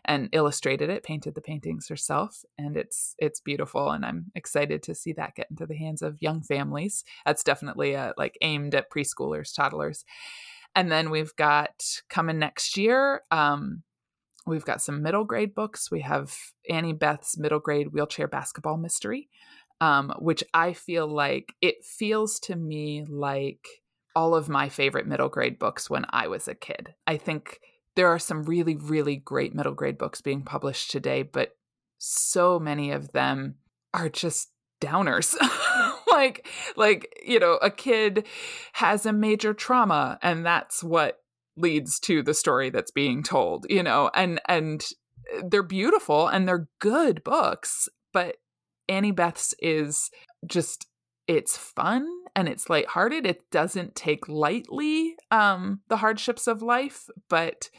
and 0.06 0.30
illustrated 0.32 0.90
it, 0.90 1.04
painted 1.04 1.36
the 1.36 1.42
paintings 1.42 1.88
herself, 1.90 2.44
and 2.58 2.78
it's 2.78 3.16
it's 3.18 3.40
beautiful. 3.40 3.92
And 3.92 4.06
I'm 4.06 4.32
excited 4.36 4.82
to 4.84 4.96
see 4.96 5.14
that 5.14 5.36
get 5.36 5.48
into 5.50 5.66
the 5.66 5.78
hands 5.78 6.02
of 6.02 6.22
young 6.22 6.42
families. 6.42 7.04
That's 7.26 7.44
definitely 7.44 7.94
a, 7.94 8.14
like 8.18 8.38
aimed 8.42 8.76
at 8.76 8.90
preschoolers, 8.90 9.54
toddlers. 9.54 10.06
And 10.76 10.92
then 10.92 11.10
we've 11.10 11.36
got 11.36 11.84
coming 12.10 12.40
next 12.40 12.78
year. 12.78 13.24
Um, 13.32 13.84
we've 14.50 14.66
got 14.66 14.82
some 14.82 15.02
middle 15.02 15.24
grade 15.24 15.56
books. 15.56 15.92
We 15.92 16.02
have 16.02 16.36
Annie 16.70 16.94
Beth's 16.94 17.38
middle 17.38 17.60
grade 17.60 17.94
wheelchair 17.94 18.28
basketball 18.28 18.78
mystery, 18.78 19.30
um, 19.82 20.14
which 20.20 20.44
I 20.54 20.74
feel 20.74 21.08
like 21.08 21.54
it 21.62 21.86
feels 21.86 22.40
to 22.42 22.56
me 22.56 23.06
like 23.08 23.66
all 24.16 24.36
of 24.36 24.50
my 24.50 24.70
favorite 24.70 25.08
middle 25.08 25.30
grade 25.30 25.60
books 25.60 25.90
when 25.90 26.06
I 26.10 26.28
was 26.28 26.48
a 26.48 26.56
kid. 26.56 26.94
I 27.08 27.18
think 27.18 27.60
there 27.96 28.08
are 28.08 28.20
some 28.20 28.44
really, 28.44 28.76
really 28.76 29.16
great 29.16 29.54
middle 29.54 29.74
grade 29.74 29.98
books 29.98 30.22
being 30.22 30.44
published 30.44 30.92
today, 30.92 31.22
but 31.24 31.52
so 31.98 32.60
many 32.60 32.92
of 32.92 33.12
them 33.12 33.56
are 33.94 34.10
just 34.10 34.52
downers. 34.82 35.36
like 36.12 36.48
like 36.76 37.22
you 37.26 37.40
know 37.40 37.60
a 37.62 37.70
kid 37.70 38.26
has 38.74 39.06
a 39.06 39.14
major 39.14 39.54
trauma 39.54 40.18
and 40.22 40.46
that's 40.46 40.84
what 40.84 41.19
leads 41.60 42.00
to 42.00 42.24
the 42.24 42.34
story 42.34 42.70
that's 42.70 42.92
being 42.92 43.24
told 43.24 43.66
you 43.70 43.84
know 43.84 44.10
and 44.14 44.42
and 44.48 44.90
they're 45.48 45.64
beautiful 45.64 46.28
and 46.28 46.48
they're 46.48 46.68
good 46.80 47.24
books 47.24 47.88
but 48.14 48.38
annie 48.88 49.12
beth's 49.12 49.54
is 49.60 50.10
just 50.46 50.88
it's 51.28 51.56
fun 51.56 52.08
and 52.36 52.50
it's 52.50 52.72
lighthearted. 52.72 53.28
It 53.28 53.44
doesn't 53.52 53.94
take 53.94 54.28
lightly 54.28 55.16
um 55.30 55.82
the 55.88 55.98
hardships 55.98 56.48
of 56.48 56.64
life 56.64 57.08
but 57.30 57.70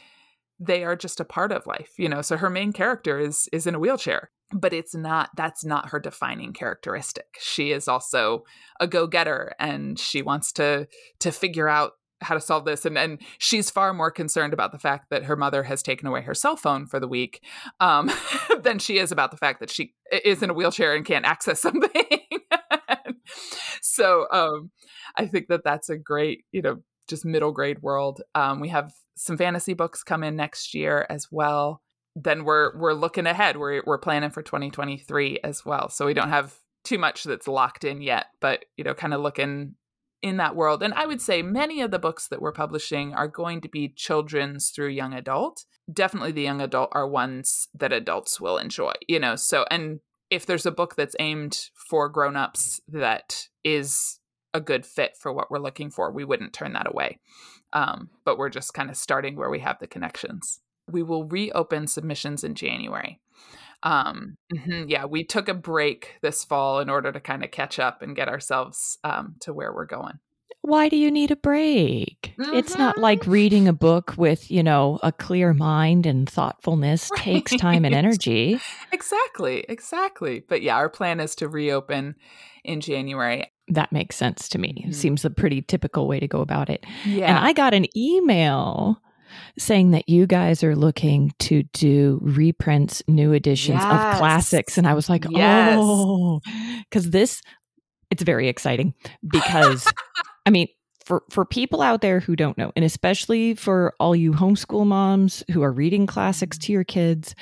they 0.57 0.85
are 0.85 0.95
just 0.95 1.19
a 1.19 1.25
part 1.25 1.51
of 1.51 1.67
life 1.67 1.91
you 1.97 2.07
know 2.07 2.21
so 2.21 2.37
her 2.37 2.49
main 2.49 2.71
character 2.71 3.19
is 3.19 3.49
is 3.51 3.67
in 3.67 3.75
a 3.75 3.79
wheelchair 3.79 4.29
but 4.53 4.73
it's 4.73 4.95
not 4.95 5.29
that's 5.35 5.63
not 5.63 5.89
her 5.89 5.99
defining 5.99 6.53
characteristic. 6.53 7.37
She 7.39 7.71
is 7.71 7.87
also 7.87 8.43
a 8.79 8.87
go-getter 8.87 9.53
and 9.59 9.97
she 9.97 10.21
wants 10.21 10.51
to 10.53 10.87
to 11.19 11.31
figure 11.31 11.69
out 11.69 11.93
how 12.21 12.33
to 12.33 12.41
solve 12.41 12.65
this 12.65 12.85
and 12.85 12.97
and 12.97 13.19
she's 13.37 13.69
far 13.69 13.93
more 13.93 14.11
concerned 14.11 14.53
about 14.53 14.71
the 14.71 14.79
fact 14.79 15.09
that 15.09 15.23
her 15.23 15.35
mother 15.35 15.63
has 15.63 15.81
taken 15.81 16.07
away 16.07 16.21
her 16.21 16.33
cell 16.33 16.55
phone 16.55 16.85
for 16.85 16.99
the 16.99 17.07
week 17.07 17.43
um, 17.79 18.11
than 18.61 18.79
she 18.79 18.97
is 18.97 19.11
about 19.11 19.31
the 19.31 19.37
fact 19.37 19.59
that 19.59 19.69
she 19.69 19.93
is 20.23 20.41
in 20.43 20.49
a 20.49 20.53
wheelchair 20.53 20.95
and 20.95 21.05
can't 21.05 21.25
access 21.25 21.61
something 21.61 22.19
so 23.81 24.27
um, 24.31 24.71
i 25.17 25.25
think 25.25 25.47
that 25.47 25.63
that's 25.63 25.89
a 25.89 25.97
great 25.97 26.43
you 26.51 26.61
know 26.61 26.77
just 27.07 27.25
middle 27.25 27.51
grade 27.51 27.81
world 27.81 28.21
um, 28.35 28.59
we 28.59 28.69
have 28.69 28.91
some 29.15 29.37
fantasy 29.37 29.73
books 29.73 30.03
come 30.03 30.23
in 30.23 30.35
next 30.35 30.73
year 30.73 31.05
as 31.09 31.27
well 31.31 31.81
then 32.15 32.43
we're 32.43 32.77
we're 32.77 32.93
looking 32.93 33.25
ahead. 33.25 33.57
We're 33.57 33.83
we're 33.85 33.97
planning 33.97 34.31
for 34.31 34.41
2023 34.41 35.39
as 35.43 35.65
well. 35.65 35.89
So 35.89 36.05
we 36.05 36.13
don't 36.13 36.29
have 36.29 36.55
too 36.83 36.97
much 36.97 37.23
that's 37.23 37.47
locked 37.47 37.83
in 37.83 38.01
yet, 38.01 38.27
but 38.39 38.65
you 38.77 38.83
know, 38.83 38.93
kind 38.93 39.13
of 39.13 39.21
looking 39.21 39.75
in 40.21 40.37
that 40.37 40.55
world. 40.55 40.83
And 40.83 40.93
I 40.93 41.05
would 41.05 41.21
say 41.21 41.41
many 41.41 41.81
of 41.81 41.91
the 41.91 41.99
books 41.99 42.27
that 42.27 42.41
we're 42.41 42.51
publishing 42.51 43.13
are 43.13 43.27
going 43.27 43.61
to 43.61 43.69
be 43.69 43.89
children's 43.89 44.69
through 44.69 44.89
young 44.89 45.13
adult. 45.13 45.65
Definitely 45.91 46.31
the 46.31 46.43
young 46.43 46.61
adult 46.61 46.89
are 46.91 47.07
ones 47.07 47.67
that 47.73 47.91
adults 47.91 48.39
will 48.39 48.57
enjoy, 48.57 48.93
you 49.07 49.19
know. 49.19 49.35
So 49.35 49.65
and 49.71 49.99
if 50.29 50.45
there's 50.45 50.65
a 50.65 50.71
book 50.71 50.95
that's 50.95 51.15
aimed 51.19 51.69
for 51.75 52.07
grown-ups 52.07 52.79
that 52.87 53.47
is 53.63 54.19
a 54.53 54.61
good 54.61 54.85
fit 54.85 55.17
for 55.17 55.33
what 55.33 55.51
we're 55.51 55.59
looking 55.59 55.89
for, 55.89 56.11
we 56.11 56.23
wouldn't 56.23 56.53
turn 56.53 56.73
that 56.73 56.89
away. 56.89 57.19
Um, 57.73 58.09
but 58.25 58.37
we're 58.37 58.49
just 58.49 58.73
kind 58.73 58.89
of 58.89 58.97
starting 58.97 59.35
where 59.35 59.49
we 59.49 59.59
have 59.59 59.79
the 59.79 59.87
connections 59.87 60.59
we 60.91 61.03
will 61.03 61.25
reopen 61.25 61.87
submissions 61.87 62.43
in 62.43 62.55
January. 62.55 63.19
Um, 63.83 64.37
mm-hmm, 64.53 64.89
yeah, 64.89 65.05
we 65.05 65.23
took 65.23 65.49
a 65.49 65.53
break 65.53 66.17
this 66.21 66.43
fall 66.43 66.79
in 66.79 66.89
order 66.89 67.11
to 67.11 67.19
kind 67.19 67.43
of 67.43 67.51
catch 67.51 67.79
up 67.79 68.01
and 68.01 68.15
get 68.15 68.27
ourselves 68.27 68.97
um, 69.03 69.35
to 69.41 69.53
where 69.53 69.73
we're 69.73 69.85
going. 69.85 70.19
Why 70.63 70.89
do 70.89 70.95
you 70.95 71.09
need 71.09 71.31
a 71.31 71.35
break? 71.35 72.35
Mm-hmm. 72.39 72.53
It's 72.53 72.77
not 72.77 72.99
like 72.99 73.25
reading 73.25 73.67
a 73.67 73.73
book 73.73 74.13
with, 74.15 74.51
you 74.51 74.61
know, 74.61 74.99
a 75.01 75.11
clear 75.11 75.53
mind 75.55 76.05
and 76.05 76.29
thoughtfulness 76.29 77.09
right. 77.15 77.19
takes 77.19 77.55
time 77.55 77.83
and 77.83 77.95
energy. 77.95 78.59
exactly, 78.91 79.65
exactly. 79.67 80.43
But 80.47 80.61
yeah, 80.61 80.75
our 80.75 80.89
plan 80.89 81.19
is 81.19 81.35
to 81.37 81.47
reopen 81.47 82.15
in 82.63 82.79
January. 82.79 83.51
That 83.69 83.91
makes 83.91 84.15
sense 84.15 84.47
to 84.49 84.59
me. 84.59 84.83
Mm-hmm. 84.83 84.91
Seems 84.91 85.25
a 85.25 85.31
pretty 85.31 85.63
typical 85.63 86.07
way 86.07 86.19
to 86.19 86.27
go 86.27 86.41
about 86.41 86.69
it. 86.69 86.85
Yeah. 87.05 87.35
And 87.35 87.39
I 87.39 87.53
got 87.53 87.73
an 87.73 87.87
email 87.97 89.01
saying 89.57 89.91
that 89.91 90.09
you 90.09 90.27
guys 90.27 90.63
are 90.63 90.75
looking 90.75 91.33
to 91.39 91.63
do 91.73 92.19
reprints, 92.21 93.03
new 93.07 93.33
editions 93.33 93.81
yes. 93.81 93.83
of 93.83 94.17
classics. 94.19 94.77
And 94.77 94.87
I 94.87 94.93
was 94.93 95.09
like, 95.09 95.25
yes. 95.29 95.77
oh, 95.79 96.41
because 96.89 97.09
this, 97.09 97.41
it's 98.09 98.23
very 98.23 98.47
exciting 98.47 98.93
because, 99.31 99.87
I 100.45 100.49
mean, 100.49 100.67
for, 101.05 101.23
for 101.29 101.45
people 101.45 101.81
out 101.81 102.01
there 102.01 102.19
who 102.19 102.35
don't 102.35 102.57
know, 102.57 102.71
and 102.75 102.85
especially 102.85 103.55
for 103.55 103.93
all 103.99 104.15
you 104.15 104.31
homeschool 104.31 104.85
moms 104.85 105.43
who 105.51 105.61
are 105.63 105.71
reading 105.71 106.07
classics 106.07 106.57
to 106.59 106.71
your 106.71 106.83
kids, 106.83 107.35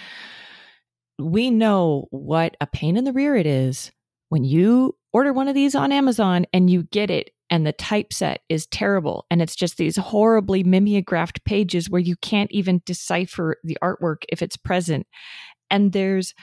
we 1.17 1.51
know 1.51 2.07
what 2.11 2.55
a 2.61 2.67
pain 2.67 2.97
in 2.97 3.03
the 3.03 3.13
rear 3.13 3.35
it 3.35 3.45
is 3.45 3.91
when 4.29 4.43
you 4.43 4.95
order 5.11 5.33
one 5.33 5.47
of 5.47 5.55
these 5.55 5.75
on 5.75 5.91
Amazon 5.91 6.45
and 6.53 6.69
you 6.69 6.83
get 6.83 7.09
it 7.09 7.31
and 7.49 7.65
the 7.65 7.73
typeset 7.73 8.41
is 8.49 8.67
terrible. 8.67 9.25
And 9.29 9.41
it's 9.41 9.55
just 9.55 9.77
these 9.77 9.97
horribly 9.97 10.63
mimeographed 10.63 11.43
pages 11.45 11.89
where 11.89 12.01
you 12.01 12.15
can't 12.17 12.51
even 12.51 12.81
decipher 12.85 13.57
the 13.63 13.77
artwork 13.83 14.23
if 14.29 14.41
it's 14.41 14.57
present. 14.57 15.07
And 15.69 15.91
there's 15.91 16.33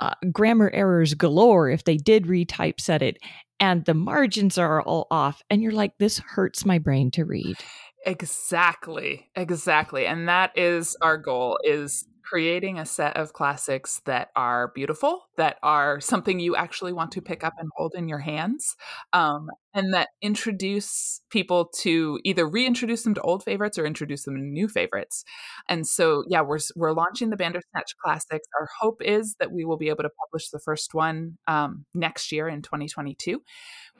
uh, 0.00 0.14
grammar 0.32 0.70
errors 0.70 1.14
galore 1.14 1.70
if 1.70 1.84
they 1.84 1.96
did 1.96 2.24
retypeset 2.24 3.02
it. 3.02 3.18
And 3.58 3.84
the 3.84 3.94
margins 3.94 4.58
are 4.58 4.82
all 4.82 5.06
off. 5.10 5.42
And 5.50 5.62
you're 5.62 5.72
like 5.72 5.92
this 5.98 6.18
hurts 6.18 6.64
my 6.64 6.78
brain 6.78 7.10
to 7.12 7.24
read. 7.24 7.56
Exactly. 8.04 9.30
Exactly. 9.34 10.06
And 10.06 10.28
that 10.28 10.56
is 10.56 10.96
our 11.02 11.16
goal 11.16 11.58
is 11.64 12.06
creating 12.26 12.78
a 12.78 12.84
set 12.84 13.16
of 13.16 13.32
classics 13.32 14.00
that 14.04 14.30
are 14.34 14.72
beautiful, 14.74 15.22
that 15.36 15.56
are 15.62 16.00
something 16.00 16.40
you 16.40 16.56
actually 16.56 16.92
want 16.92 17.12
to 17.12 17.22
pick 17.22 17.44
up 17.44 17.54
and 17.58 17.68
hold 17.76 17.94
in 17.94 18.08
your 18.08 18.18
hands, 18.18 18.74
um, 19.12 19.48
and 19.74 19.94
that 19.94 20.08
introduce 20.20 21.20
people 21.30 21.66
to 21.66 22.18
either 22.24 22.46
reintroduce 22.48 23.02
them 23.02 23.14
to 23.14 23.20
old 23.20 23.44
favorites 23.44 23.78
or 23.78 23.86
introduce 23.86 24.24
them 24.24 24.34
to 24.34 24.42
new 24.42 24.68
favorites. 24.68 25.24
And 25.68 25.86
so, 25.86 26.24
yeah, 26.28 26.40
we're 26.40 26.58
we're 26.74 26.92
launching 26.92 27.30
the 27.30 27.36
Bandersnatch 27.36 27.96
Classics. 28.02 28.46
Our 28.58 28.68
hope 28.80 29.02
is 29.02 29.36
that 29.38 29.52
we 29.52 29.64
will 29.64 29.76
be 29.76 29.88
able 29.88 30.02
to 30.02 30.10
publish 30.26 30.48
the 30.48 30.60
first 30.60 30.94
one 30.94 31.38
um, 31.46 31.84
next 31.94 32.32
year 32.32 32.48
in 32.48 32.62
2022 32.62 33.40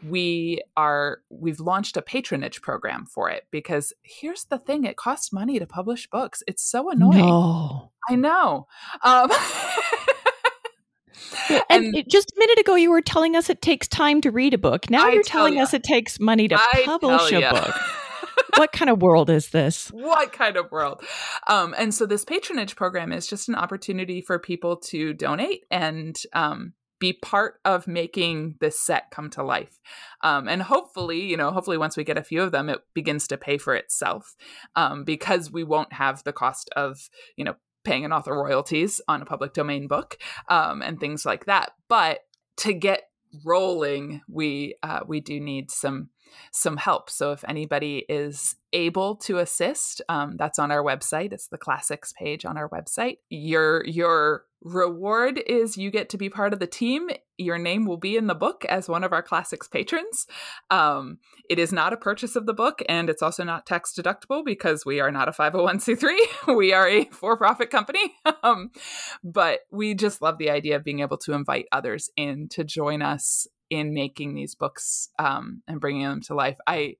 we 0.04 0.60
are 0.76 1.22
we've 1.30 1.60
launched 1.60 1.96
a 1.96 2.02
patronage 2.02 2.60
program 2.62 3.06
for 3.06 3.30
it 3.30 3.46
because 3.50 3.92
here's 4.02 4.44
the 4.44 4.58
thing 4.58 4.84
it 4.84 4.96
costs 4.96 5.32
money 5.32 5.58
to 5.58 5.66
publish 5.66 6.08
books 6.10 6.42
it's 6.46 6.62
so 6.62 6.90
annoying 6.90 7.26
no. 7.26 7.90
i 8.08 8.14
know 8.14 8.66
um, 9.02 9.30
and, 11.70 11.94
and, 11.94 12.04
just 12.08 12.30
a 12.30 12.38
minute 12.38 12.58
ago 12.58 12.74
you 12.74 12.90
were 12.90 13.00
telling 13.00 13.34
us 13.34 13.48
it 13.48 13.62
takes 13.62 13.88
time 13.88 14.20
to 14.20 14.30
read 14.30 14.52
a 14.52 14.58
book 14.58 14.90
now 14.90 15.06
I 15.06 15.12
you're 15.12 15.22
telling 15.22 15.54
ya. 15.54 15.62
us 15.62 15.72
it 15.72 15.82
takes 15.82 16.20
money 16.20 16.48
to 16.48 16.56
I 16.56 16.82
publish 16.84 17.32
a 17.32 17.50
book 17.50 17.74
what 18.56 18.72
kind 18.72 18.90
of 18.90 19.02
world 19.02 19.30
is 19.30 19.50
this? 19.50 19.88
What 19.88 20.32
kind 20.32 20.56
of 20.56 20.70
world? 20.70 21.02
Um, 21.46 21.74
and 21.76 21.94
so 21.94 22.06
this 22.06 22.24
patronage 22.24 22.76
program 22.76 23.12
is 23.12 23.26
just 23.26 23.48
an 23.48 23.54
opportunity 23.54 24.20
for 24.20 24.38
people 24.38 24.76
to 24.76 25.12
donate 25.14 25.64
and 25.70 26.16
um, 26.32 26.72
be 26.98 27.12
part 27.12 27.60
of 27.64 27.86
making 27.86 28.56
this 28.60 28.78
set 28.78 29.10
come 29.10 29.30
to 29.30 29.42
life. 29.42 29.80
Um, 30.22 30.48
and 30.48 30.62
hopefully, 30.62 31.20
you 31.20 31.36
know, 31.36 31.50
hopefully 31.50 31.78
once 31.78 31.96
we 31.96 32.04
get 32.04 32.18
a 32.18 32.22
few 32.22 32.42
of 32.42 32.52
them, 32.52 32.68
it 32.68 32.80
begins 32.94 33.26
to 33.28 33.36
pay 33.36 33.58
for 33.58 33.74
itself 33.74 34.34
um, 34.74 35.04
because 35.04 35.50
we 35.50 35.64
won't 35.64 35.92
have 35.92 36.24
the 36.24 36.32
cost 36.32 36.70
of, 36.74 37.10
you 37.36 37.44
know, 37.44 37.54
paying 37.84 38.04
an 38.04 38.12
author 38.12 38.34
royalties 38.34 39.00
on 39.08 39.22
a 39.22 39.26
public 39.26 39.52
domain 39.52 39.86
book 39.86 40.18
um, 40.48 40.82
and 40.82 40.98
things 40.98 41.24
like 41.24 41.44
that. 41.44 41.72
But 41.88 42.20
to 42.58 42.72
get 42.72 43.02
rolling, 43.44 44.22
we 44.28 44.76
uh, 44.82 45.00
we 45.06 45.20
do 45.20 45.40
need 45.40 45.70
some 45.70 46.10
some 46.52 46.76
help. 46.76 47.10
So 47.10 47.32
if 47.32 47.44
anybody 47.48 48.04
is 48.08 48.56
able 48.72 49.16
to 49.16 49.38
assist, 49.38 50.02
um, 50.08 50.36
that's 50.36 50.58
on 50.58 50.70
our 50.70 50.82
website. 50.82 51.32
It's 51.32 51.48
the 51.48 51.58
classics 51.58 52.12
page 52.18 52.44
on 52.44 52.56
our 52.56 52.68
website. 52.68 53.18
Your 53.30 53.84
your 53.86 54.44
reward 54.62 55.40
is 55.46 55.76
you 55.76 55.90
get 55.90 56.08
to 56.10 56.18
be 56.18 56.28
part 56.28 56.52
of 56.52 56.58
the 56.58 56.66
team. 56.66 57.08
Your 57.38 57.58
name 57.58 57.84
will 57.84 57.98
be 57.98 58.16
in 58.16 58.26
the 58.26 58.34
book 58.34 58.64
as 58.64 58.88
one 58.88 59.04
of 59.04 59.12
our 59.12 59.22
classics 59.22 59.68
patrons. 59.68 60.26
Um, 60.70 61.18
it 61.48 61.58
is 61.58 61.72
not 61.72 61.92
a 61.92 61.96
purchase 61.96 62.36
of 62.36 62.46
the 62.46 62.54
book, 62.54 62.82
and 62.88 63.08
it's 63.08 63.22
also 63.22 63.44
not 63.44 63.66
tax 63.66 63.92
deductible 63.92 64.44
because 64.44 64.84
we 64.84 65.00
are 65.00 65.10
not 65.10 65.28
a 65.28 65.32
501c3. 65.32 66.16
we 66.56 66.72
are 66.72 66.88
a 66.88 67.04
for 67.06 67.36
profit 67.36 67.70
company. 67.70 68.14
um, 68.42 68.70
but 69.22 69.60
we 69.70 69.94
just 69.94 70.22
love 70.22 70.38
the 70.38 70.50
idea 70.50 70.76
of 70.76 70.84
being 70.84 71.00
able 71.00 71.18
to 71.18 71.32
invite 71.32 71.66
others 71.70 72.10
in 72.16 72.48
to 72.50 72.64
join 72.64 73.02
us 73.02 73.46
in 73.70 73.94
making 73.94 74.34
these 74.34 74.54
books 74.54 75.08
um, 75.18 75.62
and 75.66 75.80
bringing 75.80 76.02
them 76.02 76.20
to 76.22 76.34
life. 76.34 76.58
I 76.66 76.96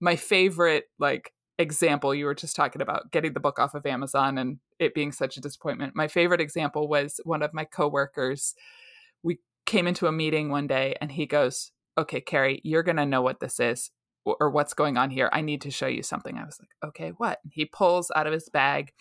my 0.00 0.16
favorite 0.16 0.84
like 0.98 1.32
example 1.58 2.14
you 2.14 2.24
were 2.24 2.34
just 2.34 2.56
talking 2.56 2.82
about 2.82 3.12
getting 3.12 3.32
the 3.32 3.40
book 3.40 3.58
off 3.58 3.74
of 3.74 3.86
Amazon 3.86 4.38
and 4.38 4.58
it 4.78 4.94
being 4.94 5.12
such 5.12 5.36
a 5.36 5.40
disappointment. 5.40 5.94
My 5.94 6.08
favorite 6.08 6.40
example 6.40 6.88
was 6.88 7.20
one 7.24 7.42
of 7.42 7.54
my 7.54 7.64
coworkers. 7.64 8.54
We 9.22 9.38
came 9.66 9.86
into 9.86 10.08
a 10.08 10.12
meeting 10.12 10.50
one 10.50 10.66
day 10.66 10.96
and 11.00 11.12
he 11.12 11.26
goes, 11.26 11.72
"Okay, 11.96 12.20
Carrie, 12.20 12.60
you're 12.64 12.82
going 12.82 12.96
to 12.96 13.06
know 13.06 13.22
what 13.22 13.40
this 13.40 13.60
is 13.60 13.90
or 14.24 14.50
what's 14.50 14.74
going 14.74 14.96
on 14.96 15.10
here. 15.10 15.28
I 15.32 15.42
need 15.42 15.60
to 15.62 15.70
show 15.70 15.86
you 15.86 16.02
something." 16.02 16.38
I 16.38 16.44
was 16.44 16.58
like, 16.60 16.88
"Okay, 16.88 17.10
what?" 17.18 17.40
He 17.50 17.64
pulls 17.66 18.10
out 18.16 18.26
of 18.26 18.32
his 18.32 18.48
bag 18.48 18.92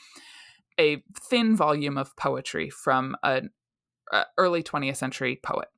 a 0.80 1.03
thin 1.30 1.55
volume 1.55 1.97
of 1.97 2.16
poetry 2.16 2.70
from 2.70 3.16
an 3.24 3.49
uh, 4.11 4.24
early 4.38 4.64
20th 4.64 4.97
century 4.97 5.39
poet 5.43 5.70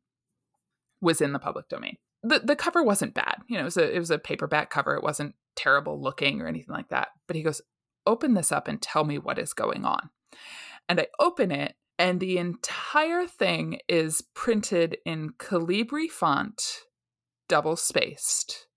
was 1.06 1.22
in 1.22 1.32
the 1.34 1.40
public 1.40 1.70
domain. 1.70 1.96
The 2.24 2.40
the 2.40 2.56
cover 2.56 2.84
wasn't 2.84 3.14
bad. 3.14 3.38
You 3.48 3.56
know, 3.56 3.62
it 3.62 3.66
was 3.66 3.78
a 3.78 3.96
it 3.96 4.00
was 4.00 4.12
a 4.12 4.20
paperback 4.20 4.70
cover. 4.70 4.96
It 4.96 5.04
wasn't 5.04 5.36
terrible 5.56 6.02
looking 6.02 6.42
or 6.42 6.48
anything 6.48 6.74
like 6.74 6.90
that. 6.90 7.10
But 7.28 7.36
he 7.36 7.44
goes, 7.44 7.62
"Open 8.06 8.34
this 8.34 8.52
up 8.52 8.68
and 8.68 8.82
tell 8.82 9.06
me 9.06 9.18
what 9.18 9.40
is 9.40 9.54
going 9.54 9.86
on." 9.86 10.10
And 10.90 11.00
I 11.00 11.08
open 11.20 11.52
it 11.52 11.76
and 11.98 12.20
the 12.20 12.38
entire 12.38 13.26
thing 13.26 13.80
is 13.88 14.24
printed 14.34 14.98
in 15.06 15.32
Calibri 15.38 16.10
font, 16.10 16.62
double 17.48 17.78
spaced, 17.78 18.68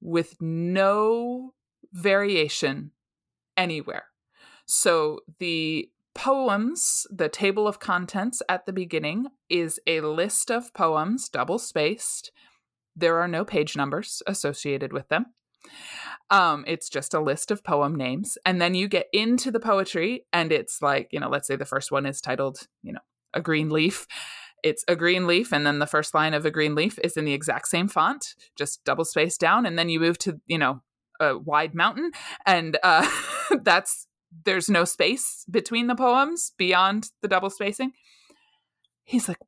with 0.00 0.36
no 0.40 1.54
variation 1.92 2.90
anywhere. 3.56 4.06
So 4.66 5.20
the 5.38 5.88
poems, 6.14 7.06
the 7.10 7.28
table 7.28 7.66
of 7.66 7.78
contents 7.78 8.42
at 8.48 8.66
the 8.66 8.72
beginning 8.72 9.26
is 9.48 9.80
a 9.86 10.00
list 10.00 10.50
of 10.50 10.72
poems, 10.74 11.28
double 11.28 11.58
spaced. 11.58 12.30
There 12.96 13.18
are 13.18 13.28
no 13.28 13.44
page 13.44 13.76
numbers 13.76 14.22
associated 14.26 14.92
with 14.92 15.08
them. 15.08 15.26
Um, 16.30 16.64
it's 16.66 16.88
just 16.88 17.14
a 17.14 17.20
list 17.20 17.50
of 17.50 17.64
poem 17.64 17.94
names. 17.96 18.38
And 18.44 18.60
then 18.60 18.74
you 18.74 18.88
get 18.88 19.06
into 19.12 19.50
the 19.50 19.60
poetry, 19.60 20.26
and 20.32 20.52
it's 20.52 20.80
like, 20.80 21.08
you 21.10 21.20
know, 21.20 21.28
let's 21.28 21.46
say 21.46 21.56
the 21.56 21.64
first 21.64 21.90
one 21.90 22.06
is 22.06 22.20
titled, 22.20 22.66
you 22.82 22.92
know, 22.92 23.00
A 23.32 23.40
Green 23.40 23.70
Leaf. 23.70 24.06
It's 24.62 24.82
a 24.88 24.96
green 24.96 25.26
leaf, 25.26 25.52
and 25.52 25.66
then 25.66 25.78
the 25.78 25.86
first 25.86 26.14
line 26.14 26.32
of 26.32 26.46
a 26.46 26.50
green 26.50 26.74
leaf 26.74 26.98
is 27.04 27.18
in 27.18 27.26
the 27.26 27.34
exact 27.34 27.68
same 27.68 27.86
font, 27.86 28.34
just 28.56 28.82
double 28.82 29.04
spaced 29.04 29.38
down. 29.38 29.66
And 29.66 29.78
then 29.78 29.90
you 29.90 30.00
move 30.00 30.16
to, 30.20 30.40
you 30.46 30.56
know, 30.56 30.80
a 31.20 31.36
wide 31.36 31.74
mountain, 31.74 32.12
and 32.46 32.78
uh, 32.82 33.06
that's 33.62 34.06
there's 34.44 34.68
no 34.68 34.84
space 34.84 35.44
between 35.50 35.86
the 35.86 35.94
poems 35.94 36.52
beyond 36.56 37.10
the 37.22 37.28
double 37.28 37.50
spacing. 37.50 37.92
He's 39.04 39.28
like, 39.28 39.38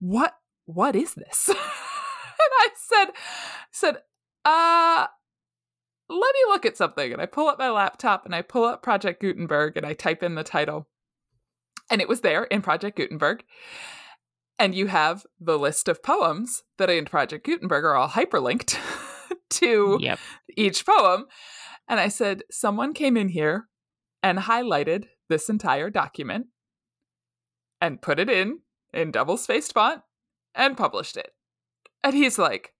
"What? 0.00 0.34
What 0.66 0.94
is 0.94 1.14
this?" 1.14 1.48
and 1.48 1.56
I 1.58 2.68
said, 2.74 3.06
"said, 3.70 3.96
uh, 4.44 5.06
let 6.08 6.34
me 6.34 6.40
look 6.48 6.66
at 6.66 6.76
something." 6.76 7.12
And 7.12 7.20
I 7.20 7.26
pull 7.26 7.48
up 7.48 7.58
my 7.58 7.70
laptop 7.70 8.24
and 8.24 8.34
I 8.34 8.42
pull 8.42 8.64
up 8.64 8.82
Project 8.82 9.20
Gutenberg 9.20 9.76
and 9.76 9.86
I 9.86 9.94
type 9.94 10.22
in 10.22 10.34
the 10.34 10.44
title, 10.44 10.88
and 11.90 12.00
it 12.00 12.08
was 12.08 12.20
there 12.20 12.44
in 12.44 12.62
Project 12.62 12.96
Gutenberg. 12.96 13.44
And 14.58 14.74
you 14.74 14.86
have 14.86 15.26
the 15.40 15.58
list 15.58 15.88
of 15.88 16.02
poems 16.02 16.62
that 16.78 16.88
in 16.88 17.06
Project 17.06 17.44
Gutenberg 17.44 17.84
are 17.84 17.96
all 17.96 18.10
hyperlinked 18.10 18.78
to 19.50 19.98
yep. 20.00 20.20
each 20.56 20.86
poem. 20.86 21.24
And 21.88 21.98
I 21.98 22.06
said, 22.08 22.44
someone 22.48 22.94
came 22.94 23.16
in 23.16 23.30
here 23.30 23.68
and 24.22 24.38
highlighted 24.38 25.06
this 25.28 25.48
entire 25.48 25.90
document 25.90 26.46
and 27.80 28.00
put 28.00 28.18
it 28.18 28.30
in 28.30 28.60
in 28.92 29.10
double 29.10 29.36
spaced 29.36 29.72
font 29.72 30.02
and 30.54 30.76
published 30.76 31.16
it. 31.16 31.32
And 32.04 32.14
he's 32.14 32.38
like, 32.38 32.74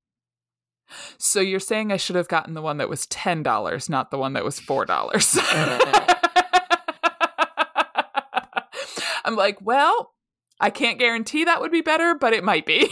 So 1.18 1.40
you're 1.40 1.60
saying 1.60 1.90
I 1.90 1.96
should 1.96 2.16
have 2.16 2.28
gotten 2.28 2.54
the 2.54 2.62
one 2.62 2.78
that 2.78 2.88
was 2.88 3.06
$10, 3.06 3.88
not 3.88 4.10
the 4.10 4.18
one 4.18 4.34
that 4.34 4.44
was 4.44 4.60
$4? 4.60 4.84
I'm 9.24 9.36
like, 9.36 9.58
Well, 9.60 10.12
I 10.60 10.70
can't 10.70 10.98
guarantee 10.98 11.44
that 11.44 11.60
would 11.60 11.72
be 11.72 11.80
better, 11.80 12.14
but 12.14 12.32
it 12.32 12.44
might 12.44 12.66
be. 12.66 12.88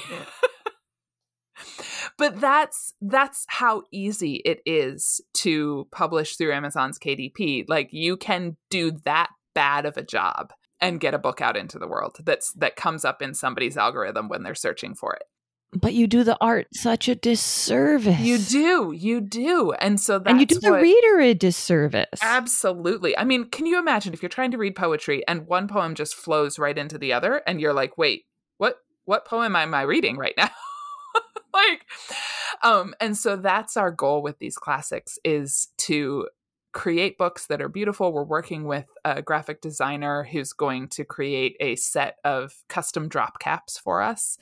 But 2.20 2.38
that's 2.38 2.92
that's 3.00 3.46
how 3.48 3.82
easy 3.90 4.42
it 4.44 4.60
is 4.66 5.22
to 5.32 5.88
publish 5.90 6.36
through 6.36 6.52
Amazon's 6.52 6.98
KDP. 6.98 7.64
Like 7.66 7.88
you 7.92 8.18
can 8.18 8.58
do 8.68 8.92
that 9.04 9.30
bad 9.54 9.86
of 9.86 9.96
a 9.96 10.02
job 10.02 10.52
and 10.82 11.00
get 11.00 11.14
a 11.14 11.18
book 11.18 11.40
out 11.40 11.56
into 11.56 11.78
the 11.78 11.88
world 11.88 12.18
that's 12.24 12.52
that 12.52 12.76
comes 12.76 13.06
up 13.06 13.22
in 13.22 13.32
somebody's 13.32 13.78
algorithm 13.78 14.28
when 14.28 14.42
they're 14.42 14.54
searching 14.54 14.94
for 14.94 15.14
it. 15.14 15.22
But 15.72 15.94
you 15.94 16.06
do 16.06 16.22
the 16.22 16.36
art 16.42 16.66
such 16.74 17.08
a 17.08 17.14
disservice. 17.14 18.20
You 18.20 18.36
do, 18.36 18.92
you 18.92 19.22
do, 19.22 19.72
and 19.72 19.98
so 19.98 20.18
that's 20.18 20.30
and 20.30 20.40
you 20.40 20.46
do 20.46 20.60
the 20.60 20.72
what, 20.72 20.82
reader 20.82 21.20
a 21.20 21.32
disservice. 21.32 22.20
Absolutely. 22.20 23.16
I 23.16 23.24
mean, 23.24 23.48
can 23.48 23.64
you 23.64 23.78
imagine 23.78 24.12
if 24.12 24.20
you're 24.20 24.28
trying 24.28 24.50
to 24.50 24.58
read 24.58 24.76
poetry 24.76 25.26
and 25.26 25.46
one 25.46 25.68
poem 25.68 25.94
just 25.94 26.14
flows 26.14 26.58
right 26.58 26.76
into 26.76 26.98
the 26.98 27.14
other, 27.14 27.40
and 27.46 27.62
you're 27.62 27.72
like, 27.72 27.96
"Wait, 27.96 28.24
what? 28.58 28.76
What 29.06 29.24
poem 29.24 29.56
am 29.56 29.72
I 29.72 29.82
reading 29.82 30.18
right 30.18 30.34
now?" 30.36 30.50
like 31.54 31.86
um 32.62 32.94
and 33.00 33.16
so 33.16 33.36
that's 33.36 33.76
our 33.76 33.90
goal 33.90 34.22
with 34.22 34.38
these 34.38 34.56
classics 34.56 35.18
is 35.24 35.68
to 35.78 36.28
create 36.72 37.18
books 37.18 37.46
that 37.48 37.60
are 37.60 37.68
beautiful. 37.68 38.12
We're 38.12 38.22
working 38.22 38.62
with 38.62 38.86
a 39.04 39.22
graphic 39.22 39.60
designer 39.60 40.22
who's 40.22 40.52
going 40.52 40.86
to 40.90 41.04
create 41.04 41.56
a 41.58 41.74
set 41.74 42.18
of 42.24 42.52
custom 42.68 43.08
drop 43.08 43.40
caps 43.40 43.76
for 43.76 44.00
us. 44.00 44.38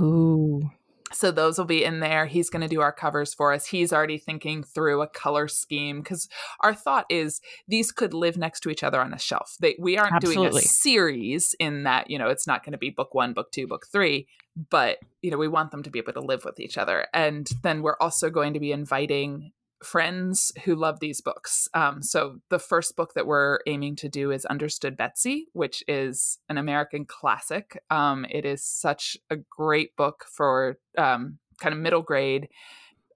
Ooh 0.00 0.70
so 1.14 1.30
those 1.30 1.58
will 1.58 1.64
be 1.64 1.84
in 1.84 2.00
there. 2.00 2.26
He's 2.26 2.50
going 2.50 2.62
to 2.62 2.68
do 2.68 2.80
our 2.80 2.92
covers 2.92 3.32
for 3.34 3.52
us. 3.52 3.66
He's 3.66 3.92
already 3.92 4.18
thinking 4.18 4.62
through 4.62 5.02
a 5.02 5.06
color 5.06 5.48
scheme 5.48 6.00
because 6.00 6.28
our 6.60 6.74
thought 6.74 7.06
is 7.08 7.40
these 7.68 7.92
could 7.92 8.14
live 8.14 8.36
next 8.36 8.60
to 8.60 8.70
each 8.70 8.82
other 8.82 9.00
on 9.00 9.14
a 9.14 9.18
shelf. 9.18 9.56
They, 9.60 9.76
we 9.78 9.96
aren't 9.96 10.14
Absolutely. 10.14 10.50
doing 10.50 10.56
a 10.56 10.60
series 10.60 11.54
in 11.58 11.84
that, 11.84 12.10
you 12.10 12.18
know, 12.18 12.28
it's 12.28 12.46
not 12.46 12.64
going 12.64 12.72
to 12.72 12.78
be 12.78 12.90
book 12.90 13.14
one, 13.14 13.32
book 13.32 13.52
two, 13.52 13.66
book 13.66 13.86
three, 13.90 14.26
but, 14.70 14.98
you 15.22 15.30
know, 15.30 15.38
we 15.38 15.48
want 15.48 15.70
them 15.70 15.82
to 15.82 15.90
be 15.90 15.98
able 15.98 16.12
to 16.14 16.20
live 16.20 16.44
with 16.44 16.60
each 16.60 16.78
other. 16.78 17.06
And 17.12 17.48
then 17.62 17.82
we're 17.82 17.98
also 18.00 18.30
going 18.30 18.54
to 18.54 18.60
be 18.60 18.72
inviting 18.72 19.52
friends 19.84 20.52
who 20.64 20.74
love 20.74 21.00
these 21.00 21.20
books. 21.20 21.68
Um, 21.74 22.02
so 22.02 22.40
the 22.50 22.58
first 22.58 22.96
book 22.96 23.14
that 23.14 23.26
we're 23.26 23.60
aiming 23.66 23.96
to 23.96 24.08
do 24.08 24.30
is 24.30 24.44
Understood 24.46 24.96
Betsy, 24.96 25.46
which 25.52 25.84
is 25.86 26.38
an 26.48 26.58
American 26.58 27.04
classic. 27.04 27.80
Um, 27.90 28.26
it 28.30 28.44
is 28.44 28.64
such 28.64 29.16
a 29.30 29.36
great 29.36 29.94
book 29.96 30.24
for 30.28 30.78
um, 30.98 31.38
kind 31.60 31.72
of 31.72 31.80
middle 31.80 32.02
grade. 32.02 32.48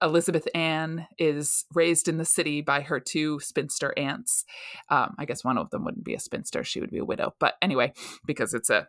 Elizabeth 0.01 0.47
Ann 0.55 1.07
is 1.17 1.65
raised 1.73 2.07
in 2.07 2.17
the 2.17 2.25
city 2.25 2.61
by 2.61 2.81
her 2.81 2.99
two 2.99 3.39
spinster 3.39 3.93
aunts. 3.97 4.45
Um, 4.89 5.15
I 5.17 5.25
guess 5.25 5.43
one 5.43 5.57
of 5.57 5.69
them 5.71 5.83
wouldn't 5.83 6.05
be 6.05 6.13
a 6.13 6.19
spinster; 6.19 6.63
she 6.63 6.79
would 6.79 6.91
be 6.91 6.99
a 6.99 7.05
widow. 7.05 7.33
But 7.39 7.55
anyway, 7.61 7.93
because 8.25 8.53
it's 8.53 8.69
a 8.69 8.87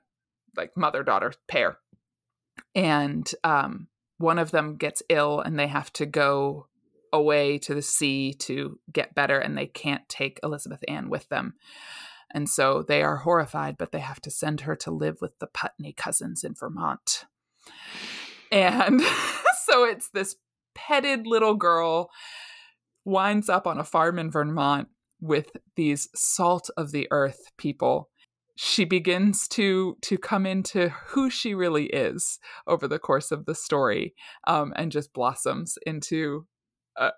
like 0.57 0.77
mother 0.77 1.03
daughter 1.03 1.33
pair, 1.49 1.79
and 2.75 3.29
um, 3.43 3.89
one 4.19 4.39
of 4.39 4.51
them 4.53 4.77
gets 4.77 5.03
ill, 5.09 5.41
and 5.41 5.59
they 5.59 5.67
have 5.67 5.93
to 5.95 6.07
go 6.07 6.69
away 7.13 7.59
to 7.59 7.75
the 7.75 7.83
sea 7.83 8.35
to 8.35 8.79
get 8.93 9.15
better 9.15 9.39
and 9.39 9.57
they 9.57 9.67
can't 9.67 10.09
take 10.09 10.41
Elizabeth 10.43 10.83
Ann 10.89 11.11
with 11.11 11.29
them. 11.29 11.55
And 12.33 12.49
so 12.49 12.85
they 12.87 13.03
are 13.03 13.19
horrified, 13.19 13.77
but 13.77 13.93
they 13.93 13.99
have 14.01 14.21
to 14.23 14.31
send 14.31 14.63
her 14.63 14.77
to 14.77 14.91
live 14.91 15.19
with 15.21 15.39
the 15.41 15.49
Putney 15.49 15.93
cousins 15.93 16.45
in 16.45 16.55
Vermont. 16.55 17.27
And 18.53 19.01
so 19.67 19.85
it's 19.85 20.11
this 20.11 20.37
petted 20.75 21.27
little 21.27 21.55
girl 21.55 22.11
winds 23.05 23.49
up 23.49 23.67
on 23.67 23.79
a 23.79 23.85
farm 23.85 24.19
in 24.19 24.31
Vermont 24.31 24.89
with 25.21 25.51
these 25.77 26.09
salt 26.15 26.71
of 26.77 26.93
the 26.93 27.09
earth 27.11 27.51
people 27.59 28.11
she 28.63 28.85
begins 28.85 29.49
to 29.49 29.97
to 30.03 30.19
come 30.19 30.45
into 30.45 30.91
who 30.91 31.31
she 31.31 31.55
really 31.55 31.87
is 31.87 32.39
over 32.67 32.87
the 32.87 32.99
course 32.99 33.31
of 33.31 33.47
the 33.47 33.55
story 33.55 34.15
um, 34.47 34.75
and 34.77 34.93
just 34.93 35.15
blossoms 35.15 35.79
into 35.87 36.47
a, 37.01 37.13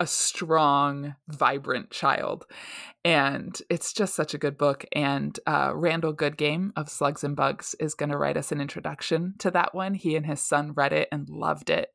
a 0.00 0.06
strong, 0.06 1.14
vibrant 1.28 1.90
child. 1.90 2.44
And 3.04 3.56
it's 3.70 3.92
just 3.92 4.14
such 4.16 4.34
a 4.34 4.38
good 4.38 4.58
book. 4.58 4.84
And 4.92 5.38
uh, 5.46 5.70
Randall 5.74 6.12
Goodgame 6.12 6.72
of 6.76 6.88
Slugs 6.88 7.22
and 7.22 7.36
Bugs 7.36 7.76
is 7.78 7.94
going 7.94 8.10
to 8.10 8.18
write 8.18 8.36
us 8.36 8.50
an 8.50 8.60
introduction 8.60 9.34
to 9.38 9.50
that 9.52 9.74
one. 9.74 9.94
He 9.94 10.16
and 10.16 10.26
his 10.26 10.40
son 10.40 10.72
read 10.72 10.92
it 10.92 11.08
and 11.12 11.28
loved 11.28 11.70
it. 11.70 11.90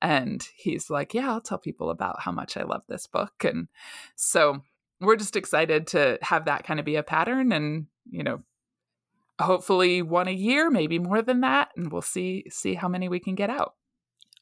And 0.00 0.46
he's 0.56 0.88
like, 0.88 1.14
Yeah, 1.14 1.30
I'll 1.30 1.40
tell 1.40 1.58
people 1.58 1.90
about 1.90 2.20
how 2.20 2.30
much 2.30 2.56
I 2.56 2.62
love 2.62 2.82
this 2.88 3.08
book. 3.08 3.44
And 3.44 3.66
so 4.14 4.62
we're 5.00 5.16
just 5.16 5.36
excited 5.36 5.88
to 5.88 6.18
have 6.22 6.44
that 6.44 6.64
kind 6.64 6.78
of 6.78 6.86
be 6.86 6.94
a 6.94 7.02
pattern 7.02 7.50
and, 7.50 7.86
you 8.08 8.22
know, 8.22 8.42
hopefully 9.40 10.02
one 10.02 10.28
a 10.28 10.32
year, 10.32 10.70
maybe 10.70 11.00
more 11.00 11.22
than 11.22 11.40
that. 11.40 11.70
And 11.76 11.90
we'll 11.90 12.02
see 12.02 12.44
see 12.50 12.74
how 12.74 12.88
many 12.88 13.08
we 13.08 13.18
can 13.18 13.34
get 13.34 13.50
out. 13.50 13.74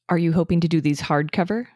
Are 0.08 0.18
you 0.18 0.32
hoping 0.32 0.60
to 0.60 0.68
do 0.68 0.82
these 0.82 1.00
hardcover? 1.00 1.66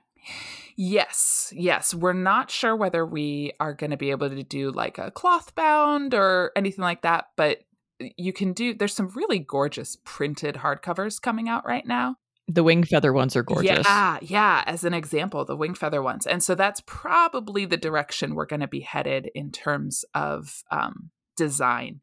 Yes, 0.77 1.53
yes. 1.55 1.93
We're 1.95 2.13
not 2.13 2.51
sure 2.51 2.75
whether 2.75 3.05
we 3.05 3.53
are 3.61 3.75
going 3.75 3.91
to 3.91 3.97
be 3.97 4.11
able 4.11 4.31
to 4.31 4.43
do 4.43 4.71
like 4.71 4.99
a 4.99 5.11
cloth 5.11 5.55
bound 5.55 6.15
or 6.15 6.53
anything 6.57 6.83
like 6.83 7.03
that, 7.03 7.27
but 7.37 7.59
you 8.17 8.33
can 8.33 8.53
do, 8.55 8.73
there's 8.73 8.95
some 8.95 9.09
really 9.09 9.39
gorgeous 9.39 9.97
printed 10.05 10.55
hardcovers 10.55 11.21
coming 11.21 11.49
out 11.49 11.67
right 11.67 11.87
now. 11.87 12.17
the 12.49 12.65
Wingfeather 12.65 13.15
ones 13.15 13.37
are 13.37 13.43
gorgeous. 13.43 13.87
Yeah, 13.87 14.19
yeah, 14.23 14.65
as 14.67 14.83
an 14.85 14.95
example, 14.95 15.45
the 15.45 15.57
Wingfeather 15.57 16.03
ones. 16.03 16.27
And 16.27 16.43
so 16.43 16.55
that's 16.55 16.83
probably 16.87 17.65
the 17.65 17.77
direction 17.77 18.35
we're 18.35 18.47
going 18.47 18.61
to 18.61 18.69
be 18.69 18.81
headed 18.81 19.31
in 19.35 19.53
terms 19.53 20.05
of 20.15 20.63
um, 20.71 21.11
design 21.37 22.01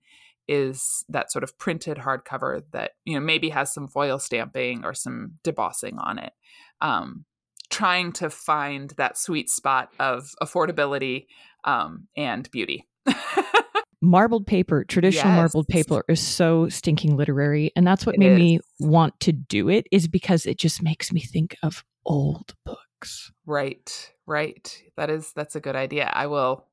is 0.48 1.04
that 1.10 1.32
sort 1.32 1.44
of 1.44 1.58
printed 1.58 1.98
hardcover 1.98 2.62
that 2.72 2.92
you 3.04 3.14
know 3.14 3.20
maybe 3.20 3.50
has 3.50 3.74
some 3.74 3.88
foil 3.88 4.18
stamping 4.18 4.86
or 4.86 4.94
some 4.94 5.34
debossing 5.44 5.96
on 6.00 6.18
it 6.18 6.32
um, 6.80 7.26
trying 7.70 8.12
to 8.14 8.30
find 8.30 8.92
that 8.98 9.18
sweet 9.18 9.50
spot 9.50 9.92
of 10.00 10.34
affordability 10.42 11.28
um, 11.64 12.08
and 12.16 12.50
beauty 12.52 12.88
marbled 14.02 14.48
paper, 14.48 14.84
traditional 14.84 15.32
yes. 15.32 15.38
marbled 15.38 15.68
paper 15.68 16.04
is 16.08 16.20
so 16.20 16.70
stinking 16.70 17.18
literary. 17.18 17.72
And 17.76 17.86
that's 17.86 18.06
what 18.06 18.16
it 18.16 18.20
made 18.20 18.34
is. 18.34 18.40
me 18.40 18.60
want 18.80 19.20
to 19.22 19.32
do 19.32 19.70
it, 19.70 19.88
is 19.92 20.08
because 20.08 20.46
it 20.46 20.58
just 20.58 20.82
makes 20.82 21.12
me 21.12 21.22
think 21.22 21.56
of 21.64 21.84
old 22.06 22.54
books. 22.66 23.32
Right, 23.46 24.12
right. 24.26 24.84
That 24.96 25.10
is 25.10 25.34
that's 25.34 25.56
a 25.56 25.60
good 25.60 25.76
idea. 25.76 26.10
I 26.14 26.28
will 26.28 26.66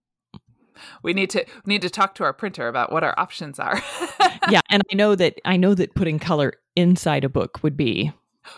we 1.03 1.13
need 1.13 1.31
to 1.31 1.45
we 1.65 1.75
need 1.75 1.83
to 1.83 1.91
talk 1.91 2.15
to 2.17 2.25
our 2.25 2.33
printer 2.33 2.69
about 2.69 2.93
what 2.93 3.05
our 3.05 3.15
options 3.19 3.59
are. 3.59 3.81
yeah, 4.51 4.61
and 4.71 4.83
I 4.91 4.95
know 4.95 5.15
that 5.15 5.41
I 5.45 5.57
know 5.57 5.75
that 5.75 5.95
putting 5.95 6.19
color 6.19 6.55
inside 6.77 7.25
a 7.25 7.29
book 7.29 7.63
would 7.63 7.77
be 7.77 8.13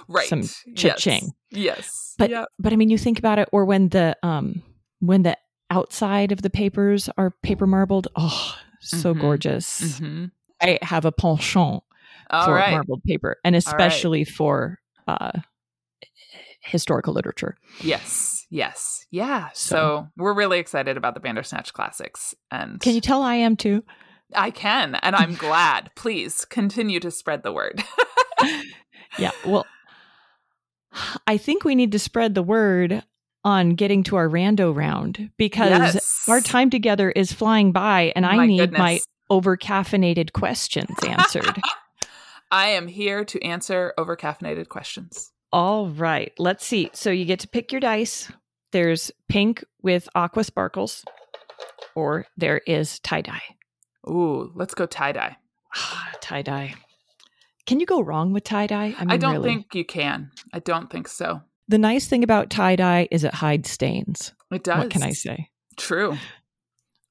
right. 0.08 0.26
some 0.26 0.42
cha-ching. 0.74 1.32
Yes. 1.50 1.76
yes. 1.76 2.14
But 2.18 2.30
yep. 2.30 2.48
but 2.58 2.72
I 2.72 2.76
mean 2.76 2.90
you 2.90 2.98
think 2.98 3.18
about 3.18 3.38
it 3.38 3.48
or 3.52 3.64
when 3.64 3.88
the 3.90 4.16
um 4.22 4.62
when 5.00 5.22
the 5.22 5.36
outside 5.70 6.32
of 6.32 6.42
the 6.42 6.50
papers 6.50 7.08
are 7.16 7.30
paper 7.42 7.66
marbled. 7.66 8.08
Oh, 8.16 8.56
so 8.80 9.12
mm-hmm. 9.12 9.20
gorgeous. 9.20 9.80
Mm-hmm. 9.80 10.26
I 10.60 10.78
have 10.82 11.04
a 11.04 11.12
penchant 11.12 11.82
All 12.30 12.44
for 12.44 12.54
right. 12.54 12.70
marbled 12.70 13.02
paper, 13.04 13.36
and 13.44 13.54
especially 13.54 14.20
right. 14.20 14.28
for 14.28 14.78
uh, 15.06 15.32
historical 16.60 17.12
literature. 17.12 17.56
Yes, 17.80 18.46
yes, 18.50 19.06
yeah. 19.10 19.50
So, 19.54 19.76
so, 19.76 20.08
we're 20.16 20.34
really 20.34 20.58
excited 20.58 20.96
about 20.96 21.14
the 21.14 21.20
Bandersnatch 21.20 21.72
classics. 21.72 22.34
And 22.50 22.80
can 22.80 22.94
you 22.94 23.00
tell 23.00 23.22
I 23.22 23.34
am 23.34 23.56
too? 23.56 23.84
I 24.34 24.50
can, 24.50 24.94
and 24.96 25.14
I'm 25.14 25.34
glad. 25.34 25.90
Please 25.94 26.44
continue 26.44 27.00
to 27.00 27.10
spread 27.10 27.42
the 27.42 27.52
word. 27.52 27.84
yeah. 29.18 29.30
Well, 29.44 29.66
I 31.26 31.36
think 31.36 31.64
we 31.64 31.74
need 31.74 31.92
to 31.92 31.98
spread 31.98 32.34
the 32.34 32.42
word 32.42 33.02
on 33.44 33.70
getting 33.70 34.02
to 34.02 34.16
our 34.16 34.28
rando 34.28 34.74
round 34.74 35.30
because 35.36 35.94
yes. 35.94 36.24
our 36.28 36.40
time 36.40 36.68
together 36.68 37.10
is 37.10 37.32
flying 37.32 37.70
by 37.70 38.12
and 38.16 38.24
oh 38.24 38.28
I 38.28 38.46
need 38.46 38.58
goodness. 38.58 38.78
my 38.78 39.00
over 39.30 39.56
caffeinated 39.56 40.32
questions 40.32 40.96
answered. 41.06 41.60
I 42.50 42.68
am 42.68 42.88
here 42.88 43.24
to 43.24 43.42
answer 43.42 43.94
over 43.98 44.16
caffeinated 44.16 44.68
questions. 44.68 45.32
All 45.52 45.88
right. 45.88 46.32
Let's 46.38 46.66
see. 46.66 46.90
So 46.92 47.10
you 47.10 47.24
get 47.24 47.40
to 47.40 47.48
pick 47.48 47.72
your 47.72 47.80
dice. 47.80 48.30
There's 48.72 49.12
pink 49.28 49.64
with 49.80 50.08
aqua 50.14 50.44
sparkles, 50.44 51.04
or 51.94 52.26
there 52.36 52.58
is 52.66 52.98
tie 53.00 53.20
dye. 53.20 53.42
Ooh, 54.08 54.52
let's 54.54 54.74
go 54.74 54.86
tie 54.86 55.12
dye. 55.12 55.36
tie 56.20 56.42
dye. 56.42 56.74
Can 57.66 57.80
you 57.80 57.86
go 57.86 58.00
wrong 58.00 58.32
with 58.32 58.44
tie 58.44 58.66
dye? 58.66 58.94
I, 58.96 59.04
mean, 59.04 59.10
I 59.10 59.16
don't 59.16 59.34
really. 59.34 59.48
think 59.48 59.74
you 59.74 59.84
can. 59.84 60.30
I 60.52 60.60
don't 60.60 60.88
think 60.88 61.08
so. 61.08 61.42
The 61.68 61.78
nice 61.78 62.06
thing 62.06 62.22
about 62.22 62.48
tie 62.48 62.76
dye 62.76 63.08
is 63.10 63.24
it 63.24 63.34
hides 63.34 63.70
stains. 63.70 64.32
It 64.52 64.62
does. 64.62 64.84
What 64.84 64.90
can 64.90 65.02
I 65.02 65.10
say? 65.10 65.50
True. 65.76 66.16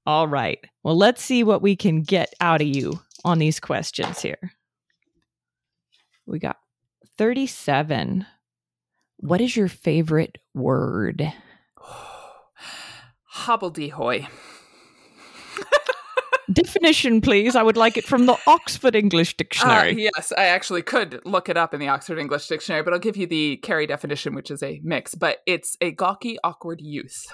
All 0.06 0.28
right. 0.28 0.60
Well, 0.84 0.98
let's 0.98 1.22
see 1.22 1.44
what 1.44 1.62
we 1.62 1.76
can 1.76 2.02
get 2.02 2.34
out 2.40 2.62
of 2.62 2.68
you 2.68 3.02
on 3.26 3.40
these 3.40 3.60
questions 3.60 4.22
here. 4.22 4.54
We 6.26 6.40
got 6.40 6.58
37. 7.18 8.26
What 9.18 9.42
is 9.42 9.56
your 9.56 9.68
favorite 9.68 10.38
word? 10.54 11.34
Hobbledehoy. 13.36 14.28
Definition, 16.52 17.22
please. 17.22 17.56
I 17.56 17.64
would 17.64 17.78
like 17.78 17.98
it 17.98 18.06
from 18.06 18.26
the 18.26 18.38
Oxford 18.46 18.96
English 18.96 19.38
Dictionary. 19.38 19.92
Uh, 19.92 20.10
yes, 20.16 20.32
I 20.38 20.46
actually 20.46 20.84
could 20.84 21.22
look 21.26 21.50
it 21.50 21.58
up 21.58 21.74
in 21.74 21.80
the 21.80 21.88
Oxford 21.88 22.20
English 22.20 22.48
Dictionary, 22.48 22.84
but 22.84 22.94
I'll 22.94 23.00
give 23.00 23.18
you 23.18 23.28
the 23.28 23.58
Carrie 23.58 23.88
definition, 23.88 24.36
which 24.36 24.52
is 24.52 24.62
a 24.62 24.80
mix. 24.84 25.16
But 25.16 25.40
it's 25.46 25.76
a 25.82 25.92
gawky, 25.92 26.38
awkward 26.44 26.82
youth. 26.82 27.26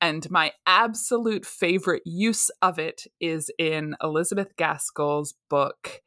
And 0.00 0.30
my 0.30 0.52
absolute 0.66 1.44
favorite 1.44 2.02
use 2.06 2.50
of 2.62 2.78
it 2.78 3.06
is 3.20 3.50
in 3.58 3.96
Elizabeth 4.02 4.56
Gaskell's 4.56 5.34
book, 5.48 6.02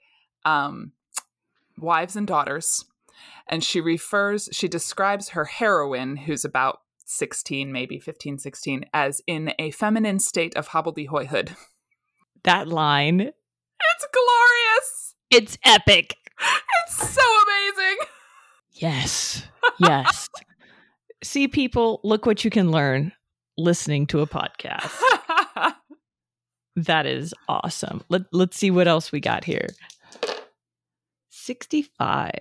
um, 0.45 0.93
Wives 1.78 2.15
and 2.15 2.26
Daughters. 2.26 2.86
And 3.47 3.63
she 3.63 3.82
refers, 3.82 4.49
she 4.51 4.67
describes 4.67 5.30
her 5.30 5.45
heroine, 5.45 6.15
who's 6.15 6.45
about 6.45 6.80
16, 7.05 7.71
maybe 7.71 7.99
15, 7.99 8.39
16, 8.39 8.86
as 8.93 9.21
in 9.28 9.53
a 9.59 9.71
feminine 9.71 10.19
state 10.19 10.55
of 10.55 10.69
hobbledehoyhood. 10.69 11.55
that 12.43 12.67
line. 12.67 13.21
It's 13.21 14.07
glorious. 14.13 15.15
It's 15.31 15.57
epic. 15.65 16.15
It's 16.85 17.13
so 17.13 17.21
amazing. 17.21 17.97
Yes. 18.73 19.43
Yes. 19.79 20.29
See, 21.23 21.47
people, 21.47 22.01
look 22.03 22.25
what 22.25 22.43
you 22.43 22.51
can 22.51 22.71
learn 22.71 23.13
listening 23.57 24.07
to 24.07 24.19
a 24.19 24.27
podcast. 24.27 24.91
that 26.75 27.05
is 27.05 27.33
awesome. 27.47 28.03
Let, 28.09 28.23
let's 28.31 28.57
see 28.57 28.71
what 28.71 28.87
else 28.87 29.11
we 29.11 29.19
got 29.19 29.43
here. 29.43 29.69
65. 31.29 32.31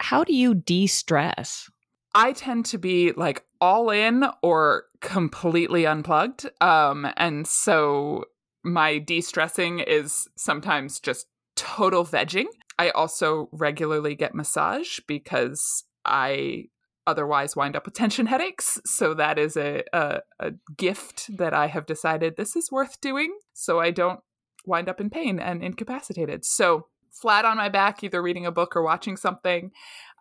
How 0.00 0.24
do 0.24 0.34
you 0.34 0.54
de 0.54 0.86
stress? 0.86 1.70
I 2.14 2.32
tend 2.32 2.66
to 2.66 2.78
be 2.78 3.12
like 3.12 3.44
all 3.60 3.90
in 3.90 4.24
or 4.42 4.84
completely 5.00 5.86
unplugged. 5.86 6.48
Um, 6.60 7.08
and 7.16 7.46
so 7.46 8.24
my 8.62 8.98
de 8.98 9.20
stressing 9.20 9.80
is 9.80 10.28
sometimes 10.36 11.00
just 11.00 11.26
total 11.56 12.04
vegging. 12.04 12.46
I 12.78 12.90
also 12.90 13.48
regularly 13.52 14.14
get 14.14 14.34
massage 14.34 15.00
because 15.06 15.84
I 16.04 16.64
otherwise 17.06 17.56
wind 17.56 17.76
up 17.76 17.84
with 17.84 17.94
tension 17.94 18.26
headaches. 18.26 18.80
So 18.84 19.14
that 19.14 19.38
is 19.38 19.56
a, 19.56 19.82
a, 19.92 20.20
a 20.38 20.52
gift 20.76 21.36
that 21.36 21.54
I 21.54 21.66
have 21.66 21.86
decided 21.86 22.36
this 22.36 22.56
is 22.56 22.70
worth 22.70 23.00
doing 23.00 23.34
so 23.52 23.80
I 23.80 23.90
don't 23.90 24.20
wind 24.64 24.88
up 24.88 25.00
in 25.00 25.10
pain 25.10 25.40
and 25.40 25.62
incapacitated. 25.62 26.44
So 26.44 26.86
flat 27.10 27.44
on 27.44 27.56
my 27.56 27.68
back, 27.68 28.02
either 28.02 28.22
reading 28.22 28.46
a 28.46 28.52
book 28.52 28.76
or 28.76 28.82
watching 28.82 29.16
something. 29.16 29.72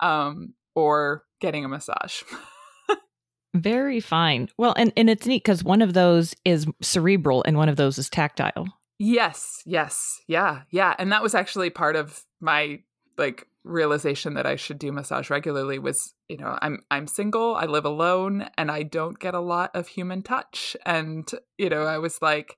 Um, 0.01 0.53
or 0.75 1.23
getting 1.39 1.65
a 1.65 1.69
massage. 1.69 2.23
Very 3.53 3.99
fine. 3.99 4.49
Well, 4.57 4.73
and, 4.77 4.93
and 4.95 5.09
it's 5.09 5.25
neat 5.25 5.43
because 5.43 5.63
one 5.63 5.81
of 5.81 5.93
those 5.93 6.33
is 6.45 6.65
cerebral 6.81 7.43
and 7.45 7.57
one 7.57 7.69
of 7.69 7.75
those 7.75 7.97
is 7.97 8.09
tactile. 8.09 8.67
Yes, 8.97 9.61
yes, 9.65 10.21
yeah, 10.27 10.61
yeah. 10.69 10.95
And 10.99 11.11
that 11.11 11.23
was 11.23 11.35
actually 11.35 11.69
part 11.69 11.95
of 11.95 12.23
my 12.39 12.81
like 13.17 13.47
realization 13.63 14.35
that 14.35 14.45
I 14.45 14.55
should 14.55 14.79
do 14.79 14.91
massage 14.91 15.29
regularly 15.29 15.79
was, 15.79 16.13
you 16.29 16.37
know, 16.37 16.57
I'm 16.61 16.83
I'm 16.89 17.07
single, 17.07 17.55
I 17.55 17.65
live 17.65 17.85
alone, 17.85 18.49
and 18.57 18.71
I 18.71 18.83
don't 18.83 19.19
get 19.19 19.33
a 19.33 19.39
lot 19.39 19.71
of 19.73 19.87
human 19.87 20.21
touch. 20.21 20.77
And, 20.85 21.29
you 21.57 21.69
know, 21.69 21.83
I 21.83 21.97
was 21.97 22.21
like, 22.21 22.57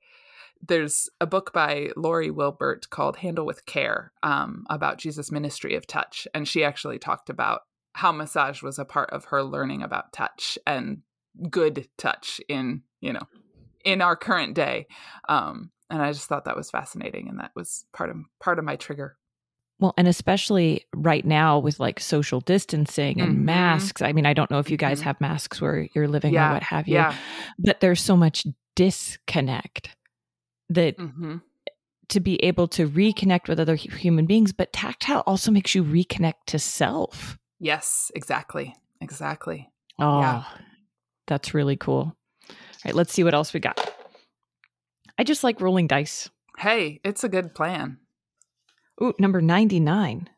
there's 0.65 1.09
a 1.19 1.25
book 1.25 1.51
by 1.53 1.91
Lore 1.95 2.31
Wilbert 2.31 2.89
called 2.89 3.17
Handle 3.17 3.45
with 3.45 3.65
Care 3.65 4.11
um, 4.21 4.65
about 4.69 4.97
Jesus' 4.97 5.31
ministry 5.31 5.75
of 5.75 5.87
touch. 5.87 6.27
And 6.33 6.47
she 6.47 6.63
actually 6.63 6.99
talked 6.99 7.29
about 7.29 7.61
how 7.93 8.11
massage 8.11 8.61
was 8.61 8.79
a 8.79 8.85
part 8.85 9.09
of 9.11 9.25
her 9.25 9.43
learning 9.43 9.81
about 9.81 10.11
touch 10.11 10.57
and 10.67 11.01
good 11.49 11.87
touch 11.97 12.41
in 12.47 12.81
you 13.01 13.13
know 13.13 13.27
in 13.85 14.01
our 14.01 14.15
current 14.15 14.53
day 14.53 14.87
um 15.29 15.71
and 15.89 16.01
i 16.01 16.11
just 16.11 16.27
thought 16.27 16.45
that 16.45 16.55
was 16.55 16.69
fascinating 16.69 17.27
and 17.29 17.39
that 17.39 17.51
was 17.55 17.85
part 17.93 18.09
of 18.09 18.17
part 18.39 18.59
of 18.59 18.65
my 18.65 18.75
trigger 18.75 19.17
well 19.79 19.93
and 19.97 20.07
especially 20.07 20.85
right 20.95 21.25
now 21.25 21.57
with 21.57 21.79
like 21.79 21.99
social 21.99 22.39
distancing 22.39 23.19
and 23.19 23.33
mm-hmm. 23.33 23.45
masks 23.45 24.01
i 24.01 24.11
mean 24.11 24.25
i 24.25 24.33
don't 24.33 24.51
know 24.51 24.59
if 24.59 24.69
you 24.69 24.77
guys 24.77 24.99
mm-hmm. 24.99 25.09
have 25.09 25.21
masks 25.21 25.61
where 25.61 25.87
you're 25.93 26.07
living 26.07 26.33
yeah. 26.33 26.49
or 26.49 26.53
what 26.53 26.63
have 26.63 26.87
you 26.87 26.95
yeah. 26.95 27.15
but 27.57 27.79
there's 27.79 28.01
so 28.01 28.15
much 28.15 28.45
disconnect 28.75 29.95
that 30.69 30.97
mm-hmm. 30.97 31.37
to 32.09 32.19
be 32.19 32.43
able 32.43 32.67
to 32.67 32.87
reconnect 32.87 33.47
with 33.47 33.59
other 33.59 33.75
human 33.75 34.25
beings 34.25 34.51
but 34.51 34.71
tactile 34.71 35.23
also 35.25 35.51
makes 35.51 35.73
you 35.73 35.83
reconnect 35.83 36.45
to 36.47 36.59
self 36.59 37.37
Yes, 37.63 38.11
exactly. 38.13 38.75
Exactly. 38.99 39.69
Oh, 39.97 40.19
yeah. 40.19 40.43
Ah, 40.43 40.57
that's 41.27 41.53
really 41.53 41.77
cool. 41.77 42.13
All 42.49 42.55
right, 42.83 42.93
let's 42.93 43.13
see 43.13 43.23
what 43.23 43.33
else 43.33 43.53
we 43.53 43.61
got. 43.61 43.79
I 45.17 45.23
just 45.23 45.45
like 45.45 45.61
rolling 45.61 45.87
dice. 45.87 46.29
Hey, 46.57 46.99
it's 47.05 47.23
a 47.23 47.29
good 47.29 47.55
plan. 47.55 47.99
Ooh, 49.01 49.13
number 49.17 49.39
99. 49.39 50.29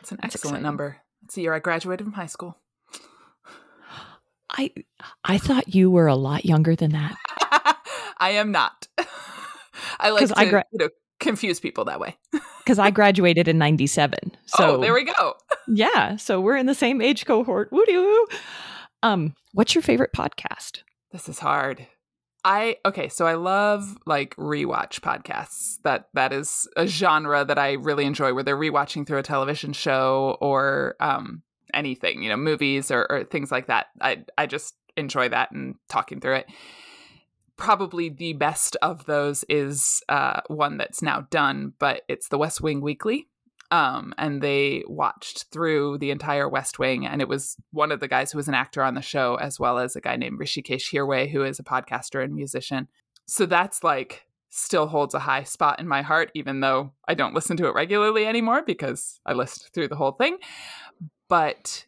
It's 0.00 0.12
an 0.12 0.18
that's 0.20 0.34
excellent 0.34 0.56
exciting. 0.56 0.62
number. 0.62 0.98
It's 1.24 1.36
the 1.36 1.40
year 1.40 1.54
I 1.54 1.58
graduated 1.58 2.04
from 2.04 2.12
high 2.12 2.26
school. 2.26 2.58
I 4.50 4.72
I 5.24 5.38
thought 5.38 5.74
you 5.74 5.90
were 5.90 6.06
a 6.06 6.16
lot 6.16 6.44
younger 6.44 6.76
than 6.76 6.92
that. 6.92 7.16
I 8.18 8.32
am 8.32 8.52
not. 8.52 8.88
I 9.98 10.10
like 10.10 10.28
to 10.28 10.46
gra- 10.50 10.64
you 10.70 10.78
know 10.80 10.88
confuse 11.22 11.60
people 11.60 11.84
that 11.86 12.00
way. 12.00 12.16
Because 12.62 12.78
I 12.78 12.92
graduated 12.92 13.48
in 13.48 13.58
97. 13.58 14.36
So 14.46 14.76
oh, 14.76 14.80
there 14.80 14.94
we 14.94 15.02
go. 15.02 15.34
yeah. 15.66 16.14
So 16.14 16.40
we're 16.40 16.56
in 16.56 16.66
the 16.66 16.76
same 16.76 17.02
age 17.02 17.26
cohort. 17.26 17.72
Woo. 17.72 18.26
Um, 19.02 19.34
what's 19.52 19.74
your 19.74 19.82
favorite 19.82 20.12
podcast? 20.12 20.82
This 21.10 21.28
is 21.28 21.40
hard. 21.40 21.88
I 22.44 22.76
okay, 22.84 23.08
so 23.08 23.26
I 23.26 23.34
love 23.34 23.96
like 24.06 24.36
rewatch 24.36 25.00
podcasts. 25.00 25.78
That 25.82 26.08
that 26.14 26.32
is 26.32 26.68
a 26.76 26.86
genre 26.86 27.44
that 27.44 27.58
I 27.58 27.72
really 27.72 28.04
enjoy 28.04 28.32
where 28.34 28.44
they're 28.44 28.56
rewatching 28.56 29.06
through 29.06 29.18
a 29.18 29.22
television 29.24 29.72
show 29.72 30.38
or 30.40 30.94
um 31.00 31.42
anything, 31.74 32.22
you 32.22 32.28
know, 32.28 32.36
movies 32.36 32.90
or, 32.90 33.06
or 33.10 33.24
things 33.24 33.50
like 33.50 33.66
that. 33.68 33.86
I 34.00 34.24
I 34.38 34.46
just 34.46 34.74
enjoy 34.96 35.28
that 35.30 35.52
and 35.52 35.76
talking 35.88 36.20
through 36.20 36.36
it. 36.36 36.46
Probably 37.62 38.08
the 38.08 38.32
best 38.32 38.76
of 38.82 39.04
those 39.06 39.44
is 39.48 40.02
uh, 40.08 40.40
one 40.48 40.78
that's 40.78 41.00
now 41.00 41.28
done, 41.30 41.74
but 41.78 42.02
it's 42.08 42.26
the 42.26 42.36
West 42.36 42.60
Wing 42.60 42.80
Weekly. 42.80 43.28
Um, 43.70 44.12
and 44.18 44.42
they 44.42 44.82
watched 44.88 45.44
through 45.52 45.98
the 45.98 46.10
entire 46.10 46.48
West 46.48 46.80
Wing, 46.80 47.06
and 47.06 47.22
it 47.22 47.28
was 47.28 47.56
one 47.70 47.92
of 47.92 48.00
the 48.00 48.08
guys 48.08 48.32
who 48.32 48.38
was 48.38 48.48
an 48.48 48.54
actor 48.54 48.82
on 48.82 48.94
the 48.94 49.00
show, 49.00 49.36
as 49.36 49.60
well 49.60 49.78
as 49.78 49.94
a 49.94 50.00
guy 50.00 50.16
named 50.16 50.40
Hrishikesh 50.40 50.92
Hirway, 50.92 51.30
who 51.30 51.44
is 51.44 51.60
a 51.60 51.62
podcaster 51.62 52.22
and 52.22 52.34
musician. 52.34 52.88
So 53.26 53.46
that's 53.46 53.84
like 53.84 54.26
still 54.50 54.88
holds 54.88 55.14
a 55.14 55.20
high 55.20 55.44
spot 55.44 55.78
in 55.78 55.86
my 55.86 56.02
heart, 56.02 56.32
even 56.34 56.58
though 56.58 56.92
I 57.06 57.14
don't 57.14 57.32
listen 57.32 57.56
to 57.58 57.68
it 57.68 57.74
regularly 57.74 58.26
anymore 58.26 58.62
because 58.66 59.20
I 59.24 59.34
listened 59.34 59.70
through 59.72 59.86
the 59.86 59.96
whole 59.96 60.12
thing. 60.12 60.38
But 61.28 61.86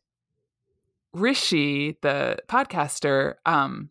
Rishi, 1.13 1.99
the 2.01 2.39
podcaster, 2.49 3.35
um, 3.45 3.91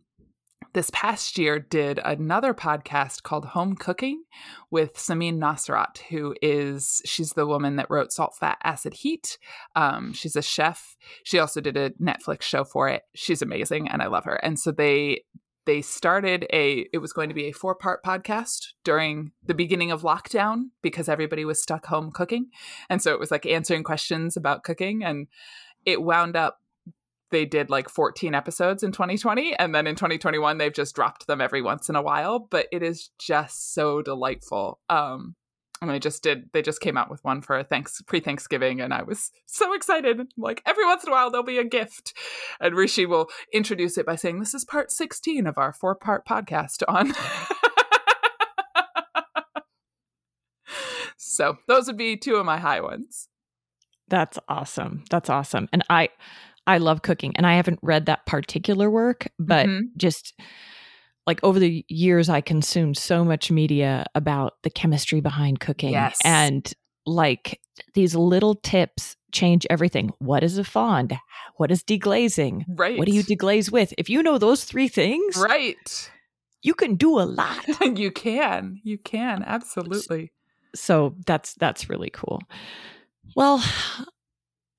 this 0.74 0.89
past 0.91 1.38
year 1.38 1.59
did 1.59 1.99
another 2.03 2.53
podcast 2.53 3.24
called 3.24 3.45
Home 3.45 3.76
Cooking 3.76 4.24
with 4.71 4.95
Samin 4.95 5.38
Nosrat, 5.38 5.99
who 6.09 6.36
is 6.41 7.01
she's 7.05 7.34
the 7.34 7.45
woman 7.45 7.76
that 7.76 7.89
wrote 7.89 8.11
Salt, 8.11 8.36
Fat, 8.39 8.57
Acid, 8.63 8.95
Heat. 8.95 9.38
Um, 9.76 10.13
she's 10.13 10.36
a 10.36 10.41
chef. 10.41 10.97
She 11.24 11.39
also 11.39 11.61
did 11.61 11.78
a 11.78 11.91
Netflix 11.91 12.41
show 12.41 12.63
for 12.63 12.89
it. 12.89 13.03
She's 13.13 13.41
amazing, 13.41 13.88
and 13.88 14.01
I 14.01 14.07
love 14.07 14.26
her. 14.26 14.36
And 14.36 14.59
so 14.59 14.71
they 14.71 15.24
they 15.65 15.82
started 15.82 16.45
a 16.51 16.88
it 16.91 16.97
was 16.97 17.13
going 17.13 17.30
to 17.30 17.36
be 17.36 17.45
a 17.45 17.53
four 17.53 17.76
part 17.76 18.03
podcast 18.03 18.74
during 18.84 19.32
the 19.45 19.53
beginning 19.53 19.91
of 19.91 20.01
lockdown 20.01 20.69
because 20.82 21.07
everybody 21.07 21.45
was 21.45 21.61
stuck 21.61 21.86
home 21.86 22.11
cooking 22.11 22.47
and 22.89 23.01
so 23.01 23.13
it 23.13 23.19
was 23.19 23.32
like 23.32 23.45
answering 23.45 23.82
questions 23.82 24.36
about 24.36 24.63
cooking 24.63 25.05
and 25.05 25.28
it 25.86 26.01
wound 26.01 26.36
up 26.36 26.59
they 27.34 27.45
did 27.45 27.69
like 27.71 27.89
14 27.89 28.36
episodes 28.36 28.84
in 28.84 28.91
2020 28.91 29.55
and 29.57 29.73
then 29.73 29.88
in 29.88 29.95
2021 29.95 30.59
they've 30.59 30.71
just 30.71 30.95
dropped 30.95 31.25
them 31.25 31.41
every 31.41 31.63
once 31.63 31.89
in 31.89 31.95
a 31.95 32.01
while 32.01 32.39
but 32.39 32.67
it 32.71 32.84
is 32.84 33.09
just 33.19 33.73
so 33.73 34.01
delightful. 34.01 34.79
Um 34.88 35.36
and 35.81 35.89
they 35.89 35.99
just 35.99 36.23
did 36.23 36.49
they 36.53 36.61
just 36.61 36.79
came 36.79 36.95
out 36.95 37.09
with 37.09 37.21
one 37.25 37.41
for 37.41 37.57
a 37.57 37.63
thanks 37.63 38.01
pre-thanksgiving 38.03 38.79
and 38.79 38.93
i 38.93 39.01
was 39.01 39.31
so 39.47 39.73
excited. 39.73 40.21
Like 40.38 40.61
every 40.65 40.86
once 40.86 41.03
in 41.03 41.09
a 41.09 41.11
while 41.11 41.31
there'll 41.31 41.43
be 41.43 41.57
a 41.57 41.65
gift. 41.65 42.13
And 42.61 42.75
rishi 42.75 43.07
will 43.07 43.27
introduce 43.51 43.97
it 43.97 44.05
by 44.05 44.15
saying 44.15 44.39
this 44.39 44.53
is 44.53 44.63
part 44.63 44.91
16 44.91 45.47
of 45.47 45.57
our 45.57 45.73
four 45.73 45.95
part 45.95 46.25
podcast 46.25 46.84
on 46.88 47.13
so 51.17 51.57
those 51.67 51.88
would 51.88 51.97
be 51.97 52.15
two 52.15 52.36
of 52.36 52.45
my 52.45 52.59
high 52.59 52.79
ones. 52.79 53.27
That's 54.07 54.38
awesome. 54.47 55.05
That's 55.09 55.29
awesome. 55.31 55.67
And 55.73 55.84
i 55.89 56.09
I 56.66 56.78
love 56.78 57.01
cooking 57.01 57.36
and 57.36 57.45
I 57.45 57.55
haven't 57.55 57.80
read 57.82 58.05
that 58.05 58.26
particular 58.26 58.89
work, 58.89 59.28
but 59.39 59.68
mm-hmm. 59.68 59.88
just 59.97 60.34
like 61.26 61.39
over 61.43 61.59
the 61.59 61.86
years 61.88 62.30
I 62.30 62.41
consumed 62.41 62.97
so 62.97 63.24
much 63.24 63.51
media 63.51 64.05
about 64.16 64.53
the 64.64 64.70
chemistry 64.70 65.22
behind 65.22 65.59
cooking 65.59 65.91
yes. 65.91 66.20
and 66.24 66.72
like 67.05 67.59
these 67.93 68.16
little 68.16 68.55
tips 68.55 69.16
change 69.32 69.66
everything. 69.70 70.11
What 70.20 70.43
is 70.43 70.57
a 70.57 70.64
fond? 70.64 71.18
What 71.57 71.72
is 71.72 71.84
deglazing? 71.84 72.64
Right. 72.68 72.97
What 72.97 73.07
do 73.07 73.14
you 73.14 73.24
deglaze 73.24 73.72
with? 73.72 73.93
If 73.97 74.09
you 74.09 74.24
know 74.24 74.38
those 74.38 74.64
three 74.64 74.88
things, 74.88 75.38
right, 75.38 76.11
you 76.61 76.74
can 76.74 76.95
do 76.95 77.20
a 77.20 77.24
lot. 77.24 77.66
you 77.97 78.11
can. 78.11 78.80
You 78.84 78.97
can. 78.97 79.43
Absolutely. 79.45 80.32
So 80.76 81.16
that's 81.26 81.53
that's 81.55 81.89
really 81.89 82.09
cool. 82.09 82.41
Well, 83.36 83.64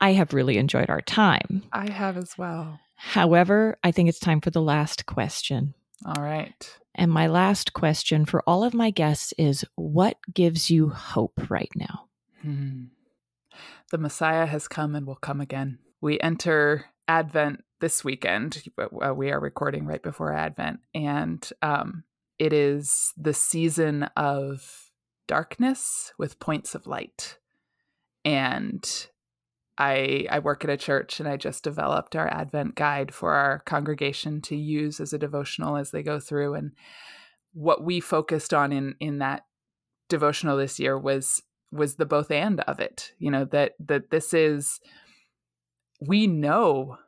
I 0.05 0.13
have 0.13 0.35
really 0.35 0.59
enjoyed 0.59 0.91
our 0.91 1.01
time. 1.01 1.63
I 1.73 1.91
have 1.91 2.19
as 2.19 2.37
well. 2.37 2.79
However, 2.95 3.79
I 3.83 3.91
think 3.91 4.11
it's 4.11 4.19
time 4.19 4.43
for 4.43 4.51
the 4.51 4.61
last 4.61 5.07
question. 5.07 5.73
All 6.05 6.23
right. 6.23 6.79
And 6.95 7.11
my 7.11 7.27
last 7.27 7.73
question 7.73 8.27
for 8.27 8.43
all 8.47 8.65
of 8.65 8.75
my 8.75 8.91
guests 8.91 9.33
is 9.39 9.65
what 9.77 10.19
gives 10.35 10.69
you 10.69 10.91
hope 10.91 11.49
right 11.49 11.71
now? 11.75 12.05
Hmm. 12.43 12.83
The 13.93 13.97
Messiah 13.97 14.45
has 14.45 14.69
come 14.69 14.95
and 14.95 15.07
will 15.07 15.15
come 15.15 15.41
again. 15.41 15.79
We 16.03 16.21
enter 16.21 16.85
Advent 17.09 17.65
this 17.81 18.05
weekend. 18.05 18.63
We 19.15 19.31
are 19.31 19.41
recording 19.41 19.87
right 19.87 20.03
before 20.03 20.35
Advent, 20.35 20.81
and 20.95 21.51
um, 21.63 22.05
it 22.39 22.53
is 22.53 23.15
the 23.17 23.33
season 23.33 24.03
of 24.19 24.91
darkness 25.27 26.13
with 26.19 26.41
points 26.41 26.75
of 26.75 26.87
light. 26.87 27.39
And 28.27 29.09
I 29.79 30.27
I 30.31 30.39
work 30.39 30.65
at 30.65 30.71
a 30.71 30.77
church 30.77 31.21
and 31.21 31.29
I 31.29 31.37
just 31.37 31.65
developed 31.65 32.17
our 32.17 32.29
Advent 32.29 32.75
guide 32.75 33.13
for 33.13 33.33
our 33.33 33.61
congregation 33.61 34.41
to 34.43 34.57
use 34.57 35.01
as 35.01 35.13
a 35.13 35.19
devotional 35.19 35.77
as 35.77 35.91
they 35.91 36.03
go 36.03 36.21
through. 36.21 36.55
And 36.55 36.73
what 37.53 37.83
we 37.83 38.01
focused 38.01 38.55
on 38.55 38.73
in 38.73 38.95
in 39.01 39.19
that 39.19 39.45
devotional 40.09 40.57
this 40.57 40.79
year 40.79 40.99
was 40.99 41.43
was 41.73 41.97
the 41.97 42.07
both 42.07 42.31
and 42.31 42.61
of 42.61 42.79
it 42.79 43.13
you 43.19 43.31
know 43.31 43.45
that 43.45 43.73
that 43.81 44.11
this 44.11 44.33
is 44.33 44.79
we 46.01 46.27
know 46.27 46.99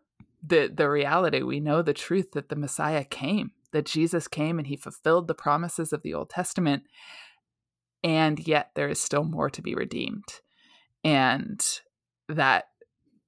the 0.44 0.72
the 0.74 0.88
reality. 0.88 1.42
We 1.42 1.60
know 1.60 1.82
the 1.82 1.92
truth 1.92 2.32
that 2.32 2.48
the 2.48 2.56
messiah 2.56 3.04
came 3.04 3.52
that 3.72 3.84
jesus 3.84 4.26
came 4.28 4.58
and 4.58 4.66
he 4.66 4.76
fulfilled 4.76 5.28
the 5.28 5.34
promises 5.34 5.92
of 5.92 6.02
the 6.02 6.14
old 6.14 6.30
testament 6.30 6.84
and 8.06 8.46
yet 8.46 8.70
there 8.76 8.88
is 8.88 9.00
still 9.00 9.24
more 9.24 9.50
to 9.50 9.60
be 9.60 9.74
redeemed. 9.74 10.40
And 11.02 11.60
that 12.28 12.64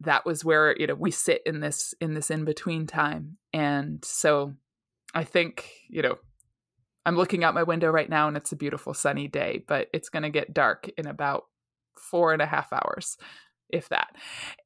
that 0.00 0.24
was 0.24 0.44
where 0.44 0.76
you 0.78 0.86
know 0.86 0.94
we 0.94 1.10
sit 1.10 1.42
in 1.44 1.60
this 1.60 1.94
in 2.00 2.14
this 2.14 2.30
in 2.30 2.44
between 2.44 2.86
time. 2.86 3.38
And 3.52 4.04
so 4.04 4.54
i 5.14 5.24
think 5.24 5.72
you 5.88 6.02
know 6.02 6.18
i'm 7.06 7.16
looking 7.16 7.42
out 7.42 7.54
my 7.54 7.62
window 7.62 7.90
right 7.90 8.10
now 8.10 8.28
and 8.28 8.36
it's 8.36 8.52
a 8.52 8.56
beautiful 8.56 8.92
sunny 8.92 9.26
day 9.26 9.64
but 9.66 9.88
it's 9.94 10.10
going 10.10 10.22
to 10.22 10.28
get 10.28 10.52
dark 10.52 10.86
in 10.98 11.06
about 11.06 11.44
four 11.98 12.32
and 12.32 12.42
a 12.42 12.46
half 12.46 12.72
hours 12.72 13.16
if 13.70 13.88
that. 13.90 14.16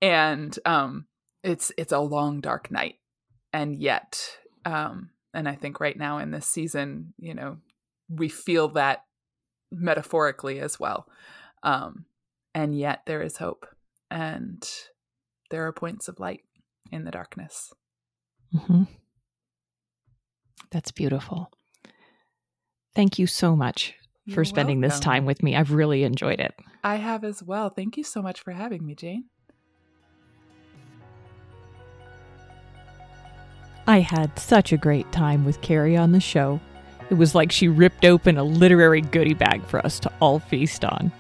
And 0.01 0.57
um 0.65 1.07
it's 1.43 1.73
it's 1.77 1.93
a 1.93 1.99
long 1.99 2.41
dark 2.41 2.71
night. 2.71 2.97
And 3.53 3.77
yet 3.77 4.39
um 4.65 5.11
and 5.35 5.49
i 5.49 5.55
think 5.55 5.81
right 5.81 5.97
now 5.97 6.19
in 6.19 6.31
this 6.31 6.47
season 6.47 7.15
you 7.19 7.35
know 7.35 7.59
we 8.09 8.29
feel 8.29 8.69
that 8.69 9.05
metaphorically 9.71 10.61
as 10.61 10.79
well. 10.79 11.07
Um 11.63 12.05
and 12.55 12.79
yet 12.79 13.03
there 13.07 13.23
is 13.23 13.39
hope 13.39 13.67
and 14.13 14.69
there 15.51 15.67
are 15.67 15.73
points 15.73 16.07
of 16.07 16.21
light 16.21 16.43
in 16.93 17.05
the 17.05 17.11
darkness. 17.11 17.73
Mm-hmm. 18.55 18.83
That's 20.71 20.93
beautiful. 20.93 21.51
Thank 22.95 23.19
you 23.19 23.27
so 23.27 23.57
much 23.57 23.95
You're 24.27 24.35
for 24.35 24.45
spending 24.45 24.81
welcome. 24.81 24.91
this 24.91 25.01
time 25.01 25.25
with 25.25 25.43
me. 25.43 25.57
I've 25.57 25.73
really 25.73 26.05
enjoyed 26.05 26.41
it. 26.41 26.55
I 26.85 26.97
have 26.97 27.25
as 27.25 27.43
well. 27.43 27.71
Thank 27.71 27.97
you 27.97 28.05
so 28.05 28.21
much 28.21 28.41
for 28.41 28.53
having 28.53 28.85
me, 28.85 28.95
Jane. 28.95 29.25
I 33.87 34.01
had 34.01 34.39
such 34.39 34.73
a 34.73 34.77
great 34.77 35.11
time 35.11 35.45
with 35.45 35.61
Carrie 35.63 35.97
on 35.97 36.13
the 36.13 36.21
show. 36.21 36.61
It 37.11 37.15
was 37.15 37.35
like 37.35 37.51
she 37.51 37.67
ripped 37.69 38.05
open 38.05 38.37
a 38.37 38.45
literary 38.45 39.01
goodie 39.01 39.35
bag 39.35 39.65
for 39.67 39.85
us 39.85 39.99
to 40.01 40.13
all 40.21 40.39
feast 40.39 40.85
on. 40.85 41.11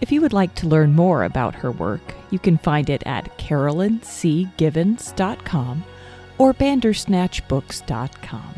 If 0.00 0.12
you 0.12 0.20
would 0.20 0.32
like 0.32 0.54
to 0.56 0.68
learn 0.68 0.94
more 0.94 1.24
about 1.24 1.54
her 1.56 1.72
work, 1.72 2.14
you 2.30 2.38
can 2.38 2.58
find 2.58 2.88
it 2.88 3.02
at 3.04 3.36
carolyncgivens.com 3.38 5.84
or 6.38 6.54
bandersnatchbooks.com. 6.54 8.54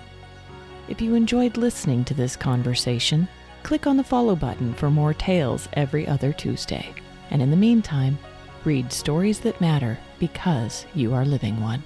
If 0.89 1.01
you 1.01 1.15
enjoyed 1.15 1.57
listening 1.57 2.05
to 2.05 2.15
this 2.15 2.37
conversation, 2.37 3.27
click 3.63 3.87
on 3.87 3.97
the 3.97 4.05
follow 4.05 4.37
button 4.37 4.75
for 4.75 4.91
more 4.91 5.15
tales 5.15 5.69
every 5.73 6.07
other 6.07 6.33
Tuesday. 6.33 6.93
And 7.31 7.41
in 7.41 7.51
the 7.51 7.57
meantime, 7.57 8.19
read 8.65 8.93
stories 8.93 9.41
that 9.41 9.61
matter 9.61 9.99
because 10.19 10.85
you 10.95 11.15
are 11.15 11.25
living 11.25 11.61
one. 11.61 11.83